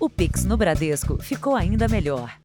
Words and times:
O 0.00 0.08
Pix 0.08 0.44
no 0.44 0.56
Bradesco 0.56 1.20
ficou 1.20 1.56
ainda 1.56 1.88
melhor. 1.88 2.38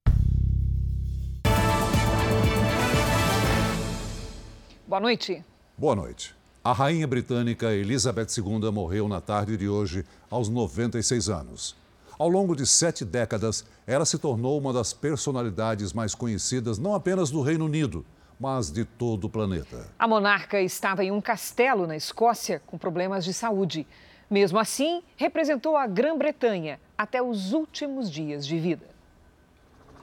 Boa 4.88 4.99
noite. 4.99 5.46
Boa 5.78 5.96
noite. 5.96 6.36
A 6.63 6.74
rainha 6.74 7.05
britânica 7.05 7.71
Elizabeth 7.71 8.29
II 8.36 8.71
morreu 8.71 9.08
na 9.08 9.21
tarde 9.21 9.55
de 9.55 9.70
hoje, 9.70 10.04
aos 10.31 10.50
96 10.50 11.29
anos. 11.29 11.76
Ao 12.18 12.28
longo 12.28 12.55
de 12.55 12.65
sete 12.65 13.05
décadas, 13.05 13.63
ela 13.85 14.04
se 14.04 14.17
tornou 14.17 14.60
uma 14.60 14.74
das 14.74 14.92
personalidades 14.92 15.94
mais 15.94 16.16
conhecidas 16.16 16.80
não 16.80 16.96
apenas 16.96 17.30
do 17.30 17.44
Reino 17.44 17.66
Unido, 17.66 18.04
mas 18.40 18.72
de 18.72 18.84
todo 18.84 19.26
o 19.26 19.30
planeta. 19.30 19.86
A 20.00 20.08
monarca 20.08 20.60
estava 20.60 21.04
em 21.04 21.12
um 21.12 21.22
castelo 21.22 21.86
na 21.86 21.96
Escócia 21.96 22.64
com 22.66 22.80
problemas 22.80 23.24
de 23.24 23.32
saúde. 23.32 23.86
Mesmo 24.28 24.58
assim, 24.58 25.04
representou 25.16 25.78
a 25.78 25.86
Grã-Bretanha 25.86 26.80
até 27.04 27.22
os 27.22 27.52
últimos 27.52 28.10
dias 28.10 28.48
de 28.48 28.58
vida. 28.58 28.88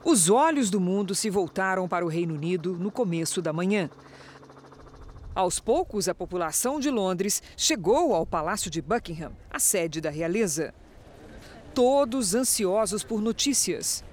Os 0.03 0.29
olhos 0.29 0.69
do 0.69 0.79
mundo 0.79 1.15
se 1.15 1.31
voltaram 1.31 1.87
para 1.87 2.05
o 2.05 2.07
Reino 2.07 2.35
Unido 2.35 2.77
no 2.77 2.91
começo 2.91 3.41
da 3.41 3.51
manhã. 3.51 3.89
Aos 5.33 5.59
poucos, 5.59 6.07
a 6.07 6.13
população 6.13 6.79
de 6.79 6.91
Londres 6.91 7.41
chegou 7.57 8.13
ao 8.13 8.25
Palácio 8.25 8.69
de 8.69 8.81
Buckingham, 8.81 9.31
a 9.49 9.57
sede 9.57 9.99
da 9.99 10.11
realeza. 10.11 10.73
Todos 11.73 12.35
ansiosos 12.35 13.03
por 13.03 13.19
notícias. 13.19 14.03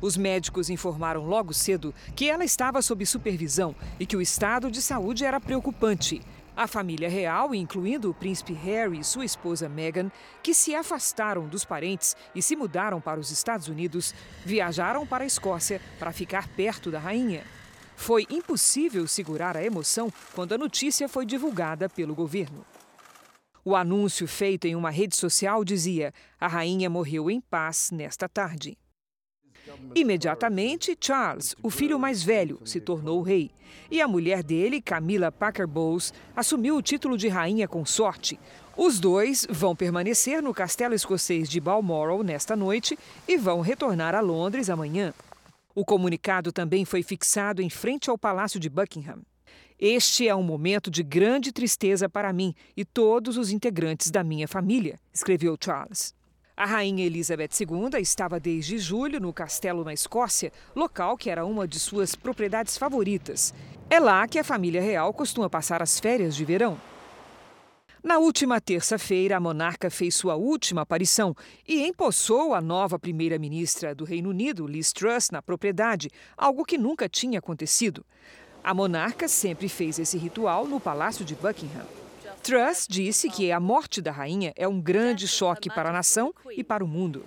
Os 0.00 0.16
médicos 0.16 0.70
informaram 0.70 1.24
logo 1.24 1.54
cedo 1.54 1.94
que 2.16 2.28
ela 2.28 2.44
estava 2.44 2.82
sob 2.82 3.06
supervisão 3.06 3.74
e 4.00 4.06
que 4.06 4.16
o 4.16 4.22
estado 4.22 4.68
de 4.68 4.82
saúde 4.82 5.24
era 5.24 5.40
preocupante. 5.40 6.20
A 6.56 6.68
família 6.68 7.08
real, 7.08 7.52
incluindo 7.52 8.08
o 8.08 8.14
príncipe 8.14 8.52
Harry 8.52 9.00
e 9.00 9.04
sua 9.04 9.24
esposa 9.24 9.68
Meghan, 9.68 10.10
que 10.40 10.54
se 10.54 10.72
afastaram 10.72 11.48
dos 11.48 11.64
parentes 11.64 12.16
e 12.32 12.40
se 12.40 12.54
mudaram 12.54 13.00
para 13.00 13.18
os 13.18 13.32
Estados 13.32 13.66
Unidos, 13.66 14.14
viajaram 14.44 15.04
para 15.04 15.24
a 15.24 15.26
Escócia 15.26 15.80
para 15.98 16.12
ficar 16.12 16.46
perto 16.48 16.92
da 16.92 17.00
rainha. 17.00 17.42
Foi 17.96 18.24
impossível 18.30 19.06
segurar 19.08 19.56
a 19.56 19.64
emoção 19.64 20.12
quando 20.32 20.52
a 20.52 20.58
notícia 20.58 21.08
foi 21.08 21.26
divulgada 21.26 21.88
pelo 21.88 22.14
governo. 22.14 22.64
O 23.64 23.74
anúncio 23.74 24.28
feito 24.28 24.66
em 24.66 24.76
uma 24.76 24.90
rede 24.90 25.16
social 25.16 25.64
dizia: 25.64 26.12
a 26.38 26.46
rainha 26.46 26.88
morreu 26.88 27.28
em 27.30 27.40
paz 27.40 27.90
nesta 27.90 28.28
tarde. 28.28 28.76
Imediatamente, 29.94 30.96
Charles, 31.00 31.54
o 31.62 31.70
filho 31.70 31.98
mais 31.98 32.22
velho, 32.22 32.60
se 32.64 32.80
tornou 32.80 33.22
rei. 33.22 33.50
E 33.90 34.00
a 34.00 34.08
mulher 34.08 34.42
dele, 34.42 34.80
Camila 34.80 35.30
Parker 35.30 35.66
Bowles, 35.66 36.12
assumiu 36.34 36.76
o 36.76 36.82
título 36.82 37.16
de 37.16 37.28
rainha 37.28 37.68
consorte. 37.68 38.38
Os 38.76 38.98
dois 38.98 39.46
vão 39.48 39.76
permanecer 39.76 40.42
no 40.42 40.52
castelo 40.52 40.94
escocês 40.94 41.48
de 41.48 41.60
Balmoral 41.60 42.22
nesta 42.22 42.56
noite 42.56 42.98
e 43.28 43.36
vão 43.36 43.60
retornar 43.60 44.14
a 44.14 44.20
Londres 44.20 44.68
amanhã. 44.68 45.14
O 45.74 45.84
comunicado 45.84 46.52
também 46.52 46.84
foi 46.84 47.02
fixado 47.02 47.62
em 47.62 47.70
frente 47.70 48.10
ao 48.10 48.18
Palácio 48.18 48.58
de 48.58 48.68
Buckingham. 48.68 49.22
Este 49.78 50.28
é 50.28 50.34
um 50.34 50.42
momento 50.42 50.90
de 50.90 51.02
grande 51.02 51.52
tristeza 51.52 52.08
para 52.08 52.32
mim 52.32 52.54
e 52.76 52.84
todos 52.84 53.36
os 53.36 53.50
integrantes 53.50 54.10
da 54.10 54.22
minha 54.22 54.46
família, 54.46 55.00
escreveu 55.12 55.56
Charles. 55.60 56.14
A 56.56 56.66
rainha 56.66 57.04
Elizabeth 57.04 57.50
II 57.60 58.00
estava 58.00 58.38
desde 58.38 58.78
julho 58.78 59.18
no 59.18 59.32
castelo 59.32 59.82
na 59.82 59.92
Escócia, 59.92 60.52
local 60.74 61.16
que 61.16 61.28
era 61.28 61.44
uma 61.44 61.66
de 61.66 61.80
suas 61.80 62.14
propriedades 62.14 62.78
favoritas. 62.78 63.52
É 63.90 63.98
lá 63.98 64.28
que 64.28 64.38
a 64.38 64.44
família 64.44 64.80
real 64.80 65.12
costuma 65.12 65.50
passar 65.50 65.82
as 65.82 65.98
férias 65.98 66.36
de 66.36 66.44
verão. 66.44 66.80
Na 68.04 68.18
última 68.18 68.60
terça-feira, 68.60 69.36
a 69.36 69.40
monarca 69.40 69.90
fez 69.90 70.14
sua 70.14 70.36
última 70.36 70.82
aparição 70.82 71.34
e 71.66 71.84
empossou 71.84 72.54
a 72.54 72.60
nova 72.60 73.00
primeira-ministra 73.00 73.92
do 73.92 74.04
Reino 74.04 74.30
Unido, 74.30 74.64
Liz 74.64 74.92
Truss, 74.92 75.30
na 75.30 75.42
propriedade, 75.42 76.08
algo 76.36 76.64
que 76.64 76.78
nunca 76.78 77.08
tinha 77.08 77.40
acontecido. 77.40 78.06
A 78.62 78.72
monarca 78.72 79.26
sempre 79.26 79.68
fez 79.68 79.98
esse 79.98 80.16
ritual 80.16 80.68
no 80.68 80.78
Palácio 80.78 81.24
de 81.24 81.34
Buckingham. 81.34 82.03
Truss 82.44 82.86
disse 82.86 83.30
que 83.30 83.50
a 83.50 83.58
morte 83.58 84.02
da 84.02 84.12
rainha 84.12 84.52
é 84.54 84.68
um 84.68 84.78
grande 84.78 85.26
choque 85.26 85.70
para 85.70 85.88
a 85.88 85.92
nação 85.92 86.34
e 86.54 86.62
para 86.62 86.84
o 86.84 86.86
mundo. 86.86 87.24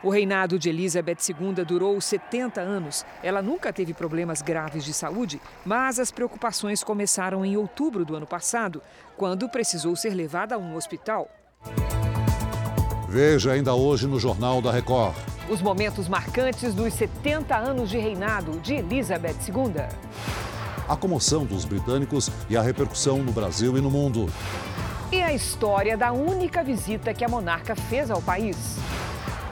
O 0.00 0.10
reinado 0.10 0.60
de 0.60 0.68
Elizabeth 0.68 1.16
II 1.28 1.64
durou 1.64 2.00
70 2.00 2.60
anos. 2.60 3.04
Ela 3.20 3.42
nunca 3.42 3.72
teve 3.72 3.92
problemas 3.92 4.40
graves 4.40 4.84
de 4.84 4.94
saúde, 4.94 5.40
mas 5.66 5.98
as 5.98 6.12
preocupações 6.12 6.84
começaram 6.84 7.44
em 7.44 7.56
outubro 7.56 8.04
do 8.04 8.14
ano 8.14 8.28
passado, 8.28 8.80
quando 9.16 9.48
precisou 9.48 9.96
ser 9.96 10.14
levada 10.14 10.54
a 10.54 10.58
um 10.58 10.76
hospital. 10.76 11.28
Veja 13.08 13.50
ainda 13.50 13.74
hoje 13.74 14.06
no 14.06 14.20
Jornal 14.20 14.62
da 14.62 14.70
Record. 14.70 15.16
Os 15.50 15.60
momentos 15.60 16.06
marcantes 16.06 16.72
dos 16.74 16.94
70 16.94 17.56
anos 17.56 17.90
de 17.90 17.98
reinado 17.98 18.60
de 18.60 18.74
Elizabeth 18.74 19.34
II. 19.48 20.49
A 20.90 20.96
comoção 20.96 21.44
dos 21.44 21.64
britânicos 21.64 22.28
e 22.48 22.56
a 22.56 22.62
repercussão 22.62 23.22
no 23.22 23.30
Brasil 23.30 23.78
e 23.78 23.80
no 23.80 23.88
mundo. 23.88 24.28
E 25.12 25.22
a 25.22 25.32
história 25.32 25.96
da 25.96 26.10
única 26.10 26.64
visita 26.64 27.14
que 27.14 27.24
a 27.24 27.28
monarca 27.28 27.76
fez 27.76 28.10
ao 28.10 28.20
país. 28.20 28.56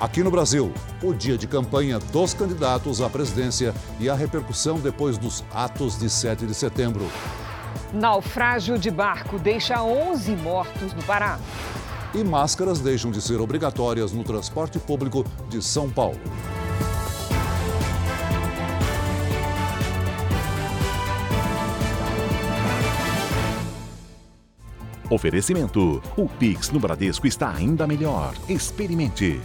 Aqui 0.01 0.25
no 0.25 0.33
Brasil, 0.33 0.73
o 1.01 1.15
dia 1.15 1.39
de 1.39 1.47
campanha 1.47 2.01
dos 2.01 2.35
candidatos 2.35 3.01
à 3.01 3.09
presidência 3.09 3.73
e 4.01 4.11
a 4.11 4.17
repercussão 4.17 4.81
depois 4.81 5.17
dos 5.17 5.45
atos 5.55 5.97
de 5.97 6.11
7 6.11 6.45
de 6.45 6.55
setembro. 6.55 7.09
Naufrágio 7.93 8.77
de 8.77 8.91
barco 8.91 9.39
deixa 9.39 9.81
11 9.81 10.35
mortos 10.35 10.93
no 10.93 11.05
Pará. 11.05 11.39
E 12.13 12.25
máscaras 12.25 12.81
deixam 12.81 13.13
de 13.13 13.23
ser 13.23 13.41
obrigatórias 13.41 14.11
no 14.11 14.25
transporte 14.25 14.81
público 14.81 15.25
de 15.49 15.63
São 15.63 15.89
Paulo. 15.89 16.19
Oferecimento: 25.11 26.03
o 26.17 26.29
Pix 26.29 26.71
no 26.71 26.79
Bradesco 26.79 27.27
está 27.27 27.51
ainda 27.51 27.87
melhor. 27.87 28.35
Experimente. 28.49 29.41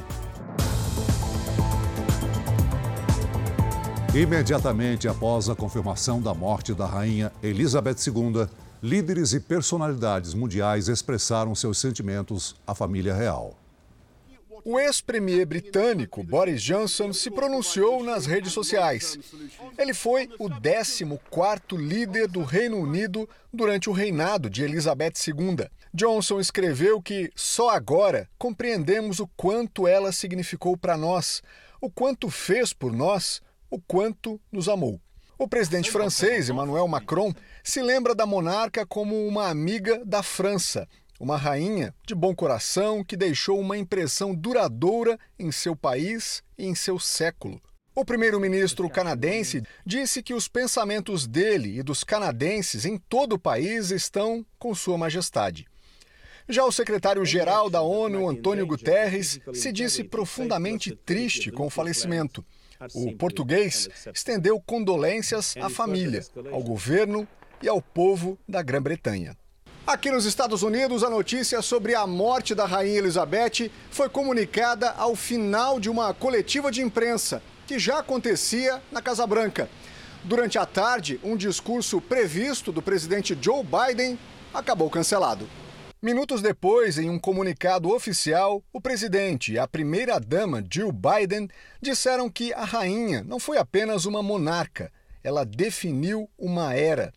Imediatamente 4.14 5.08
após 5.08 5.50
a 5.50 5.56
confirmação 5.56 6.22
da 6.22 6.34
morte 6.34 6.74
da 6.74 6.86
rainha 6.86 7.32
Elizabeth 7.42 7.96
II, 8.06 8.48
líderes 8.82 9.34
e 9.34 9.40
personalidades 9.40 10.34
mundiais 10.36 10.88
expressaram 10.88 11.56
seus 11.56 11.80
sentimentos 11.80 12.56
à 12.68 12.76
família 12.76 13.14
real. 13.14 13.63
O 14.66 14.80
ex-premier 14.80 15.46
britânico 15.46 16.24
Boris 16.24 16.64
Johnson 16.64 17.12
se 17.12 17.30
pronunciou 17.30 18.02
nas 18.02 18.26
redes 18.26 18.54
sociais. 18.54 19.20
Ele 19.78 19.94
foi 19.94 20.30
o 20.40 20.50
14º 20.50 21.78
líder 21.78 22.30
do 22.30 22.44
Reino 22.44 22.78
Unido 22.78 23.28
durante 23.52 23.90
o 23.90 23.94
reinado 23.94 24.50
de 24.50 24.64
Elizabeth 24.64 25.14
II. 25.28 25.68
Johnson 25.94 26.40
escreveu 26.40 27.02
que 27.02 27.30
só 27.36 27.72
agora 27.72 28.30
compreendemos 28.38 29.20
o 29.20 29.28
quanto 29.36 29.86
ela 29.86 30.14
significou 30.14 30.78
para 30.78 30.96
nós, 30.96 31.44
o 31.82 31.90
quanto 31.90 32.30
fez 32.30 32.72
por 32.72 32.94
nós, 32.94 33.42
o 33.70 33.82
quanto 33.82 34.40
nos 34.50 34.70
amou. 34.70 34.98
O 35.38 35.48
presidente 35.48 35.92
francês, 35.92 36.48
Emmanuel 36.48 36.88
Macron, 36.88 37.34
se 37.62 37.82
lembra 37.82 38.16
da 38.16 38.26
monarca 38.26 38.86
como 38.86 39.28
uma 39.28 39.50
amiga 39.50 40.02
da 40.06 40.24
França, 40.24 40.88
uma 41.24 41.38
rainha 41.38 41.96
de 42.06 42.14
bom 42.14 42.36
coração 42.36 43.02
que 43.02 43.16
deixou 43.16 43.58
uma 43.58 43.78
impressão 43.78 44.36
duradoura 44.36 45.18
em 45.40 45.54
seu 45.54 45.74
país 45.74 46.44
e 46.58 46.66
em 46.66 46.76
seu 46.76 47.00
século. 47.00 47.62
O 47.96 48.04
primeiro-ministro 48.04 48.90
canadense 48.90 49.64
disse 49.86 50.22
que 50.22 50.34
os 50.34 50.50
pensamentos 50.50 51.26
dele 51.26 51.80
e 51.80 51.84
dos 51.84 52.04
canadenses 52.04 52.84
em 52.84 52.98
todo 52.98 53.34
o 53.34 53.40
país 53.40 53.90
estão 53.90 54.46
com 54.60 54.76
Sua 54.76 54.98
Majestade. 54.98 55.66
Já 56.50 56.66
o 56.66 56.72
secretário-geral 56.74 57.70
da 57.70 57.82
ONU, 57.82 58.28
Antônio 58.28 58.68
Guterres, 58.68 59.40
se 59.54 59.72
disse 59.72 60.04
profundamente 60.04 60.94
triste 60.94 61.50
com 61.54 61.68
o 61.68 61.70
falecimento. 61.70 62.44
O 62.94 63.16
português 63.16 63.88
estendeu 64.14 64.60
condolências 64.60 65.56
à 65.56 65.70
família, 65.70 66.22
ao 66.52 66.62
governo 66.62 67.26
e 67.62 67.70
ao 67.70 67.82
povo 67.82 68.38
da 68.46 68.62
Grã-Bretanha. 68.62 69.38
Aqui 69.86 70.10
nos 70.10 70.24
Estados 70.24 70.64
Unidos, 70.64 71.04
a 71.04 71.10
notícia 71.10 71.62
sobre 71.62 71.94
a 71.94 72.08
morte 72.08 72.56
da 72.56 72.66
Rainha 72.66 73.00
Elizabeth 73.00 73.70
foi 73.92 74.08
comunicada 74.08 74.92
ao 74.92 75.14
final 75.14 75.78
de 75.78 75.90
uma 75.90 76.14
coletiva 76.14 76.72
de 76.72 76.82
imprensa, 76.82 77.44
que 77.68 77.78
já 77.78 78.00
acontecia 78.00 78.82
na 78.90 79.02
Casa 79.02 79.28
Branca. 79.28 79.70
Durante 80.24 80.58
a 80.58 80.66
tarde, 80.66 81.20
um 81.22 81.36
discurso 81.36 82.00
previsto 82.00 82.72
do 82.72 82.82
presidente 82.82 83.38
Joe 83.40 83.62
Biden 83.62 84.18
acabou 84.54 84.90
cancelado. 84.90 85.50
Minutos 86.02 86.42
depois, 86.42 86.98
em 86.98 87.10
um 87.10 87.20
comunicado 87.20 87.94
oficial, 87.94 88.64
o 88.72 88.80
presidente 88.80 89.52
e 89.52 89.60
a 89.60 89.68
primeira-dama 89.68 90.64
Jill 90.72 90.94
Biden 90.94 91.50
disseram 91.82 92.30
que 92.30 92.54
a 92.54 92.64
rainha 92.64 93.22
não 93.22 93.38
foi 93.38 93.58
apenas 93.58 94.06
uma 94.06 94.24
monarca, 94.24 94.90
ela 95.22 95.46
definiu 95.46 96.30
uma 96.40 96.74
era. 96.74 97.12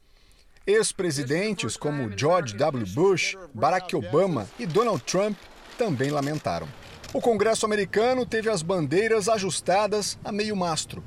Ex-presidentes 0.67 1.77
como 1.77 2.11
George 2.17 2.57
W. 2.57 2.87
Bush, 2.87 3.37
Barack 3.55 3.95
Obama 3.95 4.49
e 4.59 4.67
Donald 4.67 5.03
Trump 5.05 5.37
também 5.79 6.11
lamentaram. 6.11 6.69
O 7.13 7.21
Congresso 7.21 7.65
americano 7.65 8.27
teve 8.27 8.51
as 8.51 8.63
bandeiras 8.63 9.29
ajustadas 9.29 10.19
a 10.25 10.33
meio 10.33 10.57
mastro. 10.57 11.05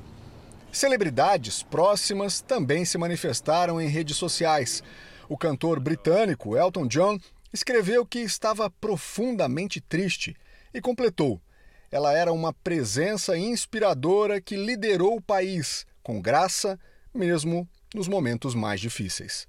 Celebridades 0.72 1.62
próximas 1.62 2.40
também 2.40 2.84
se 2.84 2.96
manifestaram 2.96 3.80
em 3.80 3.88
redes 3.88 4.16
sociais. 4.16 4.82
O 5.28 5.36
cantor 5.36 5.78
britânico 5.78 6.56
Elton 6.56 6.86
John 6.86 7.18
escreveu 7.52 8.06
que 8.06 8.20
estava 8.20 8.70
profundamente 8.70 9.80
triste 9.80 10.34
e 10.72 10.80
completou: 10.80 11.40
ela 11.90 12.12
era 12.12 12.32
uma 12.32 12.52
presença 12.52 13.36
inspiradora 13.36 14.40
que 14.40 14.56
liderou 14.56 15.16
o 15.16 15.20
país 15.20 15.84
com 16.02 16.20
graça, 16.20 16.78
mesmo 17.12 17.68
nos 17.94 18.08
momentos 18.08 18.54
mais 18.54 18.80
difíceis. 18.80 19.48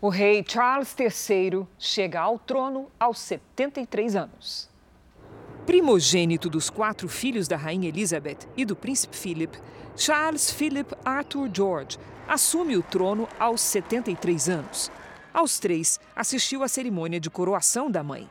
O 0.00 0.08
rei 0.08 0.44
Charles 0.46 0.94
III 0.98 1.66
chega 1.78 2.20
ao 2.20 2.38
trono 2.38 2.90
aos 2.98 3.20
73 3.20 4.16
anos. 4.16 4.68
Primogênito 5.64 6.50
dos 6.50 6.68
quatro 6.68 7.08
filhos 7.08 7.46
da 7.46 7.56
rainha 7.56 7.88
Elizabeth 7.88 8.48
e 8.56 8.64
do 8.64 8.74
príncipe 8.74 9.16
Philip, 9.16 9.56
Charles 9.96 10.50
Philip 10.50 10.92
Arthur 11.04 11.48
George 11.54 11.98
assume 12.26 12.76
o 12.76 12.82
trono 12.82 13.28
aos 13.38 13.60
73 13.60 14.48
anos. 14.48 14.90
Aos 15.32 15.58
três, 15.58 16.00
assistiu 16.16 16.62
à 16.62 16.68
cerimônia 16.68 17.20
de 17.20 17.30
coroação 17.30 17.90
da 17.90 18.02
mãe. 18.02 18.28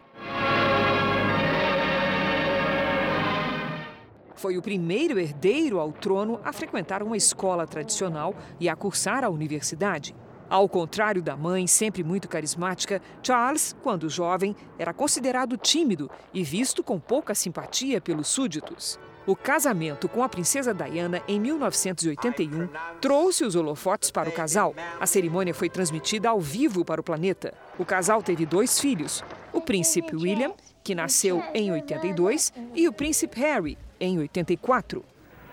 Foi 4.42 4.58
o 4.58 4.62
primeiro 4.62 5.20
herdeiro 5.20 5.80
ao 5.80 5.92
trono 5.92 6.42
a 6.44 6.52
frequentar 6.52 7.04
uma 7.04 7.16
escola 7.16 7.68
tradicional 7.68 8.34
e 8.60 8.68
a 8.68 8.76
cursar 8.76 9.24
a 9.24 9.30
universidade. 9.30 10.16
Ao 10.50 10.68
contrário 10.68 11.22
da 11.22 11.38
mãe, 11.38 11.68
sempre 11.68 12.04
muito 12.04 12.28
carismática, 12.28 13.00
Charles, 13.22 13.76
quando 13.84 14.10
jovem, 14.10 14.56
era 14.80 14.96
considerado 14.96 15.58
tímido 15.58 16.10
e 16.34 16.42
visto 16.42 16.84
com 16.84 17.00
pouca 17.00 17.36
simpatia 17.36 18.02
pelos 18.02 18.30
súditos. 18.30 19.00
O 19.28 19.36
casamento 19.36 20.10
com 20.10 20.24
a 20.24 20.30
princesa 20.30 20.74
Diana 20.74 21.22
em 21.28 21.40
1981 21.40 22.68
trouxe 23.00 23.46
os 23.46 23.56
holofotes 23.56 24.10
para 24.10 24.28
o 24.28 24.34
casal. 24.34 24.74
A 25.00 25.06
cerimônia 25.06 25.54
foi 25.54 25.70
transmitida 25.70 26.30
ao 26.30 26.40
vivo 26.40 26.84
para 26.84 27.00
o 27.00 27.04
planeta. 27.04 27.54
O 27.78 27.86
casal 27.86 28.24
teve 28.24 28.48
dois 28.48 28.80
filhos: 28.80 29.24
o 29.54 29.62
príncipe 29.62 30.16
William, 30.16 30.52
que 30.84 30.96
nasceu 30.96 31.44
em 31.54 31.72
82, 31.72 32.52
e 32.74 32.88
o 32.88 32.92
príncipe 32.92 33.40
Harry, 33.40 33.78
em 34.02 34.20
84. 34.20 35.06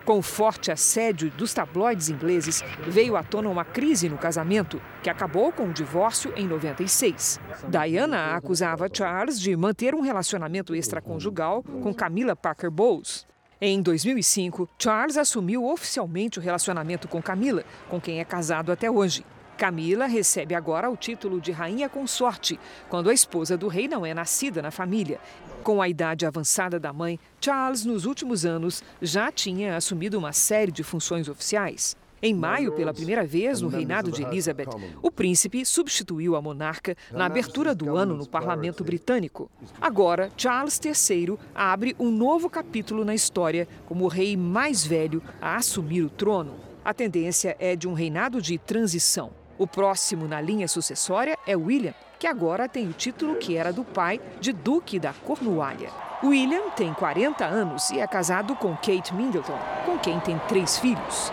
Com 0.03 0.17
o 0.17 0.23
forte 0.23 0.71
assédio 0.71 1.29
dos 1.29 1.53
tabloides 1.53 2.09
ingleses, 2.09 2.63
veio 2.87 3.15
à 3.15 3.21
tona 3.21 3.47
uma 3.47 3.63
crise 3.63 4.09
no 4.09 4.17
casamento, 4.17 4.81
que 5.03 5.09
acabou 5.09 5.51
com 5.51 5.65
o 5.65 5.73
divórcio 5.73 6.33
em 6.35 6.47
96. 6.47 7.39
Diana 7.69 8.35
acusava 8.35 8.89
Charles 8.91 9.39
de 9.39 9.55
manter 9.55 9.93
um 9.93 10.01
relacionamento 10.01 10.73
extraconjugal 10.73 11.61
com 11.61 11.93
Camila 11.93 12.35
Parker 12.35 12.71
Bowles. 12.71 13.27
Em 13.61 13.81
2005, 13.81 14.67
Charles 14.79 15.15
assumiu 15.15 15.65
oficialmente 15.65 16.39
o 16.39 16.41
relacionamento 16.41 17.07
com 17.07 17.21
Camila, 17.21 17.63
com 17.87 18.01
quem 18.01 18.19
é 18.19 18.25
casado 18.25 18.71
até 18.71 18.89
hoje. 18.89 19.23
Camila 19.59 20.05
recebe 20.05 20.55
agora 20.55 20.89
o 20.89 20.95
título 20.95 21.41
de 21.41 21.51
rainha 21.51 21.89
consorte, 21.89 22.57
quando 22.87 23.09
a 23.09 23.13
esposa 23.13 23.57
do 23.57 23.67
rei 23.67 23.89
não 23.89 24.05
é 24.05 24.13
nascida 24.13 24.61
na 24.61 24.71
família. 24.71 25.19
Com 25.63 25.81
a 25.81 25.89
idade 25.89 26.25
avançada 26.25 26.79
da 26.79 26.93
mãe, 26.93 27.19
Charles, 27.41 27.85
nos 27.85 28.05
últimos 28.05 28.45
anos, 28.45 28.83
já 29.01 29.31
tinha 29.31 29.75
assumido 29.75 30.17
uma 30.17 30.31
série 30.31 30.71
de 30.71 30.83
funções 30.83 31.27
oficiais. 31.27 31.95
Em 32.21 32.33
maio, 32.33 32.73
pela 32.73 32.93
primeira 32.93 33.25
vez 33.25 33.61
no 33.61 33.69
reinado 33.69 34.11
de 34.11 34.23
Elizabeth, 34.23 34.67
o 35.01 35.09
príncipe 35.09 35.65
substituiu 35.65 36.35
a 36.35 36.41
monarca 36.41 36.95
na 37.11 37.25
abertura 37.25 37.73
do 37.73 37.95
ano 37.95 38.15
no 38.15 38.27
parlamento 38.27 38.83
britânico. 38.83 39.49
Agora, 39.79 40.29
Charles 40.35 40.79
III 40.83 41.37
abre 41.55 41.95
um 41.97 42.11
novo 42.11 42.49
capítulo 42.49 43.05
na 43.05 43.15
história 43.15 43.67
como 43.85 44.03
o 44.03 44.09
rei 44.09 44.35
mais 44.35 44.85
velho 44.85 45.23
a 45.41 45.55
assumir 45.55 46.03
o 46.03 46.09
trono. 46.09 46.55
A 46.83 46.93
tendência 46.93 47.55
é 47.59 47.75
de 47.75 47.87
um 47.87 47.93
reinado 47.93 48.41
de 48.41 48.57
transição. 48.57 49.31
O 49.57 49.67
próximo 49.67 50.27
na 50.27 50.41
linha 50.41 50.67
sucessória 50.67 51.37
é 51.45 51.55
William, 51.55 51.93
que 52.19 52.27
agora 52.27 52.67
tem 52.67 52.87
o 52.87 52.93
título 52.93 53.37
que 53.37 53.55
era 53.55 53.71
do 53.71 53.85
pai 53.85 54.19
de 54.41 54.51
Duque 54.51 54.99
da 54.99 55.13
Cornualha. 55.13 55.89
William 56.21 56.69
tem 56.71 56.93
40 56.93 57.45
anos 57.45 57.89
e 57.91 57.99
é 57.99 58.05
casado 58.05 58.53
com 58.57 58.75
Kate 58.75 59.13
Middleton, 59.13 59.57
com 59.85 59.97
quem 59.97 60.19
tem 60.19 60.37
três 60.49 60.77
filhos. 60.77 61.31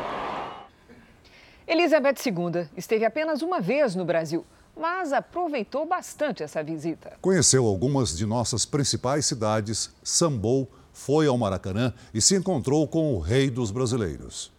Elizabeth 1.67 2.15
II 2.25 2.69
esteve 2.77 3.05
apenas 3.05 3.43
uma 3.43 3.61
vez 3.61 3.97
no 3.97 4.05
Brasil, 4.05 4.47
mas 4.77 5.12
aproveitou 5.12 5.85
bastante 5.85 6.44
essa 6.44 6.62
visita. 6.62 7.15
Conheceu 7.21 7.67
algumas 7.67 8.17
de 8.17 8.25
nossas 8.25 8.65
principais 8.65 9.27
cidades, 9.27 9.91
sambou, 10.05 10.71
foi 10.93 11.27
ao 11.27 11.37
Maracanã 11.37 11.93
e 12.15 12.21
se 12.21 12.37
encontrou 12.37 12.87
com 12.87 13.12
o 13.12 13.19
rei 13.19 13.50
dos 13.50 13.73
brasileiros. 13.73 14.56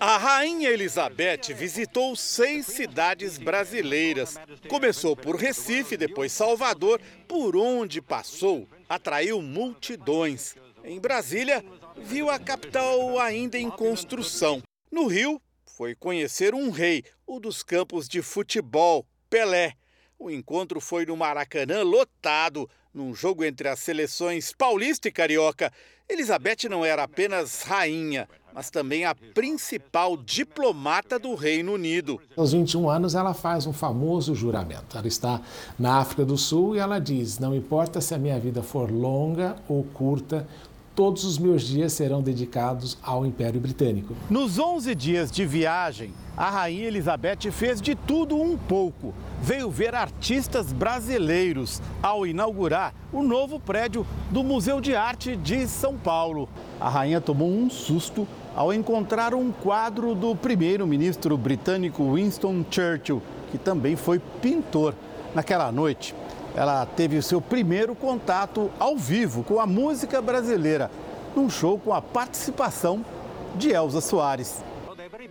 A 0.00 0.16
Rainha 0.16 0.70
Elizabeth 0.70 1.52
visitou 1.56 2.14
seis 2.14 2.66
cidades 2.66 3.36
brasileiras. 3.36 4.36
Começou 4.68 5.16
por 5.16 5.34
Recife, 5.34 5.96
depois 5.96 6.30
Salvador, 6.30 7.00
por 7.26 7.56
onde 7.56 8.00
passou, 8.00 8.68
atraiu 8.88 9.42
multidões. 9.42 10.54
Em 10.84 11.00
Brasília, 11.00 11.64
viu 11.96 12.30
a 12.30 12.38
capital 12.38 13.18
ainda 13.18 13.58
em 13.58 13.68
construção. 13.68 14.62
No 14.90 15.08
Rio, 15.08 15.42
foi 15.66 15.96
conhecer 15.96 16.54
um 16.54 16.70
rei, 16.70 17.02
o 17.26 17.40
dos 17.40 17.64
campos 17.64 18.08
de 18.08 18.22
futebol, 18.22 19.04
Pelé. 19.28 19.74
O 20.16 20.30
encontro 20.30 20.80
foi 20.80 21.06
no 21.06 21.16
Maracanã 21.16 21.82
lotado, 21.82 22.70
num 22.98 23.14
jogo 23.14 23.44
entre 23.44 23.68
as 23.68 23.78
seleções 23.78 24.52
paulista 24.52 25.06
e 25.06 25.12
carioca. 25.12 25.72
Elizabeth 26.08 26.68
não 26.68 26.84
era 26.84 27.04
apenas 27.04 27.62
rainha, 27.62 28.28
mas 28.52 28.70
também 28.70 29.04
a 29.04 29.14
principal 29.14 30.16
diplomata 30.16 31.16
do 31.16 31.36
Reino 31.36 31.74
Unido. 31.74 32.20
Aos 32.36 32.52
21 32.52 32.90
anos, 32.90 33.14
ela 33.14 33.34
faz 33.34 33.66
um 33.66 33.72
famoso 33.72 34.34
juramento. 34.34 34.98
Ela 34.98 35.06
está 35.06 35.40
na 35.78 35.98
África 35.98 36.24
do 36.24 36.36
Sul 36.36 36.74
e 36.74 36.80
ela 36.80 36.98
diz: 36.98 37.38
Não 37.38 37.54
importa 37.54 38.00
se 38.00 38.14
a 38.14 38.18
minha 38.18 38.40
vida 38.40 38.62
for 38.62 38.90
longa 38.90 39.54
ou 39.68 39.84
curta, 39.84 40.48
todos 40.98 41.22
os 41.22 41.38
meus 41.38 41.62
dias 41.62 41.92
serão 41.92 42.20
dedicados 42.20 42.98
ao 43.00 43.24
Império 43.24 43.60
Britânico. 43.60 44.16
Nos 44.28 44.58
11 44.58 44.96
dias 44.96 45.30
de 45.30 45.46
viagem, 45.46 46.12
a 46.36 46.50
Rainha 46.50 46.88
Elizabeth 46.88 47.52
fez 47.52 47.80
de 47.80 47.94
tudo 47.94 48.34
um 48.34 48.58
pouco. 48.58 49.14
Veio 49.40 49.70
ver 49.70 49.94
artistas 49.94 50.72
brasileiros 50.72 51.80
ao 52.02 52.26
inaugurar 52.26 52.92
o 53.12 53.22
novo 53.22 53.60
prédio 53.60 54.04
do 54.32 54.42
Museu 54.42 54.80
de 54.80 54.96
Arte 54.96 55.36
de 55.36 55.68
São 55.68 55.96
Paulo. 55.96 56.48
A 56.80 56.88
rainha 56.88 57.20
tomou 57.20 57.48
um 57.48 57.70
susto 57.70 58.26
ao 58.56 58.74
encontrar 58.74 59.34
um 59.34 59.52
quadro 59.52 60.16
do 60.16 60.34
primeiro-ministro 60.34 61.38
britânico 61.38 62.14
Winston 62.14 62.64
Churchill, 62.68 63.22
que 63.52 63.56
também 63.56 63.94
foi 63.94 64.18
pintor. 64.42 64.96
Naquela 65.32 65.70
noite, 65.70 66.12
ela 66.58 66.84
teve 66.84 67.16
o 67.16 67.22
seu 67.22 67.40
primeiro 67.40 67.94
contato 67.94 68.68
ao 68.80 68.96
vivo 68.96 69.44
com 69.44 69.60
a 69.60 69.66
música 69.66 70.20
brasileira, 70.20 70.90
num 71.36 71.48
show 71.48 71.78
com 71.78 71.94
a 71.94 72.02
participação 72.02 73.04
de 73.54 73.70
Elza 73.70 74.00
Soares. 74.00 74.64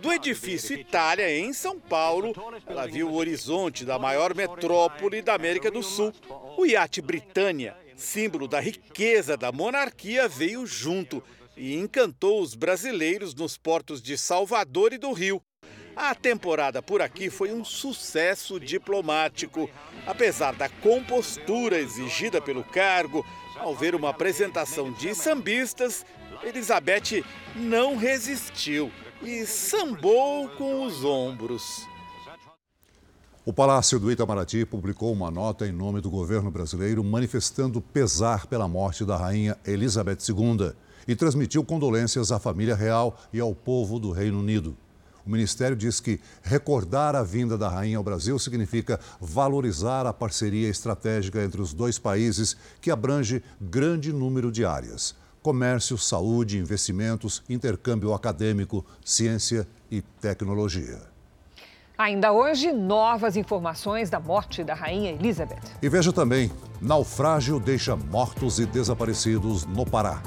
Do 0.00 0.10
edifício 0.10 0.74
Itália, 0.74 1.30
em 1.30 1.52
São 1.52 1.78
Paulo, 1.78 2.32
ela 2.66 2.86
viu 2.86 3.10
o 3.10 3.14
horizonte 3.14 3.84
da 3.84 3.98
maior 3.98 4.34
metrópole 4.34 5.20
da 5.20 5.34
América 5.34 5.70
do 5.70 5.82
Sul. 5.82 6.14
O 6.56 6.64
iate 6.64 7.02
Britânia, 7.02 7.76
símbolo 7.94 8.48
da 8.48 8.58
riqueza 8.58 9.36
da 9.36 9.52
monarquia, 9.52 10.26
veio 10.28 10.66
junto 10.66 11.22
e 11.54 11.76
encantou 11.76 12.40
os 12.40 12.54
brasileiros 12.54 13.34
nos 13.34 13.58
portos 13.58 14.00
de 14.00 14.16
Salvador 14.16 14.94
e 14.94 14.98
do 14.98 15.12
Rio. 15.12 15.42
A 16.00 16.14
temporada 16.14 16.80
por 16.80 17.02
aqui 17.02 17.28
foi 17.28 17.52
um 17.52 17.64
sucesso 17.64 18.60
diplomático. 18.60 19.68
Apesar 20.06 20.54
da 20.54 20.68
compostura 20.68 21.76
exigida 21.76 22.40
pelo 22.40 22.62
cargo, 22.62 23.26
ao 23.56 23.74
ver 23.74 23.96
uma 23.96 24.10
apresentação 24.10 24.92
de 24.92 25.12
sambistas, 25.12 26.06
Elizabeth 26.44 27.24
não 27.56 27.96
resistiu 27.96 28.92
e 29.20 29.44
sambou 29.44 30.48
com 30.50 30.86
os 30.86 31.02
ombros. 31.02 31.84
O 33.44 33.52
Palácio 33.52 33.98
do 33.98 34.12
Itamaraty 34.12 34.64
publicou 34.64 35.12
uma 35.12 35.32
nota 35.32 35.66
em 35.66 35.72
nome 35.72 36.00
do 36.00 36.08
governo 36.08 36.48
brasileiro 36.48 37.02
manifestando 37.02 37.80
pesar 37.80 38.46
pela 38.46 38.68
morte 38.68 39.04
da 39.04 39.16
rainha 39.16 39.58
Elizabeth 39.66 40.18
II 40.28 40.70
e 41.08 41.16
transmitiu 41.16 41.64
condolências 41.64 42.30
à 42.30 42.38
família 42.38 42.76
real 42.76 43.18
e 43.32 43.40
ao 43.40 43.52
povo 43.52 43.98
do 43.98 44.12
Reino 44.12 44.38
Unido. 44.38 44.76
O 45.28 45.30
Ministério 45.30 45.76
diz 45.76 46.00
que 46.00 46.18
recordar 46.42 47.14
a 47.14 47.22
vinda 47.22 47.58
da 47.58 47.68
rainha 47.68 47.98
ao 47.98 48.02
Brasil 48.02 48.38
significa 48.38 48.98
valorizar 49.20 50.06
a 50.06 50.12
parceria 50.12 50.70
estratégica 50.70 51.44
entre 51.44 51.60
os 51.60 51.74
dois 51.74 51.98
países, 51.98 52.56
que 52.80 52.90
abrange 52.90 53.44
grande 53.60 54.10
número 54.10 54.50
de 54.50 54.64
áreas: 54.64 55.14
comércio, 55.42 55.98
saúde, 55.98 56.56
investimentos, 56.56 57.42
intercâmbio 57.46 58.14
acadêmico, 58.14 58.82
ciência 59.04 59.68
e 59.90 60.00
tecnologia. 60.00 60.98
Ainda 61.98 62.32
hoje, 62.32 62.72
novas 62.72 63.36
informações 63.36 64.08
da 64.08 64.18
morte 64.18 64.64
da 64.64 64.72
rainha 64.72 65.10
Elizabeth. 65.10 65.60
E 65.82 65.90
veja 65.90 66.10
também: 66.10 66.50
naufrágio 66.80 67.60
deixa 67.60 67.94
mortos 67.94 68.58
e 68.58 68.64
desaparecidos 68.64 69.66
no 69.66 69.84
Pará. 69.84 70.22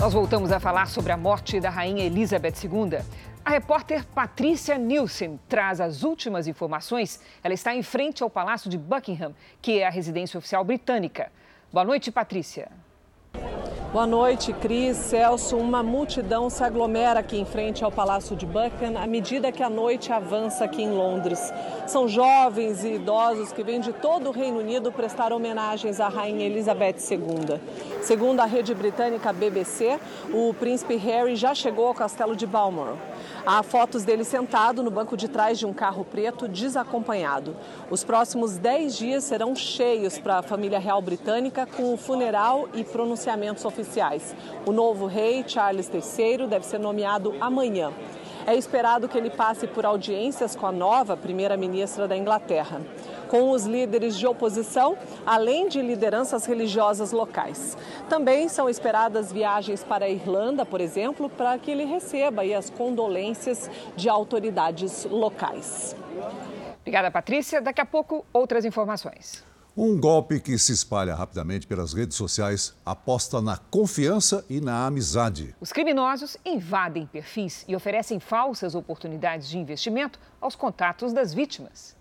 Nós 0.00 0.14
voltamos 0.14 0.50
a 0.50 0.58
falar 0.58 0.86
sobre 0.86 1.12
a 1.12 1.16
morte 1.16 1.60
da 1.60 1.68
rainha 1.68 2.06
Elizabeth 2.06 2.54
II. 2.64 3.04
A 3.44 3.50
repórter 3.50 4.02
Patrícia 4.06 4.78
Nielsen 4.78 5.38
traz 5.46 5.78
as 5.78 6.02
últimas 6.02 6.46
informações. 6.46 7.20
Ela 7.44 7.52
está 7.52 7.74
em 7.74 7.82
frente 7.82 8.22
ao 8.22 8.30
Palácio 8.30 8.70
de 8.70 8.78
Buckingham, 8.78 9.34
que 9.60 9.78
é 9.78 9.86
a 9.86 9.90
residência 9.90 10.38
oficial 10.38 10.64
britânica. 10.64 11.30
Boa 11.70 11.84
noite, 11.84 12.10
Patrícia. 12.10 12.70
Boa 13.92 14.06
noite, 14.06 14.52
Cris, 14.52 14.96
Celso. 14.96 15.56
Uma 15.56 15.82
multidão 15.82 16.48
se 16.48 16.62
aglomera 16.62 17.18
aqui 17.18 17.36
em 17.36 17.44
frente 17.44 17.82
ao 17.82 17.90
Palácio 17.90 18.36
de 18.36 18.46
Buckingham 18.46 18.96
à 18.96 19.04
medida 19.04 19.50
que 19.50 19.64
a 19.64 19.68
noite 19.68 20.12
avança 20.12 20.64
aqui 20.64 20.80
em 20.80 20.92
Londres. 20.92 21.52
São 21.88 22.06
jovens 22.06 22.84
e 22.84 22.94
idosos 22.94 23.50
que 23.50 23.64
vêm 23.64 23.80
de 23.80 23.92
todo 23.92 24.28
o 24.28 24.32
Reino 24.32 24.60
Unido 24.60 24.92
prestar 24.92 25.32
homenagens 25.32 25.98
à 25.98 26.06
Rainha 26.06 26.46
Elizabeth 26.46 26.98
II. 27.10 27.60
Segundo 28.00 28.38
a 28.38 28.44
rede 28.44 28.72
britânica 28.76 29.32
BBC, 29.32 29.98
o 30.32 30.54
príncipe 30.54 30.94
Harry 30.94 31.34
já 31.34 31.52
chegou 31.52 31.88
ao 31.88 31.94
castelo 31.94 32.36
de 32.36 32.46
Balmoral. 32.46 32.96
Há 33.46 33.62
fotos 33.62 34.04
dele 34.04 34.22
sentado 34.22 34.82
no 34.82 34.90
banco 34.90 35.16
de 35.16 35.26
trás 35.26 35.58
de 35.58 35.64
um 35.64 35.72
carro 35.72 36.04
preto, 36.04 36.46
desacompanhado. 36.46 37.56
Os 37.90 38.04
próximos 38.04 38.58
10 38.58 38.96
dias 38.96 39.24
serão 39.24 39.56
cheios 39.56 40.18
para 40.18 40.38
a 40.38 40.42
família 40.42 40.78
real 40.78 41.00
britânica, 41.00 41.66
com 41.66 41.94
o 41.94 41.96
funeral 41.96 42.68
e 42.74 42.84
pronunciamentos 42.84 43.64
oficiais. 43.64 44.34
O 44.66 44.72
novo 44.72 45.06
rei, 45.06 45.42
Charles 45.46 45.90
III, 45.92 46.46
deve 46.46 46.66
ser 46.66 46.78
nomeado 46.78 47.34
amanhã. 47.40 47.92
É 48.46 48.54
esperado 48.54 49.08
que 49.08 49.16
ele 49.16 49.30
passe 49.30 49.66
por 49.66 49.86
audiências 49.86 50.56
com 50.56 50.66
a 50.66 50.72
nova 50.72 51.16
primeira-ministra 51.16 52.08
da 52.08 52.16
Inglaterra, 52.16 52.80
com 53.30 53.52
os 53.52 53.64
líderes 53.64 54.18
de 54.18 54.26
oposição, 54.26 54.98
além 55.24 55.68
de 55.68 55.80
lideranças 55.80 56.46
religiosas 56.46 57.12
locais. 57.12 57.78
Também 58.08 58.48
são 58.48 58.68
esperadas 58.68 59.30
viagens 59.30 59.84
para 59.84 60.06
a 60.06 60.08
Irlanda, 60.08 60.66
por 60.66 60.80
exemplo, 60.80 61.30
para 61.30 61.56
que 61.56 61.70
ele 61.70 61.84
receba 61.84 62.42
as 62.42 62.68
condolências 62.68 63.70
de 63.96 64.08
autoridades 64.08 65.04
locais. 65.04 65.94
Obrigada, 66.80 67.08
Patrícia. 67.08 67.62
Daqui 67.62 67.80
a 67.80 67.86
pouco, 67.86 68.26
outras 68.32 68.64
informações. 68.64 69.44
Um 69.76 70.00
golpe 70.00 70.40
que 70.40 70.58
se 70.58 70.72
espalha 70.72 71.14
rapidamente 71.14 71.68
pelas 71.68 71.92
redes 71.92 72.16
sociais 72.16 72.74
aposta 72.84 73.40
na 73.40 73.56
confiança 73.56 74.44
e 74.50 74.60
na 74.60 74.86
amizade. 74.86 75.54
Os 75.60 75.72
criminosos 75.72 76.36
invadem 76.44 77.06
perfis 77.06 77.64
e 77.68 77.76
oferecem 77.76 78.18
falsas 78.18 78.74
oportunidades 78.74 79.48
de 79.48 79.56
investimento 79.56 80.18
aos 80.40 80.56
contatos 80.56 81.12
das 81.12 81.32
vítimas. 81.32 81.99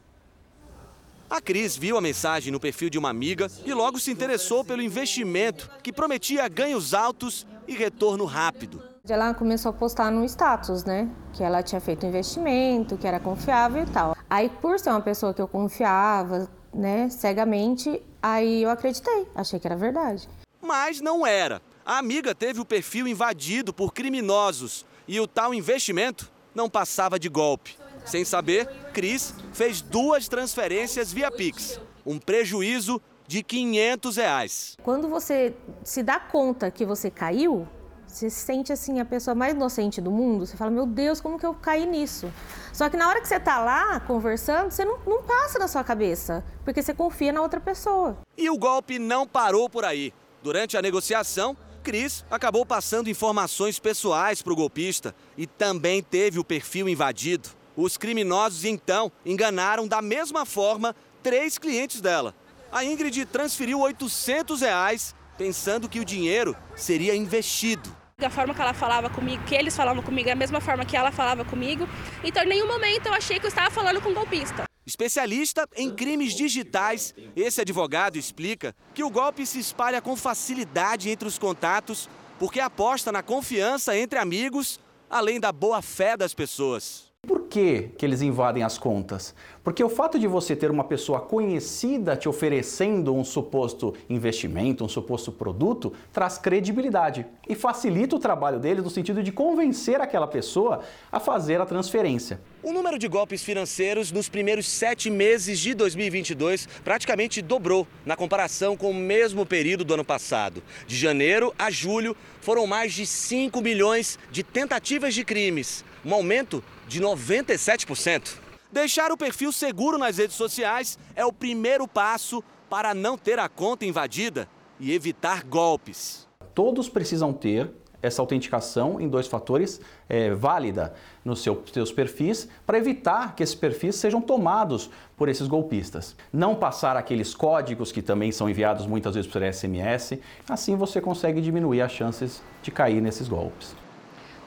A 1.30 1.40
Cris 1.40 1.78
viu 1.78 1.96
a 1.96 2.02
mensagem 2.02 2.52
no 2.52 2.60
perfil 2.60 2.90
de 2.90 2.98
uma 2.98 3.12
amiga 3.12 3.52
e 3.64 3.72
logo 3.72 4.00
se 4.00 4.10
interessou 4.10 4.66
pelo 4.66 4.82
investimento 4.82 5.70
que 5.84 5.94
prometia 5.94 6.48
ganhos 6.48 6.96
altos 6.96 7.46
e 7.68 7.76
retorno 7.76 8.26
rápido. 8.26 8.82
Ela 9.08 9.34
começou 9.36 9.70
a 9.70 9.74
postar 9.74 10.12
no 10.12 10.26
status, 10.26 10.84
né? 10.84 11.08
Que 11.34 11.44
ela 11.44 11.62
tinha 11.62 11.80
feito 11.80 12.04
investimento, 12.04 12.98
que 12.98 13.08
era 13.08 13.20
confiável 13.20 13.84
e 13.84 13.86
tal. 13.86 14.18
Aí, 14.28 14.50
por 14.50 14.80
ser 14.80 14.90
uma 14.90 15.02
pessoa 15.02 15.32
que 15.32 15.42
eu 15.42 15.48
confiava, 15.48 16.50
né, 16.74 17.10
cegamente, 17.10 18.02
aí 18.22 18.64
eu 18.64 18.70
acreditei, 18.72 19.28
achei 19.36 19.60
que 19.60 19.68
era 19.68 19.76
verdade. 19.76 20.28
Mas 20.60 21.00
não 21.00 21.26
era. 21.26 21.62
A 21.86 22.00
amiga 22.00 22.34
teve 22.34 22.60
o 22.60 22.66
perfil 22.66 23.08
invadido 23.08 23.72
por 23.72 23.94
criminosos 23.94 24.84
e 25.08 25.20
o 25.20 25.28
tal 25.28 25.54
investimento 25.54 26.32
não 26.54 26.68
passava 26.70 27.20
de 27.20 27.30
golpe. 27.30 27.79
Sem 28.10 28.26
saber, 28.26 28.68
Cris 28.92 29.36
fez 29.54 29.82
duas 29.82 30.28
transferências 30.28 31.14
via 31.14 31.30
Pix, 31.30 31.80
um 32.04 32.18
prejuízo 32.18 33.00
de 33.28 33.44
500 33.44 34.18
reais. 34.18 34.78
Quando 34.82 35.08
você 35.08 35.54
se 35.84 36.02
dá 36.02 36.20
conta 36.20 36.72
que 36.72 36.84
você 36.84 37.12
caiu, 37.12 37.68
você 38.08 38.28
se 38.32 38.42
sente 38.42 38.74
assim 38.74 39.00
a 39.00 39.06
pessoa 39.06 39.36
mais 39.36 39.54
inocente 39.54 40.02
do 40.02 40.10
mundo. 40.10 40.48
Você 40.48 40.58
fala, 40.58 40.72
meu 40.72 40.88
Deus, 40.88 41.22
como 41.22 41.38
que 41.38 41.46
eu 41.46 41.54
caí 41.54 41.86
nisso? 41.86 42.34
Só 42.74 42.90
que 42.90 42.98
na 42.98 43.08
hora 43.08 43.22
que 43.22 43.28
você 43.28 43.36
está 43.36 43.60
lá 43.60 44.00
conversando, 44.00 44.72
você 44.72 44.84
não, 44.84 44.98
não 45.06 45.22
passa 45.22 45.60
na 45.60 45.68
sua 45.68 45.84
cabeça, 45.84 46.44
porque 46.66 46.82
você 46.82 46.96
confia 46.96 47.32
na 47.32 47.44
outra 47.44 47.60
pessoa. 47.60 48.18
E 48.36 48.50
o 48.50 48.58
golpe 48.58 48.98
não 48.98 49.28
parou 49.28 49.70
por 49.70 49.86
aí. 49.86 50.12
Durante 50.42 50.76
a 50.76 50.82
negociação, 50.82 51.56
Cris 51.84 52.26
acabou 52.32 52.66
passando 52.66 53.08
informações 53.08 53.78
pessoais 53.78 54.42
para 54.42 54.52
o 54.52 54.56
golpista 54.56 55.14
e 55.38 55.46
também 55.46 56.02
teve 56.02 56.40
o 56.40 56.44
perfil 56.44 56.90
invadido. 56.90 57.59
Os 57.82 57.96
criminosos 57.96 58.66
então 58.66 59.10
enganaram 59.26 59.88
da 59.88 60.02
mesma 60.02 60.46
forma 60.46 60.94
três 61.24 61.58
clientes 61.58 62.02
dela. 62.02 62.36
A 62.70 62.84
Ingrid 62.84 63.26
transferiu 63.28 63.80
800 63.80 64.60
reais 64.60 65.16
pensando 65.38 65.88
que 65.88 66.02
o 66.02 66.04
dinheiro 66.04 66.58
seria 66.76 67.16
investido. 67.16 67.90
A 68.22 68.30
forma 68.30 68.54
que 68.54 68.62
ela 68.62 68.74
falava 68.74 69.10
comigo, 69.10 69.46
que 69.46 69.56
eles 69.56 69.78
falavam 69.78 70.04
comigo, 70.04 70.28
é 70.28 70.34
a 70.34 70.36
mesma 70.36 70.60
forma 70.60 70.84
que 70.84 70.98
ela 70.98 71.10
falava 71.10 71.46
comigo. 71.46 71.88
Então, 72.22 72.44
em 72.44 72.48
nenhum 72.48 72.68
momento 72.68 73.06
eu 73.06 73.14
achei 73.14 73.40
que 73.40 73.46
eu 73.46 73.50
estava 73.50 73.72
falando 73.72 74.02
com 74.02 74.10
um 74.10 74.14
golpista. 74.14 74.66
Especialista 74.86 75.66
em 75.78 75.90
crimes 75.90 76.34
digitais, 76.34 77.16
esse 77.34 77.62
advogado 77.62 78.18
explica 78.18 78.76
que 78.94 79.06
o 79.06 79.10
golpe 79.10 79.46
se 79.46 79.58
espalha 79.58 80.02
com 80.02 80.18
facilidade 80.18 81.10
entre 81.10 81.30
os 81.30 81.40
contatos, 81.40 82.10
porque 82.38 82.60
aposta 82.60 83.10
na 83.10 83.24
confiança 83.24 83.98
entre 83.98 84.20
amigos, 84.20 84.82
além 85.10 85.40
da 85.40 85.54
boa 85.54 85.82
fé 85.82 86.18
das 86.18 86.34
pessoas. 86.34 87.08
Por 87.26 87.39
que, 87.50 87.90
que 87.98 88.06
eles 88.06 88.22
invadem 88.22 88.64
as 88.64 88.78
contas? 88.78 89.34
Porque 89.64 89.84
o 89.84 89.90
fato 89.90 90.18
de 90.18 90.28
você 90.28 90.56
ter 90.56 90.72
uma 90.72 90.84
pessoa 90.84 91.20
conhecida 91.20 92.16
te 92.16 92.30
oferecendo 92.30 93.14
um 93.14 93.24
suposto 93.24 93.94
investimento, 94.10 94.86
um 94.86 94.88
suposto 94.88 95.32
produto, 95.32 95.92
traz 96.14 96.38
credibilidade 96.38 97.26
e 97.48 97.56
facilita 97.56 98.16
o 98.16 98.20
trabalho 98.20 98.60
deles 98.60 98.84
no 98.84 98.90
sentido 98.90 99.22
de 99.22 99.32
convencer 99.32 100.00
aquela 100.00 100.28
pessoa 100.28 100.82
a 101.12 101.20
fazer 101.20 101.60
a 101.60 101.66
transferência. 101.66 102.40
O 102.62 102.72
número 102.72 103.00
de 103.00 103.08
golpes 103.08 103.44
financeiros 103.44 104.12
nos 104.12 104.30
primeiros 104.30 104.68
sete 104.68 105.10
meses 105.10 105.60
de 105.60 105.74
2022 105.74 106.68
praticamente 106.84 107.42
dobrou 107.42 107.88
na 108.06 108.16
comparação 108.16 108.78
com 108.78 108.92
o 108.92 108.94
mesmo 108.94 109.46
período 109.46 109.84
do 109.84 109.94
ano 109.94 110.06
passado. 110.06 110.62
De 110.86 110.96
janeiro 110.96 111.54
a 111.58 111.72
julho, 111.72 112.16
foram 112.42 112.66
mais 112.66 112.94
de 112.94 113.06
5 113.06 113.62
milhões 113.62 114.18
de 114.32 114.44
tentativas 114.44 115.14
de 115.14 115.24
crimes, 115.24 115.84
um 116.06 116.14
aumento 116.14 116.64
de 116.88 117.00
97%. 117.44 118.38
Deixar 118.72 119.12
o 119.12 119.18
perfil 119.18 119.52
seguro 119.52 119.98
nas 119.98 120.18
redes 120.18 120.36
sociais 120.36 120.98
é 121.16 121.26
o 121.26 121.34
primeiro 121.34 121.88
passo 121.88 122.44
para 122.70 122.94
não 122.94 123.18
ter 123.18 123.40
a 123.40 123.50
conta 123.50 123.86
invadida 123.86 124.48
e 124.80 124.94
evitar 124.94 125.44
golpes. 125.44 126.28
Todos 126.54 126.88
precisam 126.88 127.34
ter 127.34 127.72
essa 128.02 128.22
autenticação 128.22 129.00
em 129.00 129.10
dois 129.10 129.28
fatores 129.28 129.82
é, 130.08 130.32
válida 130.32 130.94
nos 131.26 131.42
seu, 131.42 131.64
seus 131.72 131.92
perfis 131.92 132.48
para 132.66 132.78
evitar 132.78 133.36
que 133.36 133.44
esses 133.44 133.56
perfis 133.56 133.96
sejam 133.96 134.22
tomados 134.22 134.90
por 135.18 135.28
esses 135.28 135.48
golpistas. 135.48 136.16
Não 136.32 136.56
passar 136.56 136.96
aqueles 136.96 137.36
códigos 137.36 137.92
que 137.92 138.02
também 138.02 138.32
são 138.32 138.50
enviados 138.50 138.86
muitas 138.88 139.16
vezes 139.16 139.30
por 139.30 139.42
SMS, 139.42 140.20
assim 140.48 140.76
você 140.76 141.02
consegue 141.02 141.42
diminuir 141.42 141.82
as 141.82 141.92
chances 141.92 142.42
de 142.64 142.72
cair 142.72 143.02
nesses 143.02 143.28
golpes. 143.28 143.76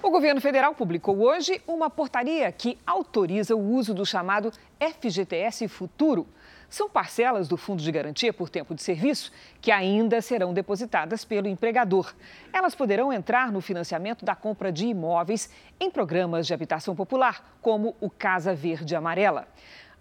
O 0.02 0.10
governo 0.10 0.40
federal 0.40 0.74
publicou 0.74 1.20
hoje 1.20 1.62
uma 1.64 1.88
portaria 1.88 2.50
que 2.50 2.76
autoriza 2.84 3.54
o 3.54 3.60
uso 3.60 3.94
do 3.94 4.04
chamado 4.04 4.52
FGTS 4.80 5.68
Futuro. 5.68 6.26
São 6.68 6.90
parcelas 6.90 7.46
do 7.46 7.56
Fundo 7.56 7.80
de 7.80 7.92
Garantia 7.92 8.32
por 8.32 8.48
Tempo 8.48 8.74
de 8.74 8.82
Serviço 8.82 9.30
que 9.60 9.70
ainda 9.70 10.20
serão 10.20 10.52
depositadas 10.52 11.24
pelo 11.24 11.46
empregador. 11.46 12.12
Elas 12.52 12.74
poderão 12.74 13.12
entrar 13.12 13.52
no 13.52 13.60
financiamento 13.60 14.24
da 14.24 14.34
compra 14.34 14.72
de 14.72 14.86
imóveis 14.86 15.48
em 15.78 15.88
programas 15.88 16.48
de 16.48 16.54
habitação 16.54 16.96
popular, 16.96 17.56
como 17.62 17.94
o 18.00 18.10
Casa 18.10 18.52
Verde 18.56 18.96
Amarela. 18.96 19.46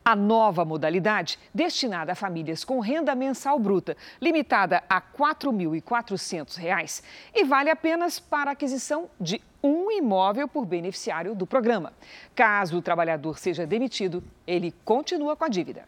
A 0.04 0.16
nova 0.16 0.66
modalidade, 0.66 1.38
destinada 1.54 2.14
a 2.14 2.16
famílias 2.16 2.64
com 2.64 2.80
renda 2.80 3.14
mensal 3.14 3.60
bruta 3.60 3.96
limitada 4.20 4.84
a 4.90 4.98
R$ 4.98 5.04
4.400 5.18 7.04
e 7.36 7.44
vale 7.44 7.70
apenas 7.70 8.20
para 8.20 8.52
aquisição 8.52 9.08
de 9.20 9.40
um 9.64 9.92
imóvel 9.92 10.48
por 10.48 10.66
beneficiário 10.66 11.36
do 11.36 11.46
programa. 11.46 11.94
Caso 12.34 12.78
o 12.78 12.82
trabalhador 12.82 13.38
seja 13.38 13.68
demitido, 13.68 14.24
ele 14.48 14.74
continua 14.84 15.36
com 15.36 15.46
a 15.46 15.50
dívida. 15.50 15.86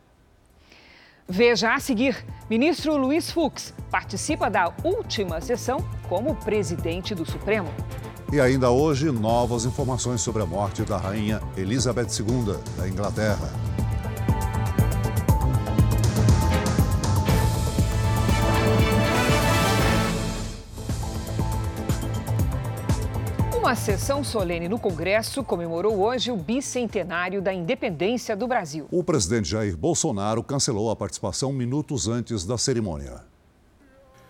Veja 1.28 1.74
a 1.74 1.80
seguir: 1.80 2.24
ministro 2.50 2.96
Luiz 2.98 3.32
Fux 3.32 3.74
participa 3.90 4.50
da 4.50 4.72
última 4.84 5.42
sessão 5.42 5.80
como 6.08 6.36
presidente 6.36 7.16
do 7.16 7.26
Supremo. 7.26 7.70
E 8.32 8.40
ainda 8.40 8.70
hoje, 8.70 9.12
novas 9.12 9.64
informações 9.64 10.22
sobre 10.22 10.42
a 10.42 10.46
morte 10.46 10.84
da 10.84 10.98
rainha 10.98 11.42
Elizabeth 11.56 12.08
II 12.20 12.58
da 12.78 12.88
Inglaterra. 12.88 13.63
Uma 23.74 23.82
sessão 23.82 24.24
solene 24.24 24.70
no 24.70 24.78
Congresso 24.78 25.44
comemorou 25.44 26.00
hoje 26.00 26.30
o 26.30 26.38
bicentenário 26.38 27.42
da 27.42 27.52
independência 27.52 28.36
do 28.36 28.48
Brasil. 28.48 28.88
O 28.92 29.04
presidente 29.04 29.50
Jair 29.50 29.76
Bolsonaro 29.76 30.44
cancelou 30.44 30.92
a 30.92 30.96
participação 30.96 31.52
minutos 31.52 32.08
antes 32.08 32.46
da 32.46 32.56
cerimônia. 32.56 33.24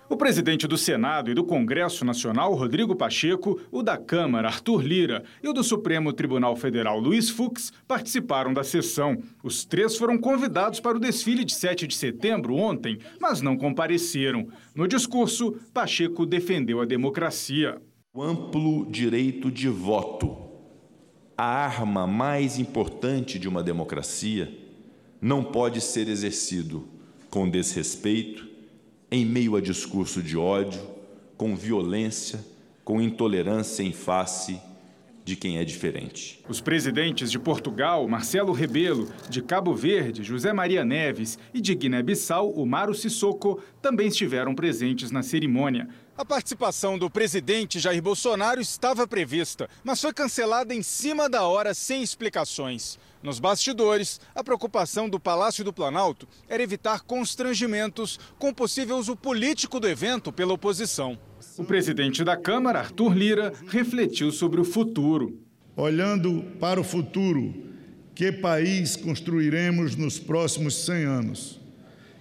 O 0.07 0.15
presidente 0.15 0.65
do 0.65 0.77
Senado 0.77 1.29
e 1.29 1.33
do 1.33 1.43
Congresso 1.43 2.05
Nacional, 2.05 2.53
Rodrigo 2.53 2.95
Pacheco, 2.95 3.59
o 3.69 3.83
da 3.83 3.97
Câmara, 3.97 4.47
Arthur 4.47 4.81
Lira, 4.81 5.25
e 5.43 5.50
o 5.50 5.53
do 5.53 5.62
Supremo 5.62 6.13
Tribunal 6.13 6.55
Federal, 6.55 6.97
Luiz 6.97 7.29
Fux, 7.29 7.73
participaram 7.85 8.53
da 8.53 8.63
sessão. 8.63 9.21
Os 9.43 9.65
três 9.65 9.97
foram 9.97 10.17
convidados 10.17 10.79
para 10.79 10.95
o 10.95 11.01
desfile 11.01 11.43
de 11.43 11.53
7 11.53 11.85
de 11.85 11.95
setembro 11.95 12.55
ontem, 12.55 12.97
mas 13.19 13.41
não 13.41 13.57
compareceram. 13.57 14.47
No 14.73 14.88
discurso, 14.88 15.57
Pacheco 15.73 16.25
defendeu 16.25 16.79
a 16.79 16.85
democracia. 16.85 17.81
O 18.15 18.22
amplo 18.22 18.86
direito 18.91 19.50
de 19.50 19.67
voto, 19.67 20.38
a 21.36 21.46
arma 21.46 22.05
mais 22.05 22.60
importante 22.60 23.39
de 23.39 23.50
uma 23.50 23.63
democracia, 23.63 24.55
não 25.20 25.43
pode 25.43 25.82
ser 25.82 26.08
exercido 26.08 26.88
com 27.32 27.50
desrespeito 27.50 28.48
em 29.10 29.25
meio 29.25 29.55
a 29.55 29.62
discurso 29.62 30.22
de 30.22 30.38
ódio, 30.38 30.79
com 31.36 31.55
violência, 31.55 32.46
com 32.86 33.01
intolerância 33.01 33.82
em 33.82 33.91
face 33.91 34.62
de 35.25 35.36
quem 35.36 35.58
é 35.58 35.63
diferente. 35.63 36.39
Os 36.48 36.62
presidentes 36.62 37.32
de 37.32 37.39
Portugal, 37.39 38.08
Marcelo 38.08 38.51
Rebelo, 38.51 39.08
de 39.27 39.41
Cabo 39.41 39.74
Verde, 39.74 40.22
José 40.22 40.53
Maria 40.53 40.86
Neves 40.86 41.39
e 41.51 41.62
de 41.62 41.74
Guiné-Bissau, 41.74 42.60
Omaro 42.60 42.93
Sissoko, 42.93 43.60
também 43.82 44.10
estiveram 44.10 44.53
presentes 44.53 45.10
na 45.10 45.24
cerimônia. 45.24 45.88
A 46.15 46.24
participação 46.24 46.96
do 46.96 47.10
presidente 47.10 47.79
Jair 47.79 48.00
Bolsonaro 48.00 48.62
estava 48.62 49.08
prevista, 49.08 49.67
mas 49.84 50.00
foi 50.00 50.13
cancelada 50.13 50.72
em 50.72 50.84
cima 50.84 51.27
da 51.27 51.41
hora 51.41 51.74
sem 51.74 52.03
explicações. 52.03 53.00
Nos 53.24 53.39
bastidores, 53.39 54.22
a 54.36 54.43
preocupação 54.43 55.10
do 55.10 55.20
Palácio 55.20 55.63
do 55.63 55.74
Planalto 55.74 56.27
era 56.48 56.62
evitar 56.62 57.01
constrangimentos 57.01 58.20
com 58.38 58.50
o 58.50 58.53
possível 58.53 58.98
uso 58.98 59.15
político 59.15 59.79
do 59.79 59.88
evento 59.88 60.32
pela 60.32 60.53
oposição. 60.53 61.17
O 61.58 61.63
presidente 61.63 62.24
da 62.24 62.38
Câmara, 62.38 62.79
Arthur 62.79 63.17
Lira, 63.17 63.51
refletiu 63.67 64.32
sobre 64.32 64.62
o 64.62 64.65
futuro. 64.65 65.41
Olhando 65.75 66.43
para 66.60 66.79
o 66.79 66.84
futuro, 66.84 67.55
que 68.13 68.32
país 68.32 68.96
construiremos 68.96 69.96
nos 69.96 70.20
próximos 70.20 70.86
100 70.86 71.05
anos? 71.05 71.60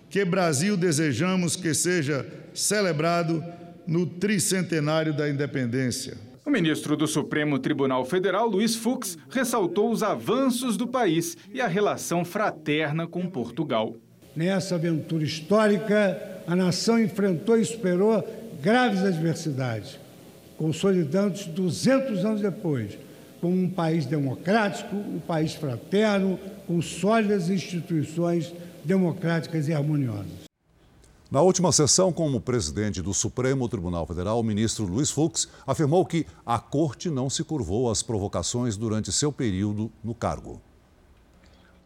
Que 0.09 0.25
Brasil 0.25 0.79
desejamos 0.79 1.57
que 1.57 1.75
seja 1.75 2.27
celebrado 2.55 3.45
no 3.87 4.07
tricentenário 4.07 5.13
da 5.13 5.29
independência? 5.29 6.17
O 6.45 6.51
ministro 6.51 6.97
do 6.97 7.07
Supremo 7.07 7.59
Tribunal 7.59 8.05
Federal, 8.05 8.49
Luiz 8.49 8.75
Fux, 8.75 9.17
ressaltou 9.31 9.91
os 9.91 10.03
avanços 10.03 10.77
do 10.77 10.89
país 10.89 11.37
e 11.53 11.61
a 11.61 11.69
relação 11.69 12.25
fraterna 12.25 13.07
com 13.07 13.31
Portugal. 13.31 13.95
Nessa 14.35 14.75
aventura 14.75 15.23
histórica, 15.23 16.43
a 16.47 16.57
nação 16.57 17.01
enfrentou 17.01 17.57
e 17.57 17.65
superou 17.65 18.23
graves 18.61 19.05
adversidades, 19.05 19.99
consolidando-se 20.57 21.49
200 21.51 22.25
anos 22.25 22.41
depois 22.41 22.99
como 23.43 23.57
um 23.57 23.69
país 23.69 24.07
democrático, 24.07 24.95
um 24.95 25.19
país 25.19 25.53
fraterno, 25.55 26.39
com 26.65 26.81
sólidas 26.81 27.51
instituições 27.51 28.55
democráticas 28.85 29.67
e 29.67 29.75
harmoniosas. 29.75 30.42
Na 31.33 31.41
última 31.41 31.73
sessão, 31.73 32.13
como 32.13 32.43
presidente 32.43 33.01
do 33.01 33.15
Supremo 33.15 33.67
Tribunal 33.67 34.07
Federal, 34.07 34.39
o 34.39 34.43
ministro 34.43 34.85
Luiz 34.85 35.11
Fux 35.11 35.49
afirmou 35.67 36.05
que 36.05 36.27
a 36.45 36.59
corte 36.59 37.09
não 37.09 37.31
se 37.31 37.43
curvou 37.43 37.91
às 37.91 38.03
provocações 38.03 38.77
durante 38.77 39.11
seu 39.11 39.33
período 39.33 39.91
no 40.05 40.15
cargo. 40.15 40.61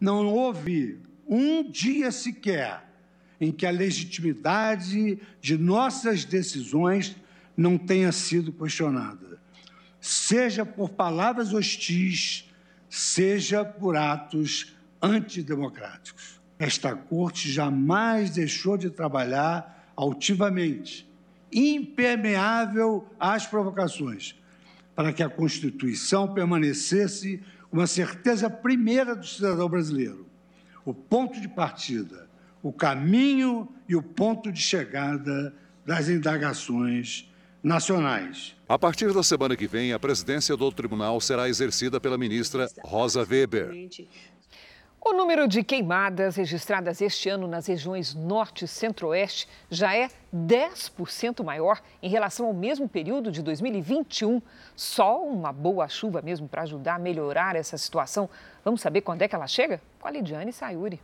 Não 0.01 0.27
houve 0.27 0.99
um 1.29 1.63
dia 1.71 2.11
sequer 2.11 2.91
em 3.41 3.53
que 3.53 3.65
a 3.65 3.71
legitimidade 3.71 5.17
de 5.41 5.57
nossas 5.57 6.25
decisões 6.25 7.15
não 7.57 7.79
tenha 7.79 8.11
sido 8.11 8.51
questionada, 8.51 9.41
seja 10.01 10.67
por 10.67 10.89
palavras 10.89 11.55
hostis, 11.55 12.51
seja 12.91 13.65
por 13.65 13.97
atos 13.97 14.75
antidemocráticos. 15.01 16.36
Esta 16.59 16.95
corte 16.95 17.51
jamais 17.51 18.31
deixou 18.31 18.77
de 18.77 18.89
trabalhar 18.89 19.93
altivamente, 19.95 21.09
impermeável 21.53 23.07
às 23.21 23.47
provocações, 23.47 24.35
para 24.95 25.13
que 25.13 25.23
a 25.23 25.29
Constituição 25.29 26.33
permanecesse 26.33 27.43
uma 27.71 27.87
certeza 27.87 28.49
primeira 28.49 29.15
do 29.15 29.27
cidadão 29.27 29.69
brasileiro, 29.69 30.27
o 30.85 30.95
ponto 30.95 31.41
de 31.41 31.49
partida, 31.49 32.29
o 32.63 32.73
caminho 32.73 33.69
e 33.89 33.95
o 33.95 34.03
ponto 34.03 34.51
de 34.51 34.61
chegada 34.61 35.55
das 35.85 36.09
indagações 36.09 37.31
nacionais. 37.63 38.55
A 38.69 38.79
partir 38.79 39.13
da 39.13 39.23
semana 39.23 39.57
que 39.57 39.67
vem, 39.67 39.93
a 39.93 39.99
presidência 39.99 40.57
do 40.57 40.71
tribunal 40.73 41.21
será 41.21 41.49
exercida 41.49 42.01
pela 42.01 42.17
ministra 42.17 42.69
Rosa 42.85 43.27
Weber. 43.29 43.71
O 45.09 45.13
número 45.13 45.47
de 45.47 45.63
queimadas 45.63 46.35
registradas 46.35 47.01
este 47.01 47.29
ano 47.29 47.47
nas 47.47 47.69
regiões 47.69 48.13
norte 48.13 48.65
e 48.65 48.69
centro-oeste 48.69 49.49
já 49.71 49.97
é 49.97 50.09
10% 50.35 51.45
maior 51.45 51.81
em 52.03 52.11
relação 52.11 52.47
ao 52.47 52.53
mesmo 52.53 52.89
período 52.89 53.31
de 53.31 53.41
2021. 53.41 54.43
Só 54.75 55.23
uma 55.23 55.53
boa 55.53 55.87
chuva 55.87 56.21
mesmo 56.23 56.49
para 56.49 56.63
ajudar 56.63 56.97
a 56.97 56.99
melhorar 56.99 57.55
essa 57.55 57.79
situação. 57.79 58.29
Vamos 58.65 58.81
saber 58.81 59.03
quando 59.03 59.23
é 59.23 59.29
que 59.29 59.35
ela 59.37 59.47
chega? 59.47 59.81
Com 60.01 60.09
a 60.09 60.11
Lidiane 60.11 60.53
Sayuri. 60.53 61.01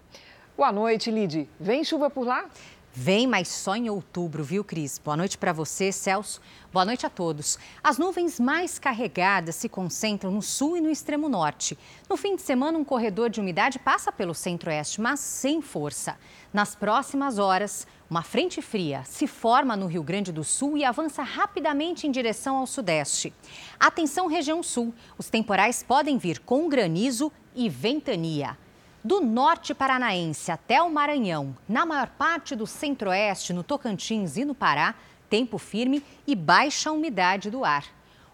Boa 0.57 0.73
noite, 0.73 1.09
Lid. 1.09 1.49
Vem 1.61 1.85
chuva 1.85 2.11
por 2.11 2.27
lá? 2.27 2.47
Vem, 2.95 3.27
mas 3.27 3.49
só 3.49 3.75
em 3.75 3.89
outubro, 3.89 4.45
viu, 4.45 4.63
Cris? 4.63 4.99
Boa 4.99 5.17
noite 5.17 5.39
para 5.39 5.51
você, 5.51 5.91
Celso. 5.91 6.43
Boa 6.71 6.85
noite 6.85 7.07
a 7.07 7.09
todos. 7.11 7.59
As 7.83 7.97
nuvens 7.97 8.39
mais 8.39 8.79
carregadas 8.79 9.55
se 9.55 9.67
concentram 9.67 10.31
no 10.31 10.43
sul 10.43 10.77
e 10.77 10.81
no 10.83 10.91
extremo 10.91 11.27
norte. 11.27 11.79
No 12.07 12.19
fim 12.19 12.37
de 12.37 12.43
semana, 12.43 12.77
um 12.77 12.85
corredor 12.85 13.31
de 13.31 13.41
umidade 13.41 13.79
passa 13.79 14.13
pelo 14.13 14.35
centro-oeste, 14.35 15.01
mas 15.01 15.21
sem 15.21 15.63
força. 15.63 16.19
Nas 16.53 16.75
próximas 16.75 17.39
horas, 17.39 17.87
uma 18.11 18.21
frente 18.21 18.61
fria 18.61 19.03
se 19.07 19.27
forma 19.27 19.75
no 19.75 19.87
Rio 19.87 20.03
Grande 20.03 20.31
do 20.31 20.45
Sul 20.45 20.77
e 20.77 20.85
avança 20.85 21.23
rapidamente 21.23 22.07
em 22.07 22.11
direção 22.11 22.59
ao 22.59 22.67
sudeste. 22.67 23.33
Atenção, 23.81 24.27
região 24.27 24.63
sul. 24.63 24.95
Os 25.17 25.31
temporais 25.31 25.83
podem 25.83 26.19
vir 26.19 26.41
com 26.41 26.69
granizo 26.69 27.33
e 27.55 27.71
ventania. 27.71 28.59
Do 29.05 29.21
norte 29.21 29.75
paranaense 29.75 30.53
até 30.53 30.81
o 30.81 30.89
Maranhão, 30.89 31.57
na 31.69 31.85
maior 31.85 32.09
parte 32.11 32.55
do 32.55 32.69
centro-oeste, 32.69 33.53
no 33.53 33.65
Tocantins 33.65 34.37
e 34.37 34.45
no 34.45 34.55
Pará, 34.55 34.95
tempo 35.29 35.59
firme 35.59 36.05
e 36.25 36.37
baixa 36.37 36.93
umidade 36.93 37.51
do 37.51 37.65
ar. 37.65 37.85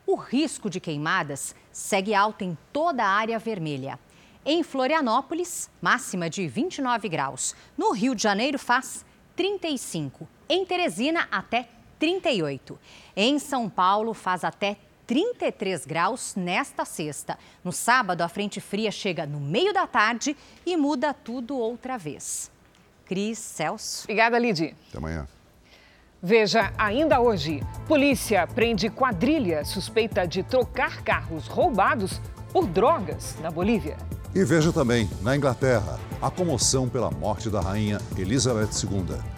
O 0.07 0.14
risco 0.14 0.68
de 0.68 0.78
queimadas 0.78 1.54
segue 1.72 2.14
alto 2.14 2.44
em 2.44 2.57
toda 2.70 3.02
a 3.02 3.09
área 3.09 3.38
vermelha. 3.38 3.98
Em 4.44 4.62
Florianópolis, 4.62 5.70
máxima 5.81 6.28
de 6.28 6.46
29 6.46 7.09
graus. 7.09 7.54
No 7.74 7.92
Rio 7.92 8.14
de 8.14 8.22
Janeiro, 8.22 8.59
faz 8.59 9.07
35. 9.37 10.28
Em 10.50 10.66
Teresina, 10.66 11.28
até 11.31 11.66
38. 11.98 12.78
Em 13.16 13.38
São 13.38 13.70
Paulo, 13.70 14.12
faz 14.12 14.44
até 14.44 14.76
33 15.09 15.87
graus 15.87 16.35
nesta 16.37 16.85
sexta. 16.85 17.38
No 17.64 17.73
sábado, 17.73 18.21
a 18.21 18.29
frente 18.29 18.61
fria 18.61 18.90
chega 18.92 19.27
no 19.27 19.40
meio 19.40 19.73
da 19.73 19.87
tarde 19.87 20.37
e 20.66 20.77
muda 20.77 21.14
tudo 21.14 21.57
outra 21.57 21.97
vez. 21.97 22.51
Cris, 23.07 23.38
Celso. 23.38 24.05
Obrigada, 24.05 24.38
Lidy. 24.38 24.77
Até 24.90 24.99
amanhã. 24.99 25.27
Veja 26.23 26.75
ainda 26.77 27.21
hoje: 27.21 27.62
polícia 27.87 28.47
prende 28.47 28.90
quadrilha 28.90 29.64
suspeita 29.64 30.27
de 30.27 30.42
trocar 30.42 31.03
carros 31.03 31.47
roubados 31.47 32.21
por 32.53 32.66
drogas 32.66 33.35
na 33.40 33.51
Bolívia. 33.51 33.97
E 34.35 34.44
veja 34.44 34.73
também, 34.75 35.09
na 35.23 35.35
Inglaterra, 35.35 35.99
a 36.21 36.31
comoção 36.31 36.87
pela 36.87 37.11
morte 37.11 37.49
da 37.49 37.62
rainha 37.62 37.99
Elizabeth 38.14 38.68
II. 38.85 39.38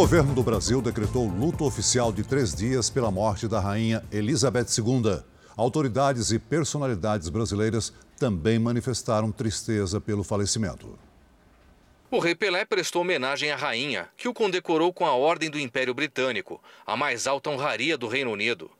Governo 0.00 0.32
do 0.32 0.42
Brasil 0.42 0.80
decretou 0.80 1.28
luto 1.28 1.62
oficial 1.62 2.10
de 2.10 2.24
três 2.24 2.54
dias 2.54 2.88
pela 2.88 3.10
morte 3.10 3.46
da 3.46 3.60
rainha 3.60 4.02
Elizabeth 4.10 4.68
II. 4.78 5.22
Autoridades 5.54 6.32
e 6.32 6.38
personalidades 6.38 7.28
brasileiras 7.28 7.92
também 8.18 8.58
manifestaram 8.58 9.30
tristeza 9.30 10.00
pelo 10.00 10.24
falecimento. 10.24 10.98
O 12.10 12.18
rei 12.18 12.34
Pelé 12.34 12.64
prestou 12.64 13.02
homenagem 13.02 13.50
à 13.50 13.56
rainha, 13.56 14.08
que 14.16 14.26
o 14.26 14.32
condecorou 14.32 14.90
com 14.90 15.04
a 15.04 15.12
Ordem 15.12 15.50
do 15.50 15.60
Império 15.60 15.92
Britânico, 15.92 16.62
a 16.86 16.96
mais 16.96 17.26
alta 17.26 17.50
honraria 17.50 17.98
do 17.98 18.08
Reino 18.08 18.32
Unido. 18.32 18.70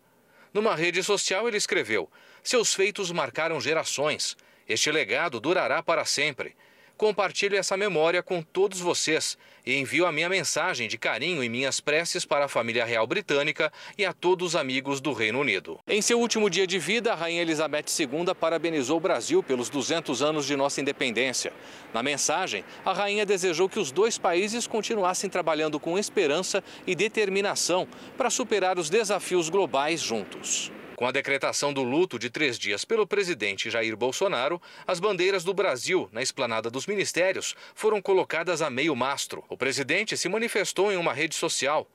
Numa 0.55 0.75
rede 0.75 1.03
social, 1.03 1.47
ele 1.47 1.59
escreveu: 1.59 2.09
Seus 2.43 2.73
feitos 2.73 3.13
marcaram 3.13 3.61
gerações. 3.61 4.39
Este 4.67 4.91
legado 4.91 5.39
durará 5.39 5.83
para 5.83 6.07
sempre. 6.07 6.57
Compartilho 7.01 7.57
essa 7.57 7.79
memória 7.79 8.23
com 8.23 8.43
todos 8.43 8.79
vocês 8.79 9.39
e 9.65 9.75
envio 9.75 10.05
a 10.05 10.13
minha 10.13 10.29
mensagem 10.29 10.87
de 10.87 10.99
carinho 10.99 11.43
e 11.43 11.49
minhas 11.49 11.81
preces 11.81 12.27
para 12.27 12.45
a 12.45 12.49
família 12.49 12.85
real 12.85 13.07
britânica 13.07 13.73
e 13.97 14.05
a 14.05 14.13
todos 14.13 14.49
os 14.49 14.57
amigos 14.57 15.01
do 15.01 15.15
Reino 15.15 15.41
Unido. 15.41 15.81
Em 15.89 16.03
seu 16.03 16.21
último 16.21 16.51
dia 16.51 16.67
de 16.67 16.79
vida, 16.79 17.15
a 17.15 17.17
Rainha 17.17 17.41
Elizabeth 17.41 17.87
II 17.99 18.35
parabenizou 18.39 18.99
o 18.99 19.01
Brasil 19.01 19.43
pelos 19.43 19.71
200 19.71 20.21
anos 20.21 20.45
de 20.45 20.55
nossa 20.55 20.83
independência. 20.83 21.55
Na 21.95 22.03
mensagem, 22.03 22.63
a 22.85 22.93
rainha 22.93 23.25
desejou 23.25 23.67
que 23.67 23.79
os 23.79 23.91
dois 23.91 24.19
países 24.19 24.67
continuassem 24.67 25.31
trabalhando 25.31 25.81
com 25.81 25.99
esperança 25.99 26.63
e 26.87 26.95
determinação 26.95 27.89
para 28.19 28.29
superar 28.29 28.79
os 28.79 28.91
desafios 28.91 29.49
globais 29.49 30.03
juntos. 30.03 30.71
Com 31.01 31.07
a 31.07 31.13
decretação 31.13 31.73
do 31.73 31.83
luto 31.83 32.19
de 32.19 32.29
três 32.29 32.59
dias 32.59 32.85
pelo 32.85 33.07
presidente 33.07 33.71
Jair 33.71 33.97
Bolsonaro, 33.97 34.61
as 34.87 35.01
bandeiras 35.01 35.43
do 35.43 35.55
Brasil 35.55 36.11
na 36.13 36.21
esplanada 36.21 36.69
dos 36.69 36.87
ministérios 36.87 37.55
foram 37.75 38.03
colocadas 38.03 38.61
a 38.61 38.69
meio 38.69 38.95
mastro. 38.95 39.43
O 39.49 39.57
presidente 39.57 40.15
se 40.15 40.29
manifestou 40.29 40.93
em 40.93 40.99
uma 40.99 41.15
rede 41.15 41.35
social. 41.35 41.91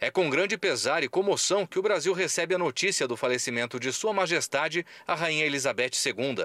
É 0.00 0.10
com 0.10 0.28
grande 0.28 0.58
pesar 0.58 1.04
e 1.04 1.08
comoção 1.08 1.64
que 1.64 1.78
o 1.78 1.82
Brasil 1.82 2.12
recebe 2.12 2.52
a 2.52 2.58
notícia 2.58 3.06
do 3.06 3.16
falecimento 3.16 3.78
de 3.78 3.92
Sua 3.92 4.12
Majestade, 4.12 4.84
a 5.06 5.14
Rainha 5.14 5.46
Elizabeth 5.46 5.92
II. 6.04 6.44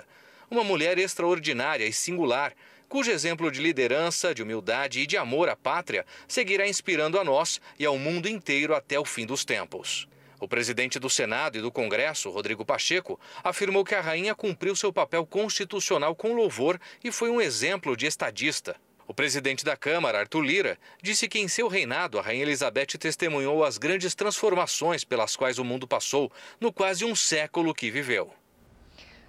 Uma 0.52 0.64
mulher 0.64 1.00
extraordinária 1.00 1.88
e 1.88 1.92
singular, 1.92 2.54
cujo 2.88 3.10
exemplo 3.10 3.50
de 3.50 3.60
liderança, 3.60 4.36
de 4.36 4.44
humildade 4.44 5.00
e 5.00 5.08
de 5.08 5.18
amor 5.18 5.50
à 5.50 5.56
pátria 5.56 6.06
seguirá 6.28 6.68
inspirando 6.68 7.20
a 7.20 7.24
nós 7.24 7.60
e 7.80 7.88
ao 7.88 7.98
mundo 7.98 8.30
inteiro 8.30 8.76
até 8.76 9.00
o 9.00 9.04
fim 9.04 9.26
dos 9.26 9.44
tempos. 9.44 10.08
O 10.44 10.48
presidente 10.48 11.00
do 11.00 11.10
Senado 11.10 11.58
e 11.58 11.62
do 11.62 11.72
Congresso, 11.72 12.30
Rodrigo 12.30 12.66
Pacheco, 12.66 13.18
afirmou 13.42 13.86
que 13.86 13.96
a 13.96 14.02
rainha 14.02 14.36
cumpriu 14.36 14.76
seu 14.76 14.92
papel 14.92 15.26
constitucional 15.26 16.14
com 16.14 16.34
louvor 16.34 16.78
e 17.02 17.14
foi 17.14 17.30
um 17.30 17.40
exemplo 17.40 17.96
de 17.96 18.06
estadista. 18.08 18.76
O 19.08 19.14
presidente 19.14 19.64
da 19.64 19.78
Câmara, 19.78 20.20
Arthur 20.20 20.42
Lira, 20.42 20.78
disse 21.02 21.30
que 21.30 21.40
em 21.40 21.48
seu 21.48 21.70
reinado 21.70 22.20
a 22.20 22.22
Rainha 22.22 22.42
Elizabeth 22.42 22.88
testemunhou 23.00 23.64
as 23.64 23.78
grandes 23.78 24.14
transformações 24.16 25.06
pelas 25.06 25.38
quais 25.38 25.60
o 25.60 25.64
mundo 25.64 25.88
passou 25.88 26.30
no 26.60 26.74
quase 26.74 27.06
um 27.06 27.16
século 27.16 27.74
que 27.74 27.90
viveu. 27.90 28.30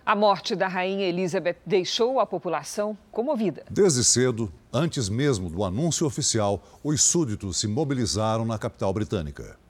A 0.05 0.16
morte 0.16 0.57
da 0.57 0.66
Rainha 0.66 1.07
Elizabeth 1.07 1.59
deixou 1.64 2.18
a 2.18 2.27
população 2.27 2.98
comovida. 3.12 3.64
Desde 3.70 4.03
cedo, 4.03 4.53
antes 4.72 5.09
mesmo 5.09 5.48
do 5.48 5.62
anúncio 5.62 6.09
oficial, 6.09 6.61
os 6.83 7.05
súditos 7.05 7.61
se 7.61 7.68
mobilizaram 7.68 8.44
na 8.44 8.59
capital 8.59 8.92
britânica. 8.92 9.62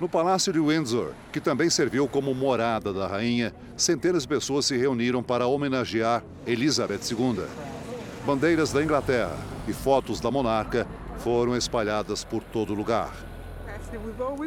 No 0.00 0.08
Palácio 0.08 0.50
de 0.50 0.58
Windsor, 0.58 1.10
que 1.30 1.40
também 1.40 1.68
serviu 1.68 2.08
como 2.08 2.34
morada 2.34 2.90
da 2.90 3.06
rainha, 3.06 3.54
centenas 3.76 4.22
de 4.22 4.28
pessoas 4.28 4.64
se 4.64 4.74
reuniram 4.74 5.22
para 5.22 5.46
homenagear 5.46 6.24
Elizabeth 6.46 7.00
II. 7.10 7.44
Bandeiras 8.24 8.72
da 8.72 8.82
Inglaterra 8.82 9.36
e 9.68 9.74
fotos 9.74 10.18
da 10.18 10.30
monarca 10.30 10.86
foram 11.18 11.54
espalhadas 11.54 12.24
por 12.24 12.42
todo 12.42 12.72
lugar. 12.72 13.14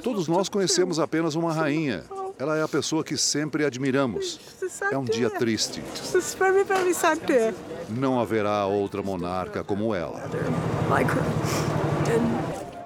Todos 0.04 0.28
nós 0.28 0.50
conhecemos 0.50 0.98
apenas 0.98 1.36
uma 1.36 1.54
rainha. 1.54 2.04
Ela 2.40 2.58
é 2.58 2.64
a 2.64 2.68
pessoa 2.68 3.04
que 3.04 3.16
sempre 3.16 3.64
admiramos. 3.64 4.40
É 4.92 4.98
um 4.98 5.06
dia 5.06 5.30
triste. 5.30 5.84
Não 7.90 8.20
haverá 8.20 8.66
outra 8.66 9.04
monarca 9.04 9.64
como 9.64 9.94
ela. 9.94 10.20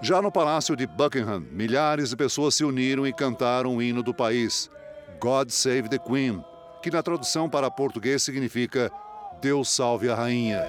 Já 0.01 0.21
no 0.21 0.31
Palácio 0.31 0.75
de 0.75 0.85
Buckingham, 0.85 1.43
milhares 1.51 2.09
de 2.09 2.15
pessoas 2.15 2.53
se 2.53 2.63
uniram 2.63 3.05
e 3.07 3.11
cantaram 3.11 3.75
o 3.75 3.81
hino 3.81 4.03
do 4.03 4.13
país, 4.13 4.69
God 5.19 5.49
Save 5.49 5.89
the 5.89 5.97
Queen, 5.97 6.43
que 6.83 6.91
na 6.91 7.01
tradução 7.01 7.49
para 7.49 7.71
português 7.71 8.21
significa 8.21 8.91
Deus 9.41 9.69
salve 9.69 10.09
a 10.09 10.15
rainha. 10.15 10.67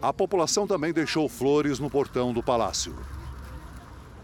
A 0.00 0.14
população 0.14 0.66
também 0.66 0.94
deixou 0.94 1.28
flores 1.28 1.78
no 1.78 1.90
portão 1.90 2.32
do 2.32 2.42
palácio. 2.42 2.96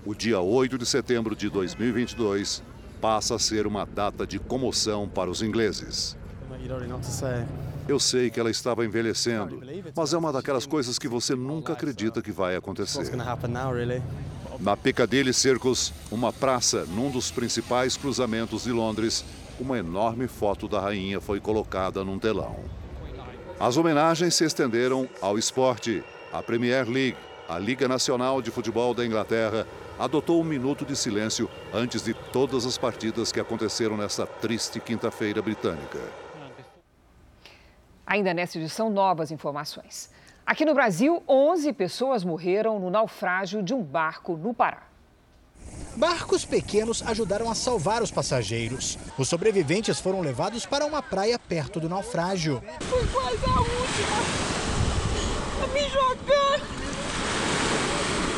O 0.06 0.14
dia 0.14 0.40
8 0.40 0.78
de 0.78 0.86
setembro 0.86 1.36
de 1.36 1.50
2022 1.50 2.62
passa 2.98 3.34
a 3.34 3.38
ser 3.38 3.66
uma 3.66 3.84
data 3.84 4.26
de 4.26 4.38
comoção 4.38 5.06
para 5.06 5.28
os 5.28 5.42
ingleses. 5.42 6.16
Eu 7.88 8.00
sei 8.00 8.30
que 8.30 8.40
ela 8.40 8.50
estava 8.50 8.84
envelhecendo, 8.84 9.60
mas 9.94 10.12
é 10.12 10.18
uma 10.18 10.32
daquelas 10.32 10.66
coisas 10.66 10.98
que 10.98 11.06
você 11.06 11.36
nunca 11.36 11.72
acredita 11.72 12.20
que 12.20 12.32
vai 12.32 12.56
acontecer. 12.56 13.12
Na 14.58 14.76
Piccadilly 14.76 15.32
Circus, 15.32 15.92
uma 16.10 16.32
praça 16.32 16.84
num 16.86 17.10
dos 17.10 17.30
principais 17.30 17.96
cruzamentos 17.96 18.64
de 18.64 18.72
Londres, 18.72 19.24
uma 19.60 19.78
enorme 19.78 20.26
foto 20.26 20.66
da 20.66 20.80
rainha 20.80 21.20
foi 21.20 21.40
colocada 21.40 22.04
num 22.04 22.18
telão. 22.18 22.56
As 23.58 23.76
homenagens 23.76 24.34
se 24.34 24.44
estenderam 24.44 25.08
ao 25.20 25.38
esporte. 25.38 26.02
A 26.32 26.42
Premier 26.42 26.88
League, 26.88 27.16
a 27.48 27.58
Liga 27.58 27.86
Nacional 27.86 28.42
de 28.42 28.50
Futebol 28.50 28.92
da 28.94 29.06
Inglaterra, 29.06 29.66
adotou 29.98 30.40
um 30.40 30.44
minuto 30.44 30.84
de 30.84 30.96
silêncio 30.96 31.48
antes 31.72 32.02
de 32.02 32.12
todas 32.12 32.66
as 32.66 32.76
partidas 32.76 33.30
que 33.30 33.40
aconteceram 33.40 33.96
nesta 33.96 34.26
triste 34.26 34.80
quinta-feira 34.80 35.40
britânica. 35.40 36.25
Ainda 38.06 38.32
nessa 38.32 38.56
edição, 38.56 38.88
novas 38.88 39.32
informações. 39.32 40.08
Aqui 40.46 40.64
no 40.64 40.74
Brasil, 40.74 41.24
11 41.28 41.72
pessoas 41.72 42.22
morreram 42.22 42.78
no 42.78 42.88
naufrágio 42.88 43.62
de 43.64 43.74
um 43.74 43.82
barco 43.82 44.36
no 44.36 44.54
Pará. 44.54 44.84
Barcos 45.96 46.44
pequenos 46.44 47.02
ajudaram 47.02 47.50
a 47.50 47.54
salvar 47.54 48.02
os 48.02 48.12
passageiros. 48.12 48.96
Os 49.18 49.28
sobreviventes 49.28 49.98
foram 49.98 50.20
levados 50.20 50.64
para 50.64 50.86
uma 50.86 51.02
praia 51.02 51.36
perto 51.36 51.80
do 51.80 51.88
naufrágio. 51.88 52.62
Foi 52.82 53.04
quase 53.08 53.44
a 53.44 53.60
última 53.60 54.46
a 55.64 55.66
me 55.74 55.88
jogar. 55.88 56.60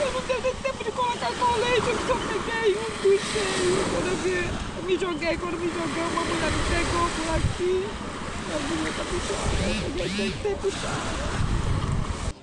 Eu 0.01 0.13
não 0.13 0.23
teve 0.23 0.55
tempo 0.63 0.85
de 0.85 0.93
colocar 0.93 1.33
colete, 1.35 1.89
eu 1.89 1.99
só 2.07 2.15
peguei 2.15 2.75
um 2.75 3.19
cheios. 3.19 3.87
Quando 3.93 4.07
eu, 4.07 4.17
vi, 4.17 4.49
eu 4.79 4.83
me 4.85 4.99
joguei, 4.99 5.37
quando 5.37 5.59
me 5.59 5.69
joguei, 5.69 6.03
uma 6.05 6.25
mulher 6.25 6.51
me 6.53 6.63
pegou 6.71 7.09
por 7.11 7.35
aqui. 7.35 8.18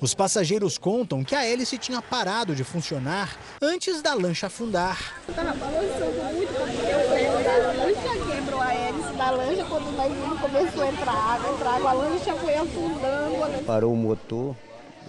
Os 0.02 0.13
passageiros 0.13 0.78
contam 0.78 1.24
que 1.24 1.34
a 1.34 1.46
hélice 1.46 1.78
tinha 1.78 2.02
parado 2.02 2.54
de 2.54 2.63
funcionar 2.63 3.36
antes 3.62 4.02
da 4.02 4.13
lancha 4.13 4.48
afundar. 4.48 5.15
Estava 5.28 5.54
balançando 5.54 6.34
muito 6.34 6.54
porque 6.54 7.50
a 7.50 7.74
lancha 7.74 8.36
quebrou 8.36 8.62
a 8.62 8.74
hélice 8.74 9.13
da 9.13 9.32
lancha 9.32 9.65
quando 9.65 9.91
nós 9.96 10.39
começou 10.39 10.84
a 10.84 10.88
entrar 10.89 11.12
água, 11.12 11.54
entrar 11.54 11.76
água, 11.76 11.89
a 11.89 11.94
lancha 11.94 12.36
foi 12.36 12.56
afundando. 12.56 13.65
Parou 13.65 13.94
o 13.94 13.98
motor, 13.98 14.56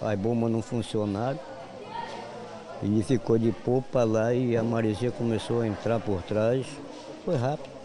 as 0.01 0.17
bombas 0.17 0.51
não 0.51 0.61
funcionaram. 0.63 1.39
E 2.81 3.03
ficou 3.03 3.37
de 3.37 3.51
popa 3.51 4.03
lá 4.03 4.33
e 4.33 4.57
a 4.57 4.63
maresia 4.63 5.11
começou 5.11 5.61
a 5.61 5.67
entrar 5.67 5.99
por 5.99 6.23
trás. 6.23 6.65
Foi 7.23 7.35
rápido. 7.35 7.76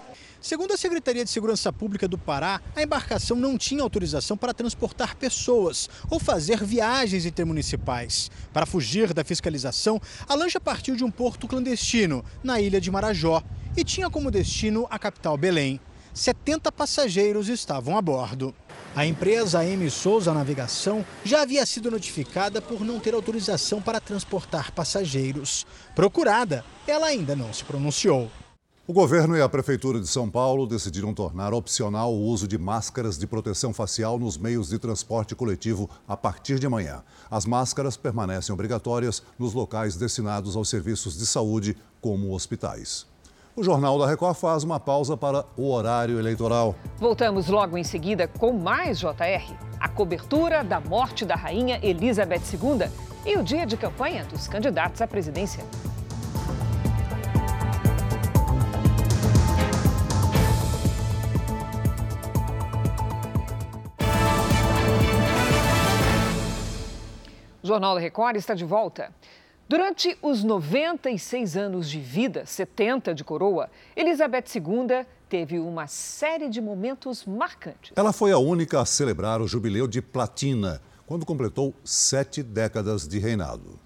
Segundo 0.43 0.73
a 0.75 0.77
Secretaria 0.77 1.25
de 1.25 1.31
Segurança 1.31 1.73
Pública 1.73 2.09
do 2.09 2.19
Pará, 2.19 2.61
a 2.75 2.83
embarcação 2.83 3.37
não 3.37 3.57
tinha 3.57 3.81
autorização 3.81 4.37
para 4.37 4.53
transportar 4.53 5.15
pessoas 5.15 5.89
ou 6.11 6.19
fazer 6.19 6.65
viagens 6.65 7.25
intermunicipais. 7.25 8.29
Para 8.53 8.67
fugir 8.67 9.15
da 9.15 9.23
fiscalização, 9.23 10.01
a 10.29 10.35
lancha 10.35 10.59
partiu 10.59 10.97
de 10.97 11.05
um 11.05 11.13
porto 11.13 11.47
clandestino, 11.47 12.25
na 12.43 12.61
ilha 12.61 12.81
de 12.81 12.91
Marajó, 12.91 13.41
e 13.77 13.85
tinha 13.85 14.11
como 14.11 14.33
destino 14.33 14.85
a 14.91 14.99
capital 14.99 15.37
Belém. 15.37 15.81
70 16.13 16.73
passageiros 16.73 17.49
estavam 17.49 17.97
a 17.97 18.03
bordo. 18.03 18.53
A 18.97 19.07
empresa 19.07 19.65
M 19.65 19.89
Souza 19.89 20.35
Navegação 20.35 21.07
já 21.25 21.43
havia 21.43 21.65
sido 21.65 21.89
notificada 21.89 22.61
por 22.61 22.85
não 22.85 22.99
ter 22.99 23.15
autorização 23.15 23.81
para 23.81 24.01
transportar 24.01 24.73
passageiros. 24.73 25.65
Procurada, 25.95 26.65
ela 26.85 27.07
ainda 27.07 27.37
não 27.37 27.53
se 27.53 27.63
pronunciou. 27.63 28.29
O 28.85 28.93
governo 28.93 29.37
e 29.37 29.41
a 29.41 29.49
Prefeitura 29.49 30.01
de 30.01 30.09
São 30.09 30.29
Paulo 30.29 30.67
decidiram 30.67 31.15
tornar 31.15 31.55
opcional 31.55 32.13
o 32.13 32.21
uso 32.21 32.49
de 32.49 32.59
máscaras 32.59 33.17
de 33.17 33.29
proteção 33.29 33.73
facial 33.73 34.19
nos 34.19 34.37
meios 34.37 34.71
de 34.71 34.79
transporte 34.79 35.37
coletivo 35.37 35.89
a 36.07 36.17
partir 36.17 36.59
de 36.59 36.67
amanhã. 36.67 37.05
As 37.31 37.47
máscaras 37.47 37.97
permanecem 37.97 38.53
obrigatórias 38.53 39.23
nos 39.39 39.55
locais 39.55 39.95
destinados 39.95 40.57
aos 40.57 40.69
serviços 40.69 41.17
de 41.17 41.25
saúde, 41.27 41.77
como 42.01 42.35
hospitais. 42.35 43.07
O 43.55 43.63
Jornal 43.63 44.01
da 44.01 44.07
Record 44.09 44.35
faz 44.35 44.65
uma 44.65 44.81
pausa 44.81 45.17
para 45.17 45.45
o 45.57 45.71
horário 45.71 46.19
eleitoral. 46.19 46.75
Voltamos 46.99 47.47
logo 47.47 47.79
em 47.79 47.85
seguida 47.85 48.27
com 48.27 48.53
mais 48.53 48.99
JR. 48.99 49.55
A 49.79 49.89
cobertura 49.89 50.65
da 50.65 50.81
morte 50.81 51.25
da 51.25 51.37
rainha 51.37 51.79
Elizabeth 51.85 52.43
II 52.53 52.91
e 53.25 53.39
o 53.39 53.45
dia 53.45 53.65
de 53.65 53.77
campanha 53.77 54.25
dos 54.25 54.49
candidatos 54.49 55.01
à 55.01 55.07
presidência. 55.07 55.65
O 67.63 67.67
Jornal 67.67 67.95
da 67.95 68.01
Record 68.01 68.37
está 68.37 68.55
de 68.55 68.65
volta. 68.65 69.13
Durante 69.69 70.19
os 70.21 70.43
96 70.43 71.57
anos 71.57 71.89
de 71.89 72.01
vida, 72.01 72.45
70 72.45 73.15
de 73.15 73.23
coroa, 73.23 73.71
Elizabeth 73.95 74.47
II 74.57 75.07
teve 75.29 75.61
uma 75.61 75.87
série 75.87 76.49
de 76.49 76.61
momentos 76.61 77.25
marcantes. 77.25 77.93
Ela 77.95 78.13
foi 78.13 78.33
a 78.33 78.39
única 78.39 78.81
a 78.81 78.85
celebrar 78.85 79.41
o 79.41 79.47
jubileu 79.47 79.87
de 79.87 80.03
platina, 80.03 80.83
quando 81.07 81.25
completou 81.25 81.73
sete 81.85 82.43
décadas 82.43 83.07
de 83.07 83.21
reinado. 83.21 83.79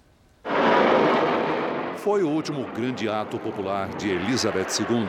Foi 1.97 2.23
o 2.23 2.29
último 2.29 2.65
grande 2.73 3.07
ato 3.07 3.37
popular 3.37 3.95
de 3.95 4.09
Elizabeth 4.09 4.67
II. 4.79 5.07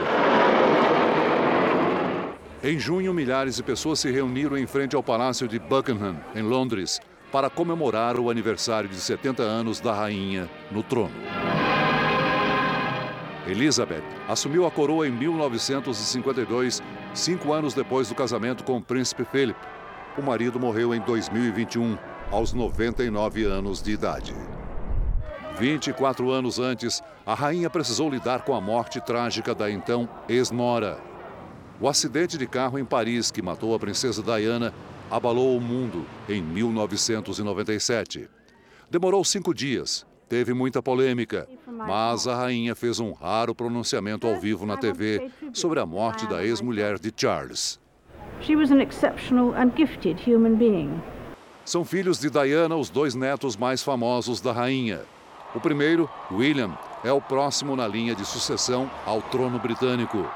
Em 2.62 2.78
junho, 2.78 3.14
milhares 3.14 3.56
de 3.56 3.62
pessoas 3.62 3.98
se 4.00 4.10
reuniram 4.10 4.58
em 4.58 4.66
frente 4.66 4.94
ao 4.94 5.02
Palácio 5.02 5.48
de 5.48 5.58
Buckingham, 5.58 6.16
em 6.34 6.42
Londres, 6.42 7.00
para 7.30 7.50
comemorar 7.50 8.18
o 8.18 8.30
aniversário 8.30 8.88
de 8.88 8.96
70 8.96 9.42
anos 9.42 9.80
da 9.80 9.92
rainha 9.92 10.48
no 10.70 10.82
trono. 10.82 11.14
Elizabeth 13.46 14.04
assumiu 14.28 14.66
a 14.66 14.70
coroa 14.70 15.08
em 15.08 15.10
1952, 15.10 16.82
cinco 17.14 17.52
anos 17.52 17.72
depois 17.72 18.08
do 18.08 18.14
casamento 18.14 18.62
com 18.62 18.76
o 18.76 18.82
príncipe 18.82 19.24
Philip. 19.24 19.58
O 20.16 20.22
marido 20.22 20.60
morreu 20.60 20.94
em 20.94 21.00
2021, 21.00 21.96
aos 22.30 22.52
99 22.52 23.44
anos 23.44 23.82
de 23.82 23.92
idade. 23.92 24.34
24 25.58 26.30
anos 26.30 26.58
antes, 26.58 27.02
a 27.26 27.34
rainha 27.34 27.70
precisou 27.70 28.10
lidar 28.10 28.42
com 28.42 28.54
a 28.54 28.60
morte 28.60 29.00
trágica 29.00 29.54
da 29.54 29.70
então 29.70 30.08
ex-nora. 30.28 30.98
O 31.80 31.88
acidente 31.88 32.36
de 32.36 32.46
carro 32.46 32.78
em 32.78 32.84
Paris 32.84 33.30
que 33.30 33.40
matou 33.40 33.74
a 33.74 33.78
princesa 33.78 34.22
Diana 34.22 34.74
abalou 35.10 35.56
o 35.56 35.60
mundo 35.60 36.04
em 36.28 36.42
1997. 36.42 38.28
Demorou 38.90 39.24
cinco 39.24 39.54
dias, 39.54 40.06
teve 40.28 40.52
muita 40.52 40.82
polêmica, 40.82 41.48
mas 41.66 42.26
a 42.26 42.34
rainha 42.34 42.74
fez 42.74 43.00
um 43.00 43.12
raro 43.12 43.54
pronunciamento 43.54 44.26
ao 44.26 44.38
vivo 44.38 44.66
na 44.66 44.76
TV 44.76 45.30
sobre 45.52 45.80
a 45.80 45.86
morte 45.86 46.26
da 46.26 46.44
ex-mulher 46.44 46.98
de 46.98 47.12
Charles. 47.16 47.80
She 48.40 48.54
was 48.54 48.70
an 48.70 48.80
exceptional 48.80 49.52
and 49.54 49.72
gifted 49.76 50.20
human 50.26 50.56
being. 50.56 51.02
São 51.64 51.84
filhos 51.84 52.18
de 52.18 52.30
Diana 52.30 52.76
os 52.76 52.88
dois 52.88 53.14
netos 53.14 53.56
mais 53.56 53.82
famosos 53.82 54.40
da 54.40 54.52
rainha. 54.52 55.02
O 55.54 55.60
primeiro, 55.60 56.08
William, 56.30 56.78
é 57.04 57.12
o 57.12 57.20
próximo 57.20 57.74
na 57.74 57.86
linha 57.86 58.14
de 58.14 58.24
sucessão 58.24 58.90
ao 59.04 59.20
trono 59.20 59.58
britânico. 59.58 60.26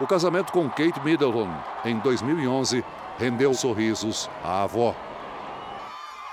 O 0.00 0.06
casamento 0.06 0.52
com 0.52 0.68
Kate 0.68 1.00
Middleton, 1.04 1.48
em 1.84 1.98
2011, 1.98 2.84
rendeu 3.20 3.52
sorrisos 3.52 4.30
à 4.42 4.62
avó. 4.62 4.96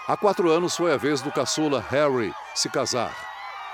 Há 0.07 0.15
quatro 0.15 0.49
anos 0.49 0.73
foi 0.73 0.93
a 0.93 0.97
vez 0.97 1.19
do 1.21 1.29
caçula 1.29 1.85
Harry 1.89 2.33
se 2.55 2.69
casar. 2.69 3.13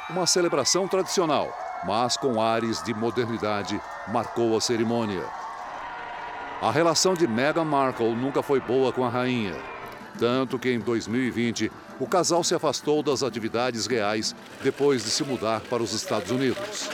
Uma 0.10 0.26
celebração 0.26 0.88
tradicional, 0.88 1.48
mas 1.86 2.18
com 2.18 2.42
ares 2.42 2.82
de 2.82 2.92
modernidade, 2.92 3.80
marcou 4.08 4.58
a 4.58 4.62
cerimônia. 4.62 5.24
A 6.60 6.72
relação 6.72 7.14
de 7.14 7.28
Meghan 7.28 7.66
Markle 7.66 8.16
nunca 8.16 8.42
foi 8.42 8.60
boa 8.60 8.92
com 8.92 9.06
a 9.06 9.10
rainha. 9.10 9.56
Tanto 10.18 10.58
que 10.58 10.72
em 10.72 10.80
2020 10.80 11.72
o 12.00 12.08
casal 12.08 12.44
se 12.44 12.56
afastou 12.56 13.04
das 13.04 13.22
atividades 13.22 13.86
reais 13.86 14.36
depois 14.64 15.04
de 15.04 15.12
se 15.12 15.24
mudar 15.24 15.62
para 15.62 15.84
os 15.84 15.94
Estados 15.94 16.32
Unidos. 16.32 16.90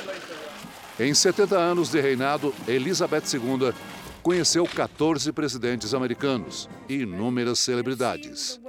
Em 0.99 1.13
70 1.13 1.55
anos 1.55 1.89
de 1.89 2.01
reinado, 2.01 2.53
Elizabeth 2.67 3.23
II 3.34 3.73
conheceu 4.21 4.65
14 4.65 5.32
presidentes 5.32 5.93
americanos 5.93 6.69
e 6.88 6.95
inúmeras 6.95 7.60
celebridades. 7.60 8.60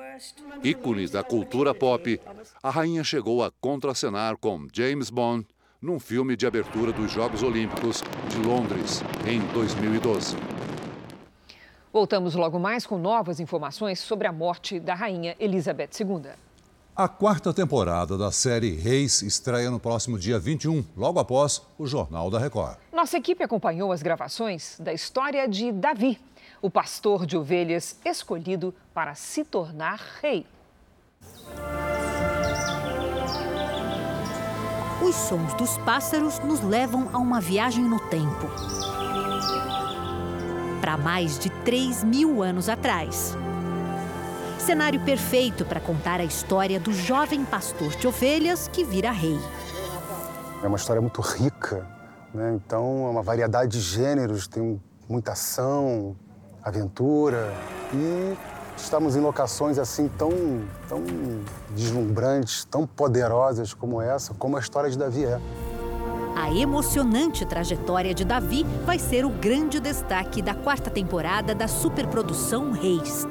Ícone 0.62 1.08
da 1.08 1.22
cultura 1.22 1.74
pop, 1.74 2.20
a 2.62 2.70
rainha 2.70 3.02
chegou 3.02 3.42
a 3.42 3.50
contracenar 3.60 4.36
com 4.36 4.66
James 4.72 5.10
Bond 5.10 5.46
num 5.80 5.98
filme 5.98 6.36
de 6.36 6.46
abertura 6.46 6.92
dos 6.92 7.10
Jogos 7.10 7.42
Olímpicos 7.42 8.02
de 8.28 8.38
Londres, 8.46 9.02
em 9.26 9.40
2012. 9.52 10.36
Voltamos 11.92 12.34
logo 12.34 12.58
mais 12.58 12.86
com 12.86 12.98
novas 12.98 13.40
informações 13.40 13.98
sobre 13.98 14.28
a 14.28 14.32
morte 14.32 14.78
da 14.78 14.94
rainha 14.94 15.34
Elizabeth 15.40 15.90
II. 15.98 16.49
A 17.00 17.08
quarta 17.08 17.50
temporada 17.54 18.18
da 18.18 18.30
série 18.30 18.76
Reis 18.76 19.22
estreia 19.22 19.70
no 19.70 19.80
próximo 19.80 20.18
dia 20.18 20.38
21, 20.38 20.84
logo 20.94 21.18
após 21.18 21.62
o 21.78 21.86
Jornal 21.86 22.28
da 22.28 22.38
Record. 22.38 22.76
Nossa 22.92 23.16
equipe 23.16 23.42
acompanhou 23.42 23.90
as 23.90 24.02
gravações 24.02 24.78
da 24.78 24.92
história 24.92 25.48
de 25.48 25.72
Davi, 25.72 26.20
o 26.60 26.68
pastor 26.68 27.24
de 27.24 27.38
ovelhas 27.38 27.98
escolhido 28.04 28.74
para 28.92 29.14
se 29.14 29.44
tornar 29.44 29.98
rei. 30.20 30.44
Os 35.02 35.14
sons 35.14 35.54
dos 35.54 35.78
pássaros 35.78 36.38
nos 36.40 36.60
levam 36.60 37.08
a 37.14 37.18
uma 37.18 37.40
viagem 37.40 37.82
no 37.82 37.98
tempo. 38.10 38.46
Para 40.82 40.98
mais 40.98 41.38
de 41.38 41.48
3 41.64 42.04
mil 42.04 42.42
anos 42.42 42.68
atrás. 42.68 43.34
Cenário 44.60 45.00
perfeito 45.00 45.64
para 45.64 45.80
contar 45.80 46.20
a 46.20 46.24
história 46.24 46.78
do 46.78 46.92
jovem 46.92 47.44
pastor 47.44 47.96
de 47.96 48.06
ovelhas 48.06 48.68
que 48.68 48.84
vira 48.84 49.10
rei. 49.10 49.38
É 50.62 50.66
uma 50.66 50.76
história 50.76 51.00
muito 51.00 51.20
rica, 51.22 51.86
né? 52.32 52.52
então 52.54 53.06
é 53.06 53.10
uma 53.10 53.22
variedade 53.22 53.72
de 53.72 53.80
gêneros, 53.80 54.46
tem 54.46 54.80
muita 55.08 55.32
ação, 55.32 56.14
aventura 56.62 57.52
e 57.94 58.36
estamos 58.76 59.16
em 59.16 59.20
locações 59.20 59.78
assim 59.78 60.08
tão, 60.08 60.30
tão 60.86 61.02
deslumbrantes, 61.74 62.64
tão 62.66 62.86
poderosas 62.86 63.72
como 63.72 64.00
essa, 64.00 64.34
como 64.34 64.58
a 64.58 64.60
história 64.60 64.90
de 64.90 64.98
Davi 64.98 65.24
é. 65.24 65.40
A 66.36 66.54
emocionante 66.54 67.44
trajetória 67.46 68.14
de 68.14 68.24
Davi 68.24 68.64
vai 68.84 68.98
ser 68.98 69.24
o 69.24 69.30
grande 69.30 69.80
destaque 69.80 70.42
da 70.42 70.54
quarta 70.54 70.90
temporada 70.90 71.54
da 71.54 71.66
superprodução 71.66 72.72
Reis. 72.72 73.26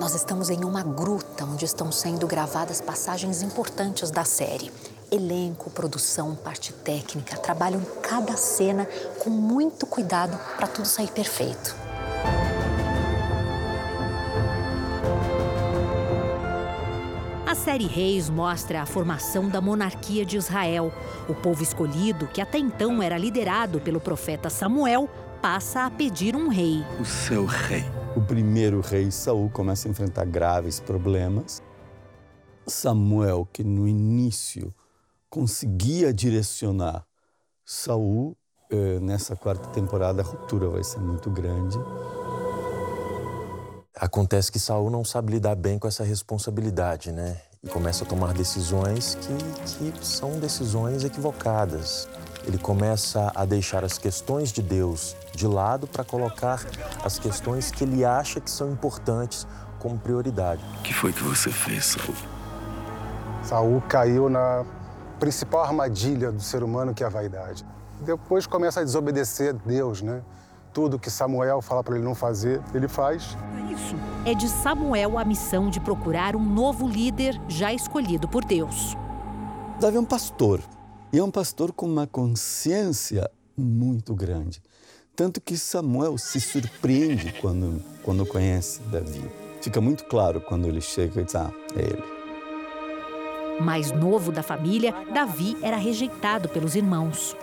Nós 0.00 0.14
estamos 0.14 0.48
em 0.48 0.64
uma 0.64 0.82
gruta 0.82 1.44
onde 1.44 1.66
estão 1.66 1.92
sendo 1.92 2.26
gravadas 2.26 2.80
passagens 2.80 3.42
importantes 3.42 4.10
da 4.10 4.24
série. 4.24 4.72
Elenco, 5.12 5.68
produção, 5.68 6.34
parte 6.34 6.72
técnica 6.72 7.36
trabalham 7.36 7.82
cada 8.02 8.34
cena 8.34 8.88
com 9.22 9.28
muito 9.28 9.84
cuidado 9.86 10.40
para 10.56 10.66
tudo 10.66 10.88
sair 10.88 11.10
perfeito. 11.10 11.76
A 17.46 17.54
série 17.54 17.86
Reis 17.86 18.30
mostra 18.30 18.80
a 18.80 18.86
formação 18.86 19.50
da 19.50 19.60
monarquia 19.60 20.24
de 20.24 20.38
Israel. 20.38 20.90
O 21.28 21.34
povo 21.34 21.62
escolhido, 21.62 22.26
que 22.26 22.40
até 22.40 22.56
então 22.56 23.02
era 23.02 23.18
liderado 23.18 23.80
pelo 23.82 24.00
profeta 24.00 24.48
Samuel, 24.48 25.10
passa 25.42 25.84
a 25.84 25.90
pedir 25.90 26.34
um 26.34 26.48
rei. 26.48 26.82
O 26.98 27.04
seu 27.04 27.44
rei. 27.44 27.99
O 28.20 28.22
primeiro 28.22 28.82
rei 28.82 29.10
Saul 29.10 29.48
começa 29.48 29.88
a 29.88 29.90
enfrentar 29.90 30.26
graves 30.26 30.78
problemas. 30.78 31.62
Samuel, 32.66 33.48
que 33.50 33.64
no 33.64 33.88
início 33.88 34.74
conseguia 35.30 36.12
direcionar 36.12 37.06
Saul, 37.64 38.36
eh, 38.70 39.00
nessa 39.00 39.34
quarta 39.34 39.70
temporada 39.70 40.20
a 40.20 40.24
ruptura 40.24 40.68
vai 40.68 40.84
ser 40.84 40.98
muito 41.00 41.30
grande. 41.30 41.78
Acontece 43.96 44.52
que 44.52 44.58
Saul 44.58 44.90
não 44.90 45.02
sabe 45.02 45.32
lidar 45.32 45.54
bem 45.54 45.78
com 45.78 45.88
essa 45.88 46.04
responsabilidade, 46.04 47.12
né? 47.12 47.40
E 47.62 47.68
começa 47.68 48.04
a 48.04 48.06
tomar 48.06 48.34
decisões 48.34 49.14
que, 49.14 49.92
que 49.92 50.06
são 50.06 50.38
decisões 50.38 51.04
equivocadas. 51.04 52.06
Ele 52.46 52.58
começa 52.58 53.30
a 53.34 53.44
deixar 53.44 53.84
as 53.84 53.98
questões 53.98 54.50
de 54.50 54.62
Deus 54.62 55.16
de 55.34 55.46
lado 55.46 55.86
para 55.86 56.04
colocar 56.04 56.64
as 57.04 57.18
questões 57.18 57.70
que 57.70 57.84
ele 57.84 58.04
acha 58.04 58.40
que 58.40 58.50
são 58.50 58.72
importantes 58.72 59.46
como 59.78 59.98
prioridade. 59.98 60.64
O 60.78 60.82
que 60.82 60.92
foi 60.92 61.12
que 61.12 61.22
você 61.22 61.50
fez, 61.50 61.86
Saul? 61.86 62.14
Saul 63.42 63.82
caiu 63.88 64.28
na 64.28 64.64
principal 65.18 65.62
armadilha 65.62 66.32
do 66.32 66.40
ser 66.40 66.62
humano, 66.62 66.94
que 66.94 67.02
é 67.02 67.06
a 67.06 67.10
vaidade. 67.10 67.64
Depois 68.00 68.46
começa 68.46 68.80
a 68.80 68.84
desobedecer 68.84 69.54
a 69.54 69.68
Deus, 69.68 70.00
né? 70.02 70.22
Tudo 70.72 70.98
que 70.98 71.10
Samuel 71.10 71.60
fala 71.60 71.82
para 71.82 71.96
ele 71.96 72.04
não 72.04 72.14
fazer, 72.14 72.60
ele 72.72 72.88
faz. 72.88 73.36
É 74.24 74.34
de 74.34 74.48
Samuel 74.48 75.18
a 75.18 75.24
missão 75.24 75.68
de 75.68 75.80
procurar 75.80 76.36
um 76.36 76.44
novo 76.44 76.88
líder 76.88 77.40
já 77.48 77.72
escolhido 77.72 78.28
por 78.28 78.44
Deus. 78.44 78.96
Davi 79.80 79.96
é 79.96 80.00
um 80.00 80.04
pastor, 80.04 80.60
e 81.12 81.18
é 81.18 81.24
um 81.24 81.30
pastor 81.30 81.72
com 81.72 81.86
uma 81.86 82.06
consciência 82.06 83.30
muito 83.56 84.14
grande. 84.14 84.62
Tanto 85.16 85.40
que 85.40 85.56
Samuel 85.56 86.16
se 86.16 86.40
surpreende 86.40 87.32
quando, 87.40 87.82
quando 88.02 88.24
conhece 88.24 88.80
Davi. 88.82 89.22
Fica 89.60 89.80
muito 89.80 90.04
claro 90.04 90.40
quando 90.40 90.66
ele 90.66 90.80
chega 90.80 91.20
e 91.20 91.24
diz: 91.24 91.34
Ah, 91.34 91.52
é 91.76 91.80
ele. 91.80 92.20
Mais 93.60 93.90
novo 93.90 94.32
da 94.32 94.42
família, 94.42 94.94
Davi 95.12 95.56
era 95.62 95.76
rejeitado 95.76 96.48
pelos 96.48 96.74
irmãos. 96.74 97.36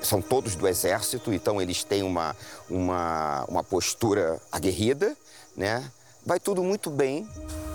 São 0.00 0.22
todos 0.22 0.54
do 0.56 0.66
exército, 0.66 1.32
então 1.32 1.60
eles 1.60 1.84
têm 1.84 2.02
uma, 2.02 2.34
uma, 2.70 3.44
uma 3.46 3.62
postura 3.62 4.40
aguerrida, 4.50 5.14
né? 5.56 5.84
Vai 6.24 6.40
tudo 6.40 6.62
muito 6.62 6.88
bem 6.88 7.28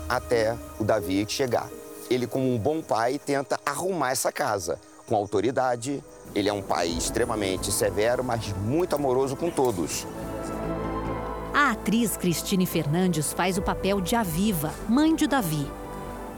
até 0.08 0.56
o 0.80 0.84
Davi 0.84 1.24
chegar. 1.28 1.68
Ele, 2.10 2.26
como 2.26 2.52
um 2.52 2.58
bom 2.58 2.82
pai, 2.82 3.18
tenta 3.18 3.60
arrumar 3.64 4.10
essa 4.10 4.32
casa, 4.32 4.80
com 5.08 5.16
autoridade. 5.16 6.02
Ele 6.34 6.48
é 6.48 6.52
um 6.52 6.62
país 6.62 7.04
extremamente 7.04 7.72
severo, 7.72 8.22
mas 8.22 8.52
muito 8.58 8.94
amoroso 8.94 9.34
com 9.34 9.50
todos. 9.50 10.06
A 11.54 11.72
atriz 11.72 12.16
Cristine 12.16 12.66
Fernandes 12.66 13.32
faz 13.32 13.56
o 13.56 13.62
papel 13.62 14.00
de 14.00 14.14
Aviva, 14.14 14.72
mãe 14.88 15.14
de 15.14 15.26
Davi. 15.26 15.66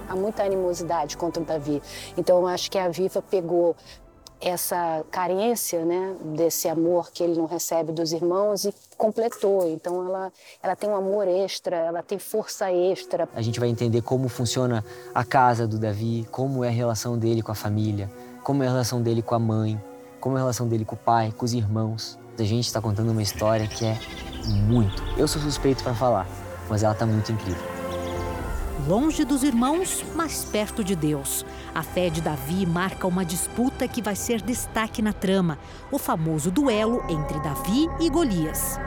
Há 0.08 0.16
muita 0.16 0.42
animosidade 0.44 1.16
contra 1.16 1.42
o 1.42 1.46
Davi. 1.46 1.82
Então, 2.16 2.38
eu 2.38 2.46
acho 2.46 2.70
que 2.70 2.78
a 2.78 2.84
Aviva 2.84 3.20
pegou 3.20 3.76
essa 4.40 5.04
carência, 5.10 5.84
né, 5.84 6.16
desse 6.34 6.66
amor 6.66 7.10
que 7.12 7.22
ele 7.22 7.36
não 7.36 7.44
recebe 7.44 7.92
dos 7.92 8.12
irmãos 8.12 8.64
e 8.64 8.74
completou. 8.96 9.68
Então 9.68 10.06
ela, 10.06 10.32
ela 10.62 10.74
tem 10.74 10.88
um 10.88 10.96
amor 10.96 11.28
extra, 11.28 11.76
ela 11.76 12.02
tem 12.02 12.18
força 12.18 12.72
extra. 12.72 13.28
A 13.34 13.42
gente 13.42 13.60
vai 13.60 13.68
entender 13.68 14.00
como 14.00 14.28
funciona 14.28 14.84
a 15.14 15.24
casa 15.24 15.68
do 15.68 15.78
Davi, 15.78 16.26
como 16.30 16.64
é 16.64 16.68
a 16.68 16.72
relação 16.72 17.18
dele 17.18 17.42
com 17.42 17.52
a 17.52 17.54
família, 17.54 18.10
como 18.42 18.62
é 18.62 18.66
a 18.66 18.70
relação 18.70 19.02
dele 19.02 19.22
com 19.22 19.34
a 19.34 19.38
mãe, 19.38 19.82
como 20.20 20.36
é 20.36 20.38
a 20.38 20.42
relação 20.42 20.68
dele 20.68 20.84
com 20.84 20.94
o 20.94 20.98
pai, 20.98 21.32
com 21.36 21.44
os 21.44 21.52
irmãos. 21.52 22.18
A 22.38 22.42
gente 22.42 22.66
está 22.66 22.80
contando 22.80 23.10
uma 23.10 23.22
história 23.22 23.66
que 23.66 23.84
é 23.84 23.98
muito. 24.66 25.02
Eu 25.16 25.28
sou 25.28 25.40
suspeito 25.42 25.82
para 25.82 25.94
falar, 25.94 26.26
mas 26.68 26.82
ela 26.82 26.92
está 26.94 27.04
muito 27.04 27.30
incrível 27.30 27.80
longe 28.86 29.24
dos 29.24 29.42
irmãos, 29.42 30.04
mas 30.14 30.44
perto 30.44 30.82
de 30.82 30.96
Deus. 30.96 31.44
A 31.74 31.82
fé 31.82 32.10
de 32.10 32.20
Davi 32.20 32.66
marca 32.66 33.06
uma 33.06 33.24
disputa 33.24 33.86
que 33.86 34.02
vai 34.02 34.16
ser 34.16 34.40
destaque 34.42 35.02
na 35.02 35.12
trama: 35.12 35.58
o 35.90 35.98
famoso 35.98 36.50
duelo 36.50 37.02
entre 37.08 37.38
Davi 37.40 37.88
e 38.00 38.10
Golias. 38.10 38.78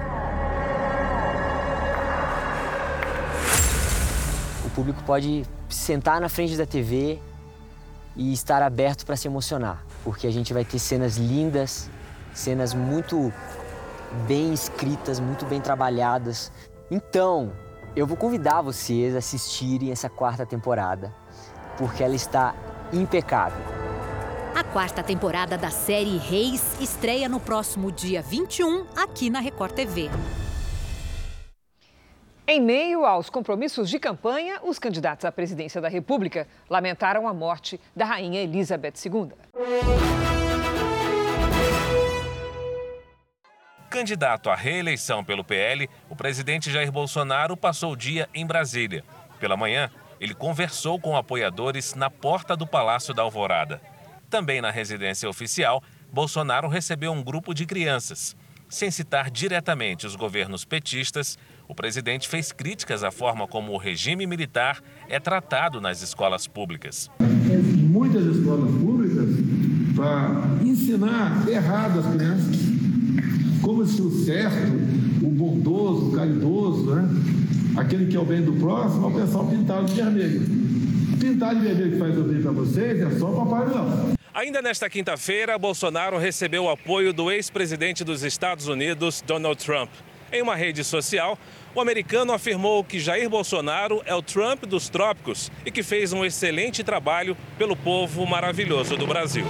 O 4.65 4.69
público 4.71 5.01
pode 5.03 5.43
sentar 5.69 6.19
na 6.19 6.29
frente 6.29 6.57
da 6.57 6.65
TV 6.65 7.19
e 8.15 8.31
estar 8.33 8.61
aberto 8.61 9.05
para 9.05 9.15
se 9.15 9.27
emocionar, 9.27 9.83
porque 10.03 10.27
a 10.27 10.31
gente 10.31 10.53
vai 10.53 10.63
ter 10.63 10.79
cenas 10.79 11.17
lindas, 11.17 11.89
cenas 12.33 12.73
muito 12.73 13.33
bem 14.27 14.53
escritas, 14.53 15.19
muito 15.19 15.45
bem 15.45 15.59
trabalhadas. 15.59 16.51
Então, 16.91 17.51
eu 17.95 18.05
vou 18.05 18.17
convidar 18.17 18.61
vocês 18.61 19.15
a 19.15 19.19
assistirem 19.19 19.91
essa 19.91 20.09
quarta 20.09 20.45
temporada, 20.45 21.13
porque 21.77 22.03
ela 22.03 22.15
está 22.15 22.55
impecável. 22.91 23.63
A 24.55 24.63
quarta 24.63 25.01
temporada 25.01 25.57
da 25.57 25.71
série 25.71 26.17
Reis 26.17 26.79
estreia 26.79 27.27
no 27.27 27.39
próximo 27.39 27.91
dia 27.91 28.21
21 28.21 28.85
aqui 28.95 29.29
na 29.29 29.39
Record 29.39 29.73
TV. 29.73 30.11
Em 32.45 32.59
meio 32.59 33.05
aos 33.05 33.29
compromissos 33.29 33.89
de 33.89 33.97
campanha, 33.97 34.59
os 34.63 34.77
candidatos 34.77 35.23
à 35.23 35.31
presidência 35.31 35.79
da 35.79 35.87
República 35.87 36.45
lamentaram 36.69 37.25
a 37.25 37.33
morte 37.33 37.79
da 37.95 38.03
rainha 38.03 38.41
Elizabeth 38.41 38.95
II. 39.05 39.31
Candidato 43.89 44.49
à 44.49 44.55
reeleição 44.55 45.23
pelo 45.23 45.41
PL, 45.41 45.89
o 46.09 46.17
presidente 46.17 46.69
Jair 46.69 46.91
Bolsonaro 46.91 47.55
passou 47.55 47.93
o 47.93 47.95
dia 47.95 48.27
em 48.33 48.45
Brasília. 48.45 49.05
Pela 49.39 49.55
manhã, 49.55 49.89
ele 50.19 50.33
conversou 50.33 50.99
com 50.99 51.15
apoiadores 51.15 51.95
na 51.95 52.09
porta 52.09 52.57
do 52.57 52.67
Palácio 52.67 53.13
da 53.13 53.21
Alvorada. 53.21 53.81
Também 54.29 54.59
na 54.59 54.69
residência 54.69 55.29
oficial, 55.29 55.81
Bolsonaro 56.11 56.67
recebeu 56.67 57.13
um 57.13 57.23
grupo 57.23 57.53
de 57.53 57.65
crianças. 57.65 58.35
Sem 58.67 58.91
citar 58.91 59.29
diretamente 59.29 60.05
os 60.05 60.15
governos 60.15 60.65
petistas, 60.65 61.37
o 61.67 61.75
presidente 61.75 62.27
fez 62.27 62.51
críticas 62.51 63.03
à 63.03 63.11
forma 63.11 63.47
como 63.47 63.71
o 63.71 63.77
regime 63.77 64.25
militar 64.25 64.81
é 65.07 65.19
tratado 65.19 65.79
nas 65.79 66.01
escolas 66.01 66.47
públicas. 66.47 67.09
Muitas 67.19 68.25
escolas 68.25 68.71
públicas 68.71 69.29
para 69.95 70.41
ensinar 70.63 71.47
errado 71.47 71.99
as 71.99 72.15
crianças 72.15 72.73
como 73.61 73.85
se 73.85 74.01
o 74.01 74.11
certo, 74.25 74.73
o 75.23 75.29
bondoso, 75.29 76.09
o 76.09 76.11
caridoso, 76.11 76.95
né? 76.95 77.07
aquele 77.77 78.07
que 78.07 78.17
é 78.17 78.19
o 78.19 78.25
bem 78.25 78.41
do 78.41 78.53
próximo, 78.53 79.05
é 79.05 79.09
o 79.09 79.25
pessoal 79.25 79.47
pintado 79.47 79.85
de 79.85 79.93
vermelho. 79.93 80.41
Pintar 81.19 81.55
de 81.55 81.61
vermelho 81.61 81.91
que 81.91 81.97
faz 81.97 82.17
o 82.17 82.23
bem 82.23 82.41
para 82.41 82.51
vocês 82.51 83.01
é 83.01 83.09
só 83.17 83.27
Papai 83.31 83.65
Noel. 83.67 84.13
Ainda 84.33 84.61
nesta 84.61 84.89
quinta-feira, 84.89 85.57
Bolsonaro 85.57 86.17
recebeu 86.17 86.65
o 86.65 86.69
apoio 86.69 87.13
do 87.13 87.31
ex-presidente 87.31 88.03
dos 88.03 88.23
Estados 88.23 88.67
Unidos, 88.67 89.23
Donald 89.25 89.63
Trump. 89.63 89.89
Em 90.33 90.41
uma 90.41 90.55
rede 90.55 90.83
social, 90.83 91.37
o 91.75 91.79
americano 91.79 92.33
afirmou 92.33 92.83
que 92.83 92.99
Jair 92.99 93.29
Bolsonaro 93.29 94.01
é 94.03 94.15
o 94.15 94.21
Trump 94.23 94.63
dos 94.63 94.89
trópicos 94.89 95.51
e 95.63 95.69
que 95.69 95.83
fez 95.83 96.11
um 96.11 96.25
excelente 96.25 96.83
trabalho 96.83 97.37
pelo 97.55 97.75
povo 97.75 98.25
maravilhoso 98.25 98.97
do 98.97 99.05
Brasil. 99.05 99.45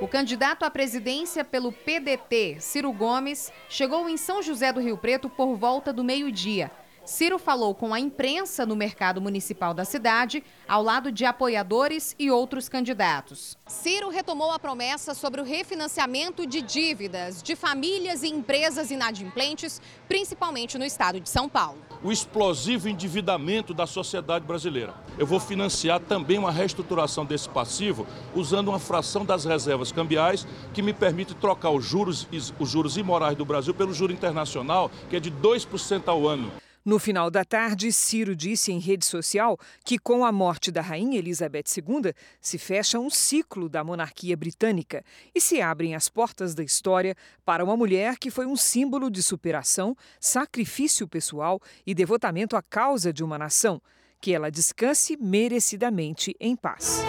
O 0.00 0.08
candidato 0.08 0.64
à 0.64 0.70
presidência 0.70 1.44
pelo 1.44 1.70
PDT, 1.70 2.56
Ciro 2.60 2.90
Gomes, 2.90 3.52
chegou 3.68 4.08
em 4.08 4.16
São 4.16 4.42
José 4.42 4.72
do 4.72 4.80
Rio 4.80 4.96
Preto 4.96 5.28
por 5.28 5.54
volta 5.54 5.92
do 5.92 6.02
meio-dia. 6.02 6.70
Ciro 7.08 7.38
falou 7.38 7.74
com 7.74 7.94
a 7.94 7.98
imprensa 7.98 8.66
no 8.66 8.76
mercado 8.76 9.18
municipal 9.18 9.72
da 9.72 9.82
cidade, 9.82 10.44
ao 10.68 10.82
lado 10.82 11.10
de 11.10 11.24
apoiadores 11.24 12.14
e 12.18 12.30
outros 12.30 12.68
candidatos. 12.68 13.56
Ciro 13.66 14.10
retomou 14.10 14.52
a 14.52 14.58
promessa 14.58 15.14
sobre 15.14 15.40
o 15.40 15.44
refinanciamento 15.44 16.46
de 16.46 16.60
dívidas 16.60 17.42
de 17.42 17.56
famílias 17.56 18.22
e 18.22 18.28
empresas 18.28 18.90
inadimplentes, 18.90 19.80
principalmente 20.06 20.76
no 20.76 20.84
estado 20.84 21.18
de 21.18 21.30
São 21.30 21.48
Paulo. 21.48 21.78
O 22.02 22.12
explosivo 22.12 22.90
endividamento 22.90 23.72
da 23.72 23.86
sociedade 23.86 24.44
brasileira. 24.44 24.92
Eu 25.16 25.26
vou 25.26 25.40
financiar 25.40 26.00
também 26.00 26.36
uma 26.36 26.52
reestruturação 26.52 27.24
desse 27.24 27.48
passivo 27.48 28.06
usando 28.34 28.68
uma 28.68 28.78
fração 28.78 29.24
das 29.24 29.46
reservas 29.46 29.90
cambiais 29.90 30.46
que 30.74 30.82
me 30.82 30.92
permite 30.92 31.34
trocar 31.34 31.70
os 31.70 31.86
juros, 31.86 32.28
os 32.58 32.68
juros 32.68 32.98
imorais 32.98 33.34
do 33.34 33.46
Brasil 33.46 33.72
pelo 33.72 33.94
juro 33.94 34.12
internacional, 34.12 34.90
que 35.08 35.16
é 35.16 35.20
de 35.20 35.30
2% 35.30 36.06
ao 36.06 36.28
ano. 36.28 36.52
No 36.88 36.98
final 36.98 37.30
da 37.30 37.44
tarde, 37.44 37.92
Ciro 37.92 38.34
disse 38.34 38.72
em 38.72 38.78
rede 38.78 39.04
social 39.04 39.58
que, 39.84 39.98
com 39.98 40.24
a 40.24 40.32
morte 40.32 40.70
da 40.70 40.80
rainha 40.80 41.18
Elizabeth 41.18 41.64
II, 41.76 42.14
se 42.40 42.56
fecha 42.56 42.98
um 42.98 43.10
ciclo 43.10 43.68
da 43.68 43.84
monarquia 43.84 44.34
britânica 44.34 45.04
e 45.34 45.38
se 45.38 45.60
abrem 45.60 45.94
as 45.94 46.08
portas 46.08 46.54
da 46.54 46.64
história 46.64 47.14
para 47.44 47.62
uma 47.62 47.76
mulher 47.76 48.16
que 48.16 48.30
foi 48.30 48.46
um 48.46 48.56
símbolo 48.56 49.10
de 49.10 49.22
superação, 49.22 49.94
sacrifício 50.18 51.06
pessoal 51.06 51.60
e 51.86 51.94
devotamento 51.94 52.56
à 52.56 52.62
causa 52.62 53.12
de 53.12 53.22
uma 53.22 53.36
nação. 53.36 53.82
Que 54.18 54.32
ela 54.32 54.50
descanse 54.50 55.14
merecidamente 55.20 56.34
em 56.40 56.56
paz. 56.56 57.02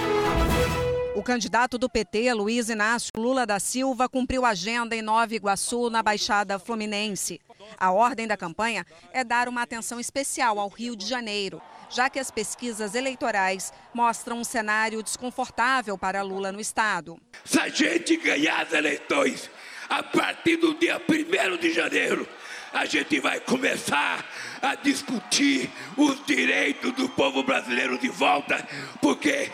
O 1.20 1.22
candidato 1.22 1.78
do 1.78 1.90
PT, 1.90 2.34
Luiz 2.34 2.70
Inácio 2.70 3.12
Lula 3.18 3.46
da 3.46 3.60
Silva, 3.60 4.08
cumpriu 4.08 4.46
agenda 4.46 4.96
em 4.96 5.02
Nova 5.02 5.36
Iguaçu, 5.36 5.90
na 5.90 6.02
Baixada 6.02 6.58
Fluminense. 6.58 7.42
A 7.78 7.92
ordem 7.92 8.26
da 8.26 8.38
campanha 8.38 8.86
é 9.12 9.22
dar 9.22 9.50
uma 9.50 9.62
atenção 9.62 10.00
especial 10.00 10.58
ao 10.58 10.70
Rio 10.70 10.96
de 10.96 11.06
Janeiro, 11.06 11.62
já 11.90 12.10
que 12.10 12.20
as 12.20 12.32
pesquisas 12.32 12.96
eleitorais 12.96 13.74
mostram 13.94 14.40
um 14.40 14.46
cenário 14.46 15.04
desconfortável 15.04 15.98
para 15.98 16.22
Lula 16.22 16.54
no 16.54 16.62
estado. 16.62 17.20
Se 17.44 17.60
a 17.60 17.68
gente 17.68 18.16
ganhar 18.16 18.62
as 18.62 18.72
eleições 18.72 19.52
a 19.90 20.02
partir 20.02 20.56
do 20.56 20.74
dia 20.76 21.02
1 21.06 21.58
de 21.58 21.74
janeiro, 21.74 22.26
a 22.74 22.86
gente 22.86 23.20
vai 23.20 23.40
começar 23.40 24.26
a 24.62 24.76
discutir 24.76 25.70
os 25.98 26.24
direitos 26.26 26.92
do 26.94 27.10
povo 27.10 27.44
brasileiro 27.44 27.98
de 27.98 28.10
volta, 28.10 28.66
porque 29.02 29.52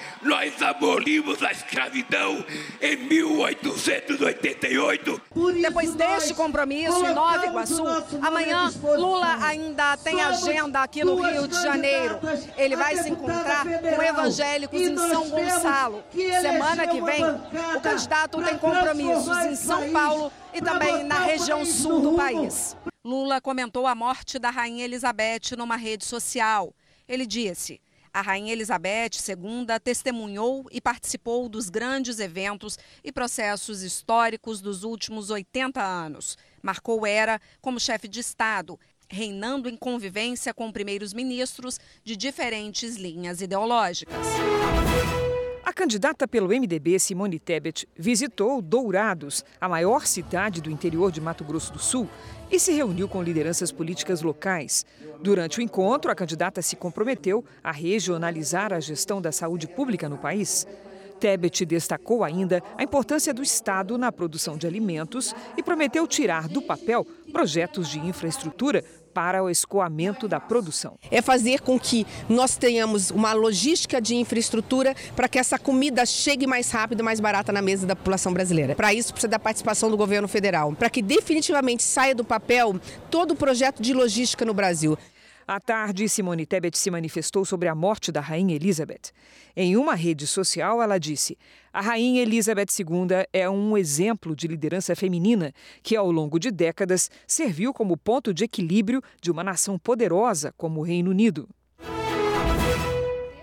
abolimos 0.66 1.42
a 1.44 1.52
escravidão 1.52 2.44
em 2.82 2.98
1888. 2.98 5.22
Depois 5.62 5.94
deste 5.94 6.34
compromisso 6.34 7.06
em 7.06 7.14
Nova 7.14 7.46
Iguaçu, 7.46 7.86
amanhã 8.22 8.72
Lula 8.98 9.46
ainda 9.46 9.96
tem 9.98 10.22
agenda 10.22 10.82
aqui 10.82 11.04
no 11.04 11.22
Rio 11.22 11.48
de 11.48 11.62
Janeiro. 11.62 12.20
Ele 12.58 12.76
vai 12.76 12.98
se 12.98 13.10
encontrar 13.10 13.66
com 13.66 14.02
evangélicos 14.02 14.82
em 14.82 14.98
São 14.98 15.30
Gonçalo. 15.30 16.04
Semana 16.42 16.88
que 16.88 17.02
vem, 17.02 17.24
o 17.76 17.82
candidato 17.82 18.44
tem 18.44 18.58
compromissos 18.58 19.38
em 19.46 19.56
São 19.56 19.92
Paulo 19.92 20.32
e 20.54 20.62
também 20.62 21.04
na 21.04 21.20
região 21.20 21.64
sul 21.66 22.02
do 22.02 22.14
país. 22.14 22.76
Lula 23.04 23.40
comentou 23.40 23.86
a 23.86 23.94
morte 23.94 24.40
da 24.40 24.50
Rainha 24.50 24.84
Elizabeth 24.84 25.56
numa 25.56 25.76
rede 25.76 26.04
social. 26.04 26.74
Ele 27.08 27.28
disse: 27.28 27.80
a 28.16 28.22
Rainha 28.22 28.54
Elizabeth 28.54 29.10
II 29.28 29.68
testemunhou 29.84 30.66
e 30.72 30.80
participou 30.80 31.50
dos 31.50 31.70
grandes 31.70 32.18
eventos 32.18 32.80
e 33.04 33.12
processos 33.12 33.82
históricos 33.84 34.62
dos 34.62 34.86
últimos 34.86 35.30
80 35.30 35.84
anos. 35.84 36.38
Marcou 36.64 37.06
era 37.06 37.42
como 37.60 37.78
chefe 37.78 38.08
de 38.08 38.22
Estado, 38.22 38.80
reinando 39.10 39.68
em 39.68 39.76
convivência 39.76 40.54
com 40.54 40.72
primeiros 40.72 41.14
ministros 41.14 41.78
de 42.06 42.16
diferentes 42.16 42.96
linhas 42.96 43.42
ideológicas. 43.42 44.26
A 45.66 45.74
candidata 45.74 46.28
pelo 46.28 46.50
MDB, 46.50 47.00
Simone 47.00 47.40
Tebet, 47.40 47.88
visitou 47.98 48.62
Dourados, 48.62 49.44
a 49.60 49.68
maior 49.68 50.06
cidade 50.06 50.62
do 50.62 50.70
interior 50.70 51.12
de 51.12 51.20
Mato 51.20 51.44
Grosso 51.44 51.74
do 51.74 51.80
Sul, 51.80 52.08
e 52.52 52.60
se 52.60 52.72
reuniu 52.72 53.08
com 53.08 53.24
lideranças 53.24 53.72
políticas 53.72 54.22
locais. 54.22 54.86
Durante 55.24 55.58
o 55.58 55.64
encontro, 55.64 56.12
a 56.12 56.16
candidata 56.16 56.62
se 56.62 56.76
comprometeu 56.76 57.44
a 57.64 57.72
regionalizar 57.72 58.72
a 58.72 58.80
gestão 58.80 59.20
da 59.20 59.32
saúde 59.32 59.68
pública 59.68 60.08
no 60.08 60.20
país. 60.20 60.68
Tebet 61.20 61.66
destacou 61.66 62.24
ainda 62.24 62.62
a 62.78 62.84
importância 62.84 63.34
do 63.34 63.42
Estado 63.42 63.98
na 63.98 64.12
produção 64.12 64.58
de 64.58 64.68
alimentos 64.68 65.34
e 65.58 65.64
prometeu 65.64 66.06
tirar 66.06 66.48
do 66.48 66.62
papel 66.62 67.04
projetos 67.32 67.90
de 67.90 67.98
infraestrutura 67.98 68.84
para 69.16 69.42
o 69.42 69.50
escoamento 69.50 70.28
da 70.28 70.42
produção. 70.42 70.98
É 71.10 71.22
fazer 71.22 71.62
com 71.62 71.80
que 71.80 72.06
nós 72.28 72.58
tenhamos 72.58 73.12
uma 73.12 73.32
logística 73.32 74.02
de 74.02 74.14
infraestrutura 74.14 74.94
para 75.16 75.30
que 75.30 75.40
essa 75.40 75.58
comida 75.58 76.06
chegue 76.06 76.46
mais 76.46 76.70
rápido 76.70 77.00
e 77.00 77.04
mais 77.04 77.22
barata 77.22 77.54
na 77.54 77.62
mesa 77.62 77.88
da 77.88 77.96
população 77.96 78.34
brasileira. 78.34 78.76
Para 78.76 78.94
isso, 78.94 79.14
precisa 79.14 79.30
da 79.30 79.40
participação 79.40 79.90
do 79.90 79.96
governo 79.96 80.28
federal, 80.28 80.74
para 80.74 80.90
que 80.90 81.02
definitivamente 81.02 81.82
saia 81.82 82.14
do 82.14 82.26
papel 82.26 82.76
todo 83.10 83.32
o 83.32 83.36
projeto 83.38 83.82
de 83.82 83.94
logística 83.94 84.44
no 84.44 84.54
Brasil. 84.54 84.98
À 85.48 85.60
tarde, 85.60 86.10
Simone 86.10 86.44
Tebet 86.44 86.76
se 86.76 86.90
manifestou 86.90 87.46
sobre 87.46 87.68
a 87.68 87.76
morte 87.76 88.12
da 88.12 88.20
Rainha 88.20 88.56
Elizabeth. 88.56 89.12
Em 89.56 89.78
uma 89.78 89.94
rede 89.94 90.26
social, 90.26 90.82
ela 90.82 90.98
disse: 90.98 91.38
A 91.72 91.82
Rainha 91.82 92.24
Elizabeth 92.24 92.66
II 92.80 93.28
é 93.32 93.48
um 93.48 93.78
exemplo 93.78 94.36
de 94.36 94.48
liderança 94.48 94.96
feminina 94.96 95.54
que, 95.84 95.96
ao 95.96 96.12
longo 96.12 96.40
de 96.40 96.50
décadas, 96.50 97.12
serviu 97.28 97.76
como 97.76 97.96
ponto 97.96 98.34
de 98.34 98.44
equilíbrio 98.44 99.04
de 99.22 99.30
uma 99.30 99.44
nação 99.44 99.78
poderosa 99.78 100.52
como 100.58 100.80
o 100.80 100.84
Reino 100.84 101.12
Unido. 101.12 101.48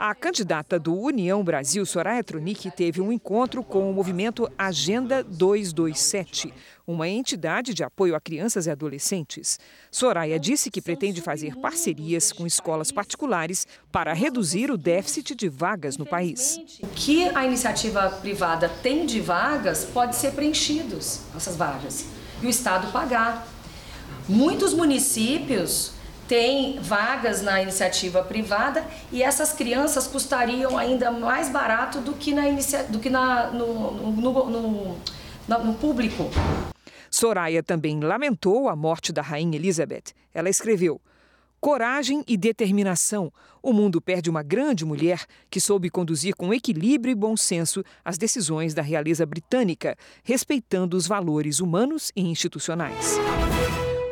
A 0.05 0.17
candidata 0.17 0.81
do 0.81 0.97
União 0.97 1.45
Brasil, 1.45 1.87
Soraya 1.87 2.25
Tronic, 2.25 2.73
teve 2.73 3.01
um 3.01 3.13
encontro 3.13 3.63
com 3.63 3.89
o 3.89 3.95
movimento 3.95 4.51
Agenda 4.59 5.23
227, 5.23 6.53
uma 6.85 7.09
entidade 7.09 7.73
de 7.73 7.85
apoio 7.85 8.17
a 8.17 8.21
crianças 8.21 8.67
e 8.67 8.71
adolescentes. 8.73 9.61
Soraya 9.93 10.41
disse 10.41 10.73
que 10.73 10.83
pretende 10.83 11.23
fazer 11.23 11.55
parcerias 11.55 12.33
com 12.33 12.45
escolas 12.45 12.91
particulares 12.91 13.65
para 13.93 14.13
reduzir 14.13 14.73
o 14.73 14.77
déficit 14.77 15.37
de 15.37 15.49
vagas 15.49 15.97
no 15.97 16.05
país. 16.05 16.59
O 16.83 16.89
que 16.89 17.29
a 17.29 17.47
iniciativa 17.47 18.11
privada 18.11 18.69
tem 18.69 19.07
de 19.07 19.21
vagas 19.21 19.85
pode 19.85 20.17
ser 20.17 20.33
preenchidos, 20.33 21.21
essas 21.37 21.55
vagas, 21.55 22.07
e 22.43 22.47
o 22.47 22.51
Estado 22.51 22.91
pagar. 22.91 23.47
Muitos 24.29 24.75
municípios 24.75 25.92
tem 26.29 26.79
vagas 26.81 27.43
na 27.43 27.63
iniciativa 27.63 28.23
privada 28.23 28.85
e 29.11 29.23
essas 29.23 29.53
crianças 29.53 30.07
custariam 30.07 30.79
ainda 30.79 31.11
mais 31.11 31.49
barato 31.49 32.01
do 32.01 32.15
que, 32.15 32.33
na 32.33 32.49
inicia, 32.49 32.85
do 32.85 32.99
que 32.99 33.11
na, 33.11 33.51
no, 33.51 33.93
no, 33.93 34.51
no, 34.51 34.99
no 35.49 35.75
público. 35.75 36.31
Soraya 37.11 37.63
também 37.63 38.01
lamentou 38.01 38.69
a 38.69 38.75
morte 38.75 39.13
da 39.13 39.21
rainha 39.21 39.57
Elizabeth. 39.57 40.15
Ela 40.33 40.49
escreveu: 40.49 41.01
Coragem 41.61 42.25
e 42.27 42.37
determinação. 42.37 43.33
O 43.63 43.73
mundo 43.73 44.01
perde 44.01 44.29
uma 44.29 44.43
grande 44.43 44.85
mulher 44.85 45.25
que 45.49 45.61
soube 45.61 45.91
conduzir 45.91 46.35
com 46.35 46.53
equilíbrio 46.53 47.13
e 47.13 47.15
bom 47.15 47.37
senso 47.37 47.85
as 48.05 48.19
decisões 48.19 48.75
da 48.75 48.83
realeza 48.83 49.25
britânica, 49.25 49.97
respeitando 50.25 50.97
os 50.97 51.07
valores 51.07 51.61
humanos 51.61 52.11
e 52.17 52.23
institucionais. 52.23 53.17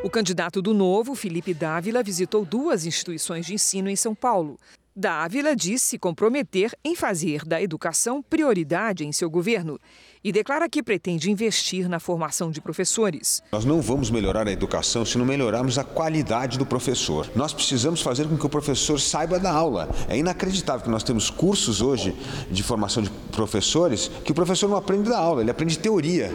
O 0.03 0.09
candidato 0.09 0.63
do 0.63 0.73
Novo, 0.73 1.15
Felipe 1.15 1.53
Dávila, 1.53 2.03
visitou 2.03 2.43
duas 2.43 2.87
instituições 2.87 3.45
de 3.45 3.53
ensino 3.53 3.91
em 3.91 3.97
São 3.97 4.15
Paulo. 4.15 4.57
Dávila 4.97 5.55
disse 5.55 5.91
se 5.91 5.99
comprometer 5.99 6.75
em 6.83 6.97
fazer 6.97 7.45
da 7.45 7.61
educação 7.61 8.23
prioridade 8.23 9.05
em 9.05 9.13
seu 9.13 9.29
governo 9.29 9.79
e 10.25 10.33
declara 10.33 10.71
que 10.71 10.83
pretende 10.83 11.31
investir 11.31 11.87
na 11.87 12.01
formação 12.01 12.51
de 12.51 12.63
professores. 12.63 13.43
Nós 13.53 13.67
não 13.67 13.83
vamos 13.83 14.11
melhorar 14.11 14.49
a 14.49 14.53
educação 14.53 15.05
se 15.05 15.19
não 15.19 15.27
melhorarmos 15.27 15.79
a 15.79 15.85
qualidade 15.85 16.59
do 16.59 16.65
professor. 16.65 17.31
Nós 17.37 17.53
precisamos 17.53 18.01
fazer 18.01 18.27
com 18.27 18.39
que 18.39 18.47
o 18.47 18.51
professor 18.51 18.99
saiba 18.99 19.39
da 19.39 19.53
aula. 19.53 19.87
É 20.09 20.17
inacreditável 20.17 20.83
que 20.83 20.91
nós 20.91 21.05
temos 21.05 21.29
cursos 21.29 21.83
hoje 21.83 22.17
de 22.51 22.63
formação 22.63 23.03
de 23.03 23.11
professores 23.33 24.11
que 24.25 24.33
o 24.33 24.35
professor 24.35 24.67
não 24.67 24.79
aprende 24.79 25.11
da 25.11 25.19
aula, 25.19 25.43
ele 25.43 25.51
aprende 25.51 25.79
teoria. 25.79 26.33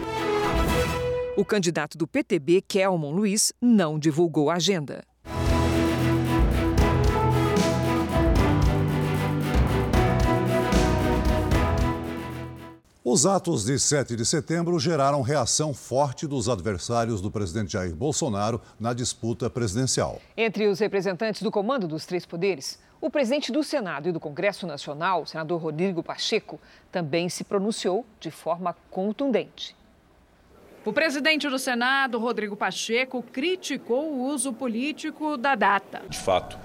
O 1.36 1.44
candidato 1.44 1.98
do 1.98 2.06
PTB, 2.06 2.62
Kelmon 2.62 3.10
Luiz, 3.10 3.52
não 3.60 3.98
divulgou 3.98 4.48
a 4.48 4.54
agenda. 4.54 5.04
Os 13.04 13.26
atos 13.26 13.66
de 13.66 13.78
7 13.78 14.16
de 14.16 14.24
setembro 14.24 14.80
geraram 14.80 15.20
reação 15.20 15.74
forte 15.74 16.26
dos 16.26 16.48
adversários 16.48 17.20
do 17.20 17.30
presidente 17.30 17.74
Jair 17.74 17.94
Bolsonaro 17.94 18.58
na 18.80 18.94
disputa 18.94 19.50
presidencial. 19.50 20.18
Entre 20.38 20.66
os 20.66 20.78
representantes 20.78 21.42
do 21.42 21.50
comando 21.50 21.86
dos 21.86 22.06
três 22.06 22.24
poderes, 22.24 22.78
o 22.98 23.10
presidente 23.10 23.52
do 23.52 23.62
Senado 23.62 24.08
e 24.08 24.12
do 24.12 24.18
Congresso 24.18 24.66
Nacional, 24.66 25.26
senador 25.26 25.60
Rodrigo 25.60 26.02
Pacheco, 26.02 26.58
também 26.90 27.28
se 27.28 27.44
pronunciou 27.44 28.06
de 28.18 28.30
forma 28.30 28.74
contundente. 28.90 29.75
O 30.86 30.92
presidente 30.92 31.48
do 31.48 31.58
Senado, 31.58 32.16
Rodrigo 32.16 32.54
Pacheco, 32.54 33.20
criticou 33.20 34.08
o 34.08 34.26
uso 34.28 34.52
político 34.52 35.36
da 35.36 35.56
data. 35.56 36.02
De 36.08 36.16
fato, 36.16 36.56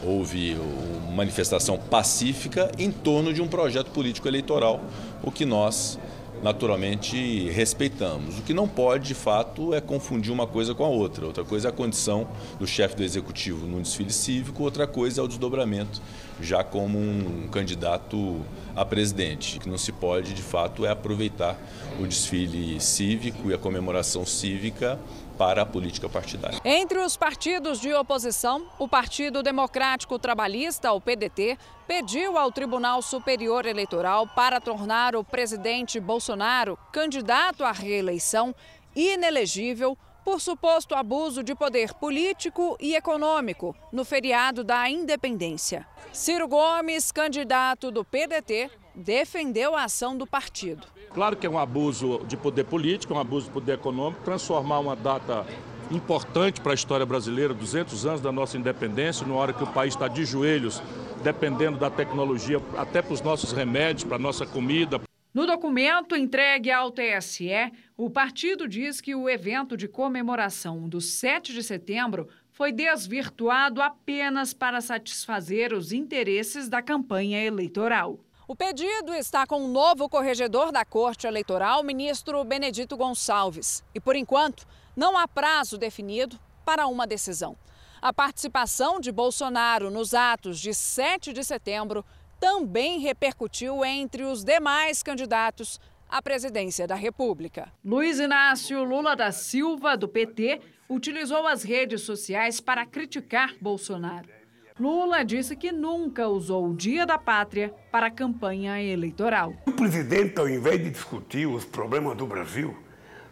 houve 0.00 0.54
uma 0.54 1.16
manifestação 1.16 1.76
pacífica 1.76 2.70
em 2.78 2.92
torno 2.92 3.32
de 3.32 3.42
um 3.42 3.48
projeto 3.48 3.90
político 3.90 4.28
eleitoral, 4.28 4.80
o 5.24 5.32
que 5.32 5.44
nós 5.44 5.98
naturalmente 6.44 7.48
respeitamos. 7.48 8.38
O 8.38 8.42
que 8.42 8.52
não 8.52 8.68
pode, 8.68 9.08
de 9.08 9.14
fato, 9.14 9.72
é 9.72 9.80
confundir 9.80 10.30
uma 10.30 10.46
coisa 10.46 10.74
com 10.74 10.84
a 10.84 10.88
outra. 10.88 11.24
Outra 11.24 11.42
coisa 11.42 11.68
é 11.68 11.70
a 11.70 11.72
condição 11.72 12.28
do 12.58 12.66
chefe 12.66 12.94
do 12.94 13.02
executivo 13.02 13.66
num 13.66 13.80
desfile 13.80 14.12
cívico, 14.12 14.62
outra 14.62 14.86
coisa 14.86 15.22
é 15.22 15.24
o 15.24 15.26
desdobramento 15.26 16.02
já 16.38 16.62
como 16.62 16.98
um 16.98 17.48
candidato 17.50 18.42
a 18.76 18.84
presidente. 18.84 19.56
O 19.56 19.60
que 19.60 19.70
não 19.70 19.78
se 19.78 19.90
pode, 19.90 20.34
de 20.34 20.42
fato, 20.42 20.84
é 20.84 20.90
aproveitar 20.90 21.56
o 21.98 22.06
desfile 22.06 22.78
cívico 22.78 23.50
e 23.50 23.54
a 23.54 23.58
comemoração 23.58 24.26
cívica 24.26 24.98
para 25.36 25.62
a 25.62 25.66
política 25.66 26.08
partidária. 26.08 26.60
Entre 26.64 26.98
os 26.98 27.16
partidos 27.16 27.80
de 27.80 27.92
oposição, 27.92 28.66
o 28.78 28.88
Partido 28.88 29.42
Democrático 29.42 30.18
Trabalhista, 30.18 30.92
o 30.92 31.00
PDT, 31.00 31.58
pediu 31.86 32.38
ao 32.38 32.50
Tribunal 32.50 33.02
Superior 33.02 33.66
Eleitoral 33.66 34.26
para 34.28 34.60
tornar 34.60 35.14
o 35.14 35.24
presidente 35.24 36.00
Bolsonaro 36.00 36.78
candidato 36.92 37.64
à 37.64 37.72
reeleição 37.72 38.54
inelegível 38.94 39.98
por 40.24 40.40
suposto 40.40 40.94
abuso 40.94 41.42
de 41.42 41.54
poder 41.54 41.92
político 41.94 42.76
e 42.80 42.94
econômico 42.94 43.76
no 43.92 44.04
feriado 44.04 44.64
da 44.64 44.88
independência. 44.88 45.86
Ciro 46.12 46.48
Gomes, 46.48 47.12
candidato 47.12 47.90
do 47.90 48.04
PDT, 48.04 48.70
defendeu 48.94 49.74
a 49.74 49.84
ação 49.84 50.16
do 50.16 50.26
partido. 50.26 50.86
Claro 51.12 51.36
que 51.36 51.46
é 51.46 51.50
um 51.50 51.58
abuso 51.58 52.24
de 52.26 52.36
poder 52.36 52.64
político, 52.64 53.12
é 53.12 53.16
um 53.16 53.20
abuso 53.20 53.46
de 53.46 53.52
poder 53.52 53.74
econômico, 53.74 54.22
transformar 54.24 54.80
uma 54.80 54.96
data 54.96 55.46
importante 55.90 56.60
para 56.60 56.72
a 56.72 56.74
história 56.74 57.04
brasileira, 57.04 57.52
200 57.52 58.06
anos 58.06 58.20
da 58.20 58.32
nossa 58.32 58.56
independência, 58.56 59.26
numa 59.26 59.38
hora 59.38 59.52
que 59.52 59.62
o 59.62 59.66
país 59.66 59.94
está 59.94 60.08
de 60.08 60.24
joelhos, 60.24 60.82
dependendo 61.22 61.78
da 61.78 61.90
tecnologia, 61.90 62.60
até 62.76 63.02
para 63.02 63.12
os 63.12 63.20
nossos 63.20 63.52
remédios, 63.52 64.04
para 64.04 64.16
a 64.16 64.18
nossa 64.18 64.46
comida. 64.46 65.00
No 65.32 65.46
documento 65.46 66.14
entregue 66.14 66.70
ao 66.70 66.92
TSE, 66.92 67.72
o 67.96 68.08
partido 68.08 68.68
diz 68.68 69.00
que 69.00 69.14
o 69.16 69.28
evento 69.28 69.76
de 69.76 69.88
comemoração 69.88 70.88
do 70.88 71.00
7 71.00 71.52
de 71.52 71.62
setembro 71.62 72.28
foi 72.52 72.70
desvirtuado 72.70 73.82
apenas 73.82 74.54
para 74.54 74.80
satisfazer 74.80 75.72
os 75.72 75.92
interesses 75.92 76.68
da 76.68 76.80
campanha 76.80 77.42
eleitoral. 77.44 78.23
O 78.46 78.54
pedido 78.54 79.14
está 79.14 79.46
com 79.46 79.64
o 79.64 79.68
novo 79.68 80.06
corregedor 80.06 80.70
da 80.70 80.84
Corte 80.84 81.26
Eleitoral, 81.26 81.82
ministro 81.82 82.44
Benedito 82.44 82.94
Gonçalves. 82.94 83.82
E, 83.94 84.00
por 84.00 84.14
enquanto, 84.14 84.66
não 84.94 85.16
há 85.16 85.26
prazo 85.26 85.78
definido 85.78 86.38
para 86.62 86.86
uma 86.86 87.06
decisão. 87.06 87.56
A 88.02 88.12
participação 88.12 89.00
de 89.00 89.10
Bolsonaro 89.10 89.90
nos 89.90 90.12
atos 90.12 90.60
de 90.60 90.74
7 90.74 91.32
de 91.32 91.42
setembro 91.42 92.04
também 92.38 92.98
repercutiu 92.98 93.82
entre 93.82 94.24
os 94.24 94.44
demais 94.44 95.02
candidatos 95.02 95.80
à 96.06 96.20
presidência 96.20 96.86
da 96.86 96.94
República. 96.94 97.72
Luiz 97.82 98.18
Inácio 98.18 98.84
Lula 98.84 99.16
da 99.16 99.32
Silva, 99.32 99.96
do 99.96 100.06
PT, 100.06 100.60
utilizou 100.86 101.46
as 101.46 101.62
redes 101.62 102.02
sociais 102.02 102.60
para 102.60 102.84
criticar 102.84 103.54
Bolsonaro. 103.58 104.33
Lula 104.80 105.24
disse 105.24 105.54
que 105.54 105.70
nunca 105.70 106.26
usou 106.26 106.68
o 106.68 106.74
Dia 106.74 107.06
da 107.06 107.16
Pátria 107.16 107.72
para 107.92 108.08
a 108.08 108.10
campanha 108.10 108.82
eleitoral. 108.82 109.54
O 109.64 109.70
presidente, 109.70 110.36
ao 110.40 110.48
invés 110.48 110.82
de 110.82 110.90
discutir 110.90 111.46
os 111.46 111.64
problemas 111.64 112.16
do 112.16 112.26
Brasil, 112.26 112.76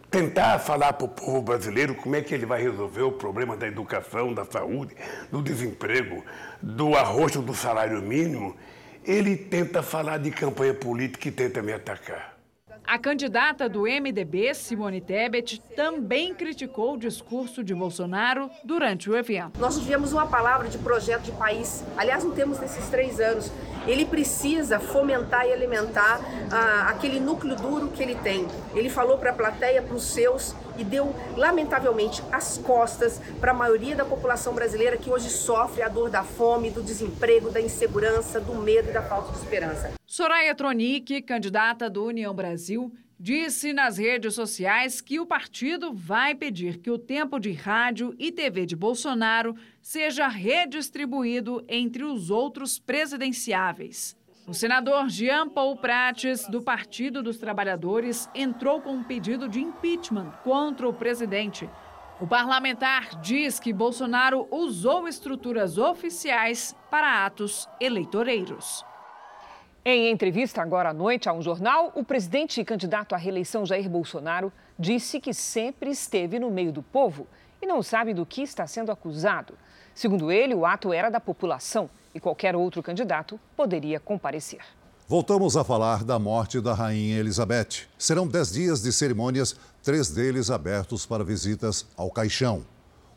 tentar 0.09 0.57
falar 0.59 0.93
para 0.93 1.03
o 1.03 1.09
povo 1.09 1.41
brasileiro 1.41 1.95
como 1.95 2.15
é 2.15 2.21
que 2.21 2.33
ele 2.33 2.45
vai 2.45 2.61
resolver 2.61 3.01
o 3.01 3.11
problema 3.11 3.57
da 3.57 3.67
educação, 3.67 4.33
da 4.33 4.45
saúde, 4.45 4.95
do 5.29 5.41
desemprego, 5.41 6.23
do 6.61 6.95
arroxo 6.95 7.41
do 7.41 7.53
salário 7.53 8.01
mínimo, 8.01 8.55
ele 9.03 9.35
tenta 9.35 9.83
falar 9.83 10.19
de 10.19 10.31
campanha 10.31 10.73
política 10.73 11.27
e 11.27 11.31
tenta 11.31 11.61
me 11.61 11.73
atacar. 11.73 12.32
A 12.85 12.99
candidata 12.99 13.69
do 13.69 13.83
MDB, 13.83 14.53
Simone 14.53 14.99
Tebet, 14.99 15.61
também 15.73 16.33
criticou 16.33 16.95
o 16.95 16.97
discurso 16.97 17.63
de 17.63 17.73
Bolsonaro 17.73 18.49
durante 18.63 19.09
o 19.09 19.15
evento. 19.15 19.59
Nós 19.59 19.79
tivemos 19.79 20.11
uma 20.11 20.27
palavra 20.27 20.67
de 20.67 20.77
projeto 20.77 21.21
de 21.21 21.31
país. 21.31 21.83
Aliás, 21.95 22.25
não 22.25 22.31
temos 22.31 22.59
nesses 22.59 22.89
três 22.89 23.21
anos. 23.21 23.49
Ele 23.87 24.05
precisa 24.05 24.79
fomentar 24.79 25.45
e 25.47 25.53
alimentar 25.53 26.19
ah, 26.51 26.87
aquele 26.89 27.19
núcleo 27.19 27.55
duro 27.55 27.89
que 27.89 28.01
ele 28.01 28.15
tem. 28.15 28.47
Ele 28.73 28.89
falou 28.89 29.17
para 29.17 29.31
a 29.31 29.33
plateia, 29.33 29.81
para 29.81 29.95
os 29.95 30.03
seus, 30.03 30.55
e 30.77 30.83
deu, 30.83 31.13
lamentavelmente, 31.35 32.23
as 32.31 32.57
costas 32.57 33.19
para 33.39 33.51
a 33.51 33.53
maioria 33.53 33.95
da 33.95 34.05
população 34.05 34.53
brasileira 34.53 34.97
que 34.97 35.09
hoje 35.09 35.29
sofre 35.29 35.81
a 35.81 35.87
dor 35.87 36.09
da 36.09 36.23
fome, 36.23 36.69
do 36.69 36.81
desemprego, 36.81 37.49
da 37.49 37.61
insegurança, 37.61 38.39
do 38.39 38.55
medo 38.55 38.89
e 38.89 38.93
da 38.93 39.01
falta 39.01 39.31
de 39.31 39.37
esperança. 39.37 39.91
Soraya 40.05 40.53
Tronic, 40.55 41.21
candidata 41.21 41.89
do 41.89 42.05
União 42.05 42.33
Brasil, 42.33 42.91
disse 43.19 43.73
nas 43.73 43.97
redes 43.97 44.33
sociais 44.33 45.01
que 45.01 45.19
o 45.19 45.25
partido 45.25 45.93
vai 45.93 46.35
pedir 46.35 46.77
que 46.77 46.91
o 46.91 46.97
tempo 46.97 47.39
de 47.39 47.51
rádio 47.51 48.15
e 48.19 48.31
TV 48.31 48.65
de 48.65 48.75
Bolsonaro 48.75 49.55
seja 49.81 50.27
redistribuído 50.27 51.63
entre 51.67 52.03
os 52.03 52.29
outros 52.29 52.79
presidenciáveis. 52.79 54.17
O 54.45 54.53
senador 54.53 55.07
Jean 55.07 55.47
Paul 55.47 55.77
Prates, 55.77 56.45
do 56.47 56.61
Partido 56.61 57.23
dos 57.23 57.37
Trabalhadores, 57.37 58.29
entrou 58.35 58.81
com 58.81 58.91
um 58.91 59.03
pedido 59.03 59.47
de 59.47 59.61
impeachment 59.61 60.31
contra 60.43 60.87
o 60.87 60.93
presidente. 60.93 61.69
O 62.19 62.27
parlamentar 62.27 63.21
diz 63.21 63.57
que 63.57 63.71
Bolsonaro 63.71 64.47
usou 64.51 65.07
estruturas 65.07 65.77
oficiais 65.77 66.75
para 66.91 67.25
atos 67.25 67.69
eleitoreiros. 67.79 68.83
Em 69.85 70.09
entrevista 70.09 70.61
agora 70.61 70.91
à 70.91 70.93
noite 70.93 71.27
a 71.27 71.33
um 71.33 71.41
jornal, 71.41 71.91
o 71.93 72.05
presidente 72.05 72.61
e 72.61 72.63
candidato 72.63 73.13
à 73.13 73.17
reeleição 73.17 73.65
Jair 73.65 73.89
Bolsonaro 73.89 74.49
disse 74.79 75.19
que 75.19 75.33
sempre 75.33 75.91
esteve 75.91 76.39
no 76.39 76.49
meio 76.49 76.71
do 76.71 76.81
povo 76.81 77.27
e 77.61 77.65
não 77.65 77.83
sabe 77.83 78.13
do 78.13 78.25
que 78.25 78.41
está 78.41 78.65
sendo 78.65 78.93
acusado. 78.93 79.55
Segundo 79.93 80.31
ele, 80.31 80.55
o 80.55 80.65
ato 80.65 80.93
era 80.93 81.09
da 81.09 81.19
população 81.19 81.89
e 82.15 82.19
qualquer 82.21 82.55
outro 82.55 82.81
candidato 82.81 83.37
poderia 83.57 83.99
comparecer. 83.99 84.61
Voltamos 85.05 85.57
a 85.57 85.65
falar 85.65 86.05
da 86.05 86.17
morte 86.17 86.61
da 86.61 86.73
Rainha 86.73 87.19
Elizabeth. 87.19 87.85
Serão 87.97 88.25
dez 88.25 88.53
dias 88.53 88.81
de 88.81 88.93
cerimônias, 88.93 89.53
três 89.83 90.09
deles 90.09 90.49
abertos 90.49 91.05
para 91.05 91.25
visitas 91.25 91.85
ao 91.97 92.09
caixão. 92.09 92.65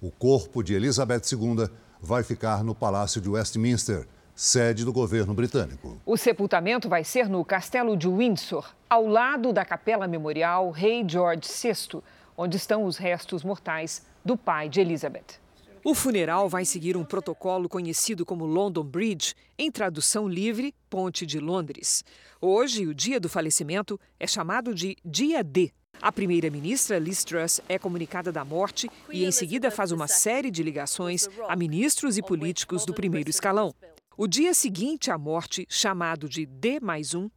O 0.03 0.11
corpo 0.11 0.65
de 0.65 0.75
Elizabeth 0.75 1.23
II 1.31 1.71
vai 2.01 2.25
ficar 2.25 2.65
no 2.65 2.75
Palácio 2.75 3.21
de 3.21 3.29
Westminster 3.29 4.05
sede 4.37 4.85
do 4.85 4.93
governo 4.93 5.33
britânico. 5.33 5.99
O 6.05 6.15
sepultamento 6.19 6.91
vai 6.91 7.03
ser 7.03 7.27
no 7.27 7.43
Castelo 7.43 7.97
de 7.97 8.07
Windsor, 8.07 8.71
ao 8.89 9.07
lado 9.07 9.51
da 9.51 9.65
Capela 9.65 10.07
Memorial 10.07 10.71
Rei 10.71 11.03
George 11.09 11.49
VI, 11.49 12.03
onde 12.37 12.59
estão 12.59 12.85
os 12.85 12.99
restos 12.99 13.43
mortais 13.43 14.05
do 14.23 14.37
pai 14.37 14.69
de 14.69 14.79
Elizabeth. 14.79 15.41
O 15.83 15.95
funeral 15.95 16.49
vai 16.49 16.67
seguir 16.67 16.97
um 16.97 17.05
protocolo 17.05 17.69
conhecido 17.69 18.27
como 18.27 18.45
London 18.45 18.83
Bridge, 18.83 19.35
em 19.57 19.71
tradução 19.71 20.29
livre, 20.29 20.75
Ponte 20.91 21.25
de 21.25 21.39
Londres. 21.39 22.05
Hoje, 22.41 22.87
o 22.87 22.95
dia 22.95 23.19
do 23.19 23.29
falecimento 23.29 23.99
é 24.21 24.27
chamado 24.27 24.75
de 24.75 24.97
Dia 25.03 25.43
D. 25.43 25.73
A 26.03 26.13
primeira-ministra 26.13 26.99
Liz 26.99 27.25
Truss 27.25 27.61
é 27.69 27.79
comunicada 27.79 28.31
da 28.31 28.45
morte 28.45 28.91
e, 29.11 29.25
em 29.25 29.31
seguida, 29.31 29.71
faz 29.71 29.93
uma 29.93 30.07
série 30.07 30.51
de 30.51 30.63
ligações 30.63 31.29
a 31.49 31.57
ministros 31.57 32.19
e 32.19 32.23
políticos 32.23 32.85
do 32.85 32.93
primeiro 32.93 33.31
escalão. 33.31 33.75
O 34.19 34.27
dia 34.27 34.55
seguinte 34.55 35.11
à 35.11 35.19
morte, 35.19 35.67
chamado 35.69 36.27
de 36.27 36.47
D 36.47 36.81
mais 36.81 37.13
um, 37.13 37.29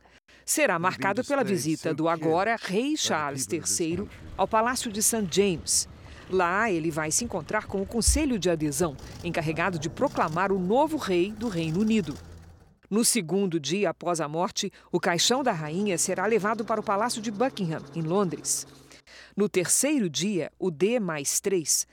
será 0.45 0.80
marcado 0.80 1.25
pela 1.25 1.43
visita 1.43 1.93
do 1.93 2.07
agora 2.07 2.55
rei 2.57 2.95
Charles 2.95 3.45
III 3.51 4.07
ao 4.38 4.47
Palácio 4.47 4.89
de 4.89 5.03
St. 5.03 5.27
James. 5.30 5.89
Lá, 6.30 6.71
ele 6.71 6.89
vai 6.89 7.11
se 7.11 7.25
encontrar 7.25 7.67
com 7.67 7.82
o 7.82 7.86
Conselho 7.86 8.39
de 8.39 8.49
Adesão, 8.49 8.95
encarregado 9.25 9.77
de 9.77 9.89
proclamar 9.89 10.53
o 10.53 10.59
novo 10.59 10.95
rei 10.95 11.34
do 11.34 11.49
Reino 11.49 11.82
Unido. 11.82 12.15
No 12.89 13.03
segundo 13.03 13.59
dia 13.59 13.89
após 13.89 14.21
a 14.21 14.30
morte, 14.30 14.71
o 14.89 15.01
caixão 15.01 15.43
da 15.43 15.51
rainha 15.51 15.97
será 15.97 16.25
levado 16.25 16.63
para 16.63 16.80
o 16.80 16.84
Palácio 16.84 17.21
de 17.21 17.30
Buckingham, 17.30 17.84
em 17.93 18.03
Londres. 18.03 18.65
No 19.36 19.49
terceiro 19.49 20.09
dia, 20.09 20.49
o 20.57 20.71
D 20.71 20.97
mais 20.97 21.41
três, 21.41 21.86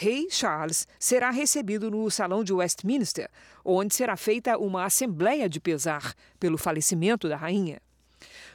Rei 0.00 0.28
Charles 0.30 0.86
será 0.96 1.28
recebido 1.28 1.90
no 1.90 2.08
Salão 2.08 2.44
de 2.44 2.52
Westminster, 2.52 3.28
onde 3.64 3.92
será 3.92 4.16
feita 4.16 4.56
uma 4.56 4.84
assembleia 4.84 5.48
de 5.48 5.58
pesar 5.58 6.14
pelo 6.38 6.56
falecimento 6.56 7.28
da 7.28 7.36
rainha. 7.36 7.82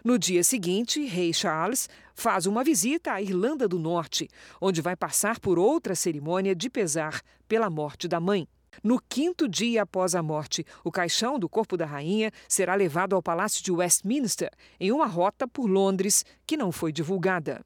No 0.05 0.17
dia 0.17 0.41
seguinte, 0.41 1.03
Rei 1.03 1.33
Charles 1.33 1.89
faz 2.15 2.45
uma 2.45 2.63
visita 2.63 3.11
à 3.11 3.21
Irlanda 3.21 3.67
do 3.67 3.77
Norte, 3.77 4.29
onde 4.61 4.81
vai 4.81 4.95
passar 4.95 5.37
por 5.37 5.59
outra 5.59 5.95
cerimônia 5.95 6.55
de 6.55 6.69
pesar 6.69 7.21
pela 7.45 7.69
morte 7.69 8.07
da 8.07 8.21
mãe. 8.21 8.47
No 8.81 8.97
quinto 8.97 9.45
dia 9.45 9.81
após 9.81 10.15
a 10.15 10.23
morte, 10.23 10.65
o 10.81 10.89
caixão 10.89 11.37
do 11.37 11.49
corpo 11.49 11.75
da 11.75 11.85
rainha 11.85 12.31
será 12.47 12.73
levado 12.73 13.17
ao 13.17 13.21
Palácio 13.21 13.61
de 13.61 13.69
Westminster, 13.69 14.49
em 14.79 14.93
uma 14.93 15.07
rota 15.07 15.45
por 15.45 15.65
Londres 15.65 16.23
que 16.47 16.55
não 16.55 16.71
foi 16.71 16.93
divulgada. 16.93 17.65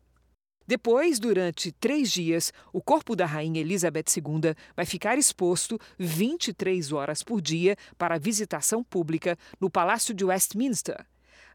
Depois, 0.68 1.18
durante 1.18 1.72
três 1.72 2.11
dias, 2.11 2.51
o 2.74 2.82
corpo 2.82 3.15
da 3.15 3.26
Rainha 3.26 3.61
Elizabeth 3.61 4.03
II 4.18 4.53
vai 4.76 4.86
ficar 4.86 5.18
exposto 5.18 5.80
23 5.97 6.91
horas 6.91 7.24
por 7.24 7.39
dia 7.39 7.78
para 7.97 8.20
visitação 8.20 8.84
pública 8.84 9.38
no 9.61 9.70
Palácio 9.70 10.13
de 10.13 10.26
Westminster. 10.26 11.05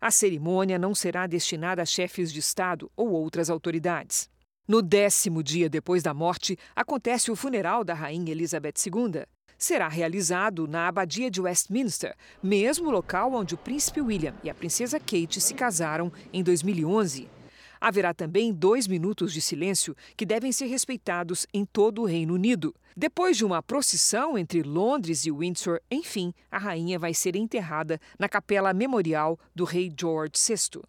A 0.01 0.11
cerimônia 0.11 0.79
não 0.79 0.95
será 0.95 1.27
destinada 1.27 1.83
a 1.83 1.87
chefes 1.87 2.33
de 2.33 2.41
Estado 2.41 2.91
ou 2.97 3.11
outras 3.11 3.51
autoridades. 3.51 4.31
No 4.67 4.81
décimo 4.81 5.43
dia 5.43 5.69
depois 5.69 6.03
da 6.03 6.15
morte, 6.15 6.57
acontece 6.75 7.31
o 7.31 7.37
funeral 7.37 7.85
da 7.85 7.93
Rainha 7.93 8.33
Elizabeth 8.33 8.75
II. 8.87 9.27
Será 9.59 9.89
realizado 9.89 10.67
na 10.67 10.89
Abadia 10.89 11.31
de 11.31 11.41
Westminster, 11.41 12.17
mesmo 12.43 12.91
local 12.91 13.35
onde 13.35 13.55
o 13.55 13.59
príncipe 13.59 14.01
William 14.01 14.35
e 14.43 14.49
a 14.49 14.55
princesa 14.55 14.99
Kate 14.99 15.39
se 15.39 15.53
casaram 15.53 16.11
em 16.33 16.43
2011. 16.43 17.42
Haverá 17.83 18.15
também 18.15 18.53
dois 18.53 18.87
minutos 18.87 19.33
de 19.33 19.41
silêncio 19.41 19.97
que 20.17 20.25
devem 20.25 20.53
ser 20.53 20.67
respeitados 20.67 21.49
em 21.53 21.65
todo 21.65 22.03
o 22.03 22.05
Reino 22.05 22.33
Unido. 22.33 22.73
Depois 22.97 23.37
de 23.37 23.45
uma 23.45 23.61
procissão 23.61 24.39
entre 24.39 24.63
Londres 24.63 25.27
e 25.27 25.33
Windsor, 25.33 25.81
enfim, 25.91 26.33
a 26.49 26.59
rainha 26.59 26.97
vai 26.97 27.13
ser 27.13 27.35
enterrada 27.35 28.01
na 28.17 28.29
capela 28.29 28.73
memorial 28.73 29.37
do 29.53 29.65
rei 29.65 29.93
George 29.99 30.35
VI. 30.37 30.81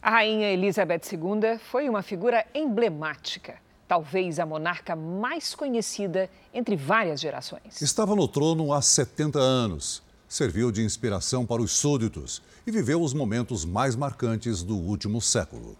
A 0.00 0.10
rainha 0.10 0.52
Elizabeth 0.52 1.02
II 1.12 1.58
foi 1.58 1.88
uma 1.88 2.00
figura 2.00 2.46
emblemática, 2.54 3.60
talvez 3.88 4.38
a 4.38 4.46
monarca 4.46 4.94
mais 4.94 5.52
conhecida 5.52 6.30
entre 6.54 6.76
várias 6.76 7.20
gerações. 7.20 7.82
Estava 7.82 8.14
no 8.14 8.28
trono 8.28 8.72
há 8.72 8.80
70 8.80 9.40
anos 9.40 10.00
serviu 10.32 10.72
de 10.72 10.82
inspiração 10.82 11.44
para 11.44 11.60
os 11.60 11.72
súditos 11.72 12.42
e 12.66 12.70
viveu 12.70 13.02
os 13.02 13.12
momentos 13.12 13.66
mais 13.66 13.94
marcantes 13.94 14.62
do 14.62 14.74
último 14.74 15.20
século. 15.20 15.76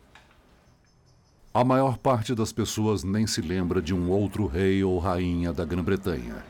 A 1.55 1.65
maior 1.65 1.97
parte 1.97 2.35
das 2.35 2.53
pessoas 2.53 3.03
nem 3.03 3.27
se 3.27 3.41
lembra 3.41 3.81
de 3.81 3.95
um 3.95 4.11
outro 4.11 4.47
rei 4.47 4.85
ou 4.85 4.99
rainha 4.99 5.55
da 5.55 5.65
Grã-Bretanha. 5.65 6.45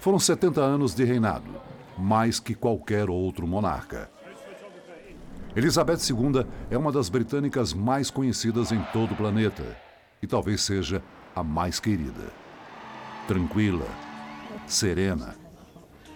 Foram 0.00 0.18
70 0.18 0.60
anos 0.60 0.92
de 0.92 1.04
reinado, 1.04 1.48
mais 1.96 2.40
que 2.40 2.52
qualquer 2.52 3.08
outro 3.08 3.46
monarca. 3.46 4.10
Elizabeth 5.54 6.00
II 6.10 6.44
é 6.68 6.76
uma 6.76 6.90
das 6.90 7.08
britânicas 7.08 7.72
mais 7.72 8.10
conhecidas 8.10 8.72
em 8.72 8.82
todo 8.92 9.12
o 9.12 9.16
planeta 9.16 9.76
e 10.20 10.26
talvez 10.26 10.62
seja 10.62 11.00
a 11.32 11.44
mais 11.44 11.78
querida. 11.78 12.32
Tranquila, 13.28 13.86
serena, 14.66 15.45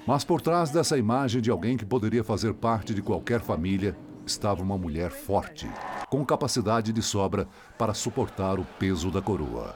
mas 0.07 0.25
por 0.25 0.41
trás 0.41 0.71
dessa 0.71 0.99
imagem 0.99 1.41
de 1.41 1.51
alguém 1.51 1.77
que 1.77 1.85
poderia 1.85 2.25
fazer 2.25 2.55
parte 2.55 2.95
de 2.95 3.03
qualquer 3.03 3.41
família 3.41 3.97
estava 4.27 4.63
uma 4.63 4.79
mulher 4.79 5.11
forte, 5.11 5.69
com 6.09 6.25
capacidade 6.25 6.93
de 6.93 7.03
sobra 7.03 7.49
para 7.79 7.95
suportar 7.95 8.59
o 8.59 8.65
peso 8.79 9.11
da 9.11 9.21
coroa. 9.21 9.75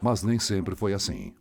Mas 0.00 0.22
nem 0.22 0.38
sempre 0.38 0.74
foi 0.74 0.92
assim. 0.92 1.32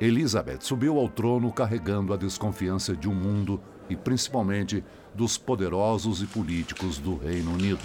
Elizabeth 0.00 0.60
subiu 0.60 0.98
ao 0.98 1.08
trono 1.08 1.52
carregando 1.52 2.12
a 2.12 2.16
desconfiança 2.16 2.96
de 2.96 3.08
um 3.08 3.14
mundo 3.14 3.60
e 3.88 3.96
principalmente 3.96 4.82
dos 5.14 5.36
poderosos 5.36 6.22
e 6.22 6.26
políticos 6.26 6.98
do 6.98 7.16
Reino 7.16 7.52
Unido. 7.52 7.84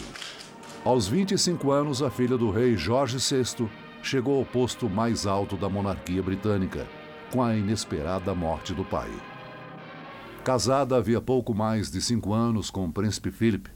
Aos 0.85 1.07
25 1.07 1.69
anos, 1.71 2.01
a 2.01 2.09
filha 2.09 2.37
do 2.37 2.49
rei 2.49 2.77
Jorge 2.77 3.17
VI 3.17 3.69
chegou 4.01 4.39
ao 4.39 4.45
posto 4.45 4.89
mais 4.89 5.27
alto 5.27 5.57
da 5.57 5.67
monarquia 5.67 6.23
britânica, 6.23 6.87
com 7.31 7.43
a 7.43 7.55
inesperada 7.55 8.33
morte 8.33 8.73
do 8.73 8.85
pai. 8.85 9.11
Casada 10.47 10.95
havia 10.95 11.19
pouco 11.19 11.53
mais 11.53 11.91
de 11.91 12.01
cinco 12.01 12.33
anos 12.33 12.69
com 12.69 12.85
o 12.85 12.89
príncipe 12.89 13.31
Philip, 13.31 13.69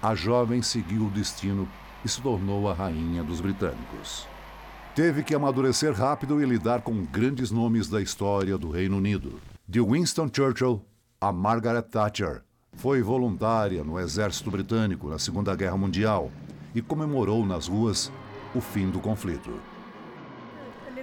a 0.00 0.14
jovem 0.14 0.62
seguiu 0.62 1.06
o 1.06 1.10
destino 1.10 1.68
e 2.04 2.08
se 2.08 2.22
tornou 2.22 2.70
a 2.70 2.72
rainha 2.72 3.24
dos 3.24 3.40
britânicos. 3.40 4.24
Teve 4.94 5.24
que 5.24 5.34
amadurecer 5.34 5.92
rápido 5.92 6.40
e 6.40 6.46
lidar 6.46 6.82
com 6.82 7.04
grandes 7.04 7.50
nomes 7.50 7.88
da 7.88 8.00
história 8.00 8.56
do 8.56 8.70
Reino 8.70 8.98
Unido. 8.98 9.40
De 9.66 9.80
Winston 9.80 10.30
Churchill 10.32 10.80
a 11.20 11.32
Margaret 11.32 11.82
Thatcher, 11.82 12.44
foi 12.74 13.02
voluntária 13.02 13.82
no 13.82 13.98
exército 13.98 14.48
britânico 14.48 15.08
na 15.08 15.18
Segunda 15.18 15.56
Guerra 15.56 15.76
Mundial 15.76 16.30
e 16.72 16.80
comemorou 16.80 17.44
nas 17.44 17.66
ruas 17.66 18.12
o 18.54 18.60
fim 18.60 18.90
do 18.90 19.00
conflito. 19.00 19.50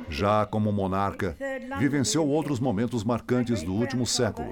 Já 0.09 0.45
como 0.45 0.71
monarca, 0.71 1.35
vivenciou 1.79 2.27
outros 2.27 2.59
momentos 2.59 3.03
marcantes 3.03 3.63
do 3.63 3.73
último 3.73 4.05
século. 4.05 4.49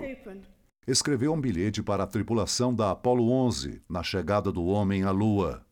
Escreveu 0.88 1.34
um 1.34 1.40
bilhete 1.40 1.84
para 1.84 2.04
a 2.04 2.08
tripulação 2.08 2.74
da 2.74 2.92
Apollo 2.92 3.32
11 3.32 3.82
na 3.88 4.02
chegada 4.02 4.52
do 4.52 4.66
homem 4.66 5.04
à 5.04 5.12
Lua. 5.12 5.66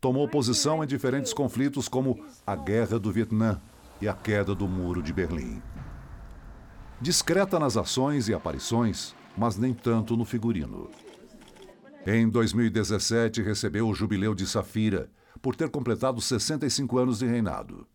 Tomou 0.00 0.28
posição 0.28 0.82
em 0.82 0.86
diferentes 0.86 1.32
conflitos, 1.32 1.88
como 1.88 2.24
a 2.46 2.56
Guerra 2.56 2.98
do 2.98 3.10
Vietnã 3.10 3.60
e 4.00 4.08
a 4.08 4.14
queda 4.14 4.54
do 4.54 4.66
Muro 4.66 5.02
de 5.02 5.12
Berlim. 5.12 5.62
Discreta 7.00 7.58
nas 7.58 7.76
ações 7.76 8.28
e 8.28 8.34
aparições, 8.34 9.14
mas 9.36 9.56
nem 9.56 9.74
tanto 9.74 10.16
no 10.16 10.24
figurino. 10.24 10.90
Em 12.06 12.28
2017, 12.28 13.42
recebeu 13.42 13.88
o 13.88 13.94
Jubileu 13.94 14.34
de 14.34 14.46
Safira 14.46 15.10
por 15.40 15.54
ter 15.54 15.68
completado 15.70 16.20
65 16.20 16.98
anos 16.98 17.18
de 17.18 17.26
reinado. 17.26 17.86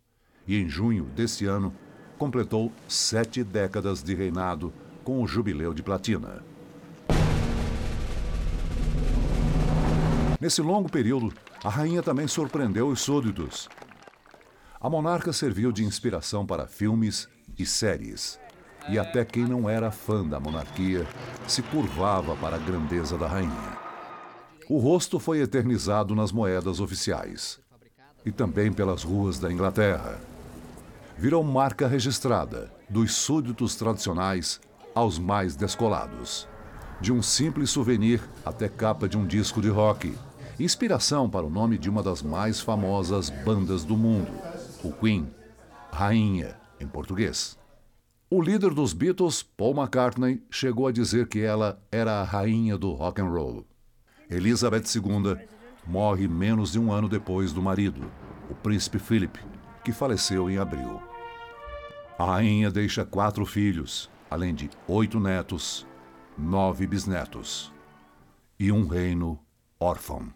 E 0.48 0.58
em 0.58 0.70
junho 0.70 1.04
desse 1.06 1.46
ano, 1.46 1.74
completou 2.18 2.72
sete 2.88 3.44
décadas 3.44 4.02
de 4.02 4.16
reinado 4.16 4.74
com 5.04 5.22
o 5.22 5.28
Jubileu 5.28 5.74
de 5.74 5.84
Platina. 5.84 6.44
Nesse 10.40 10.62
longo 10.62 10.90
período, 10.90 11.34
a 11.64 11.70
rainha 11.70 12.04
também 12.04 12.28
surpreendeu 12.28 12.88
os 12.88 13.02
súditos. 13.02 13.68
A 14.80 14.90
monarca 14.90 15.34
serviu 15.34 15.72
de 15.72 15.84
inspiração 15.84 16.46
para 16.46 16.68
filmes 16.68 17.28
e 17.58 17.66
séries. 17.66 18.40
E 18.88 18.98
até 18.98 19.26
quem 19.26 19.44
não 19.44 19.70
era 19.70 19.92
fã 19.92 20.26
da 20.26 20.40
monarquia 20.40 21.06
se 21.48 21.62
curvava 21.62 22.36
para 22.38 22.56
a 22.56 22.60
grandeza 22.60 23.18
da 23.18 23.28
rainha. 23.28 23.78
O 24.70 24.78
rosto 24.78 25.20
foi 25.20 25.42
eternizado 25.42 26.14
nas 26.14 26.32
moedas 26.32 26.80
oficiais 26.80 27.60
e 28.26 28.32
também 28.32 28.72
pelas 28.72 29.04
ruas 29.04 29.40
da 29.40 29.52
Inglaterra. 29.52 30.20
Virou 31.18 31.44
marca 31.44 31.88
registrada 31.88 32.72
dos 32.88 33.16
súditos 33.16 33.76
tradicionais 33.76 34.62
aos 34.94 35.18
mais 35.18 35.56
descolados. 35.56 36.48
De 37.02 37.12
um 37.12 37.24
simples 37.24 37.72
souvenir 37.72 38.22
até 38.46 38.70
capa 38.70 39.10
de 39.10 39.18
um 39.18 39.26
disco 39.26 39.60
de 39.60 39.68
rock. 39.68 40.16
Inspiração 40.60 41.28
para 41.28 41.46
o 41.46 41.50
nome 41.50 41.78
de 41.78 41.90
uma 41.90 42.04
das 42.04 42.22
mais 42.22 42.60
famosas 42.60 43.32
bandas 43.32 43.84
do 43.84 43.98
mundo, 43.98 44.32
o 44.84 44.92
Queen, 44.92 45.28
Rainha, 45.92 46.56
em 46.80 46.88
português. 46.88 47.58
O 48.30 48.40
líder 48.40 48.74
dos 48.76 48.94
Beatles, 48.94 49.42
Paul 49.42 49.76
McCartney, 49.76 50.44
chegou 50.52 50.86
a 50.86 50.92
dizer 50.92 51.28
que 51.28 51.40
ela 51.40 51.82
era 51.92 52.22
a 52.22 52.24
rainha 52.24 52.78
do 52.78 52.92
rock 52.94 53.22
and 53.22 53.30
roll. 53.30 53.66
Elizabeth 54.30 54.84
II 54.96 55.36
morre 55.88 56.28
menos 56.28 56.74
de 56.74 56.80
um 56.80 56.92
ano 56.92 57.10
depois 57.10 57.54
do 57.54 57.62
marido, 57.62 58.12
o 58.50 58.54
príncipe 58.54 59.00
Philip, 59.00 59.40
que 59.84 59.92
faleceu 59.94 60.50
em 60.50 60.58
abril. 60.58 61.07
A 62.18 62.26
rainha 62.26 62.72
deixa 62.72 63.06
quatro 63.06 63.46
filhos, 63.46 64.10
além 64.28 64.56
de 64.56 64.72
oito 64.88 65.20
netos, 65.20 65.86
nove 66.36 66.88
bisnetos 66.88 67.72
e 68.60 68.72
um 68.72 68.88
reino 68.88 69.40
órfão. 69.80 70.34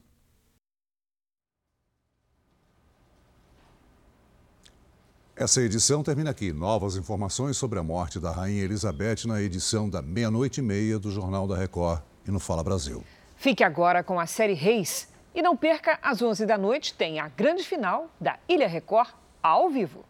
Essa 5.36 5.60
edição 5.62 6.04
termina 6.04 6.30
aqui. 6.30 6.54
Novas 6.54 6.96
informações 6.96 7.58
sobre 7.58 7.80
a 7.80 7.84
morte 7.84 8.20
da 8.20 8.30
Rainha 8.30 8.64
Elizabeth 8.64 9.26
na 9.26 9.42
edição 9.42 9.90
da 9.90 10.04
meia-noite 10.04 10.60
e 10.60 10.64
meia 10.64 11.00
do 11.00 11.10
Jornal 11.10 11.48
da 11.48 11.58
Record 11.58 12.04
e 12.28 12.30
no 12.30 12.40
Fala 12.40 12.64
Brasil. 12.64 13.04
Fique 13.38 13.64
agora 13.64 14.04
com 14.04 14.20
a 14.20 14.28
série 14.28 14.54
Reis. 14.54 15.10
E 15.34 15.42
não 15.42 15.58
perca, 15.58 15.98
às 16.04 16.22
11 16.22 16.46
da 16.46 16.60
noite, 16.60 16.94
tem 16.94 17.20
a 17.20 17.28
grande 17.28 17.64
final 17.64 18.08
da 18.20 18.38
Ilha 18.48 18.68
Record 18.68 19.10
ao 19.42 19.68
vivo. 19.72 20.06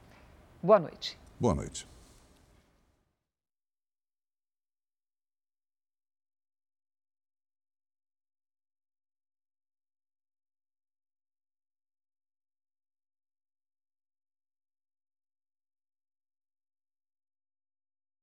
Boa 0.62 0.80
noite. 0.80 1.21
Boa 1.42 1.56
noite. 1.56 1.91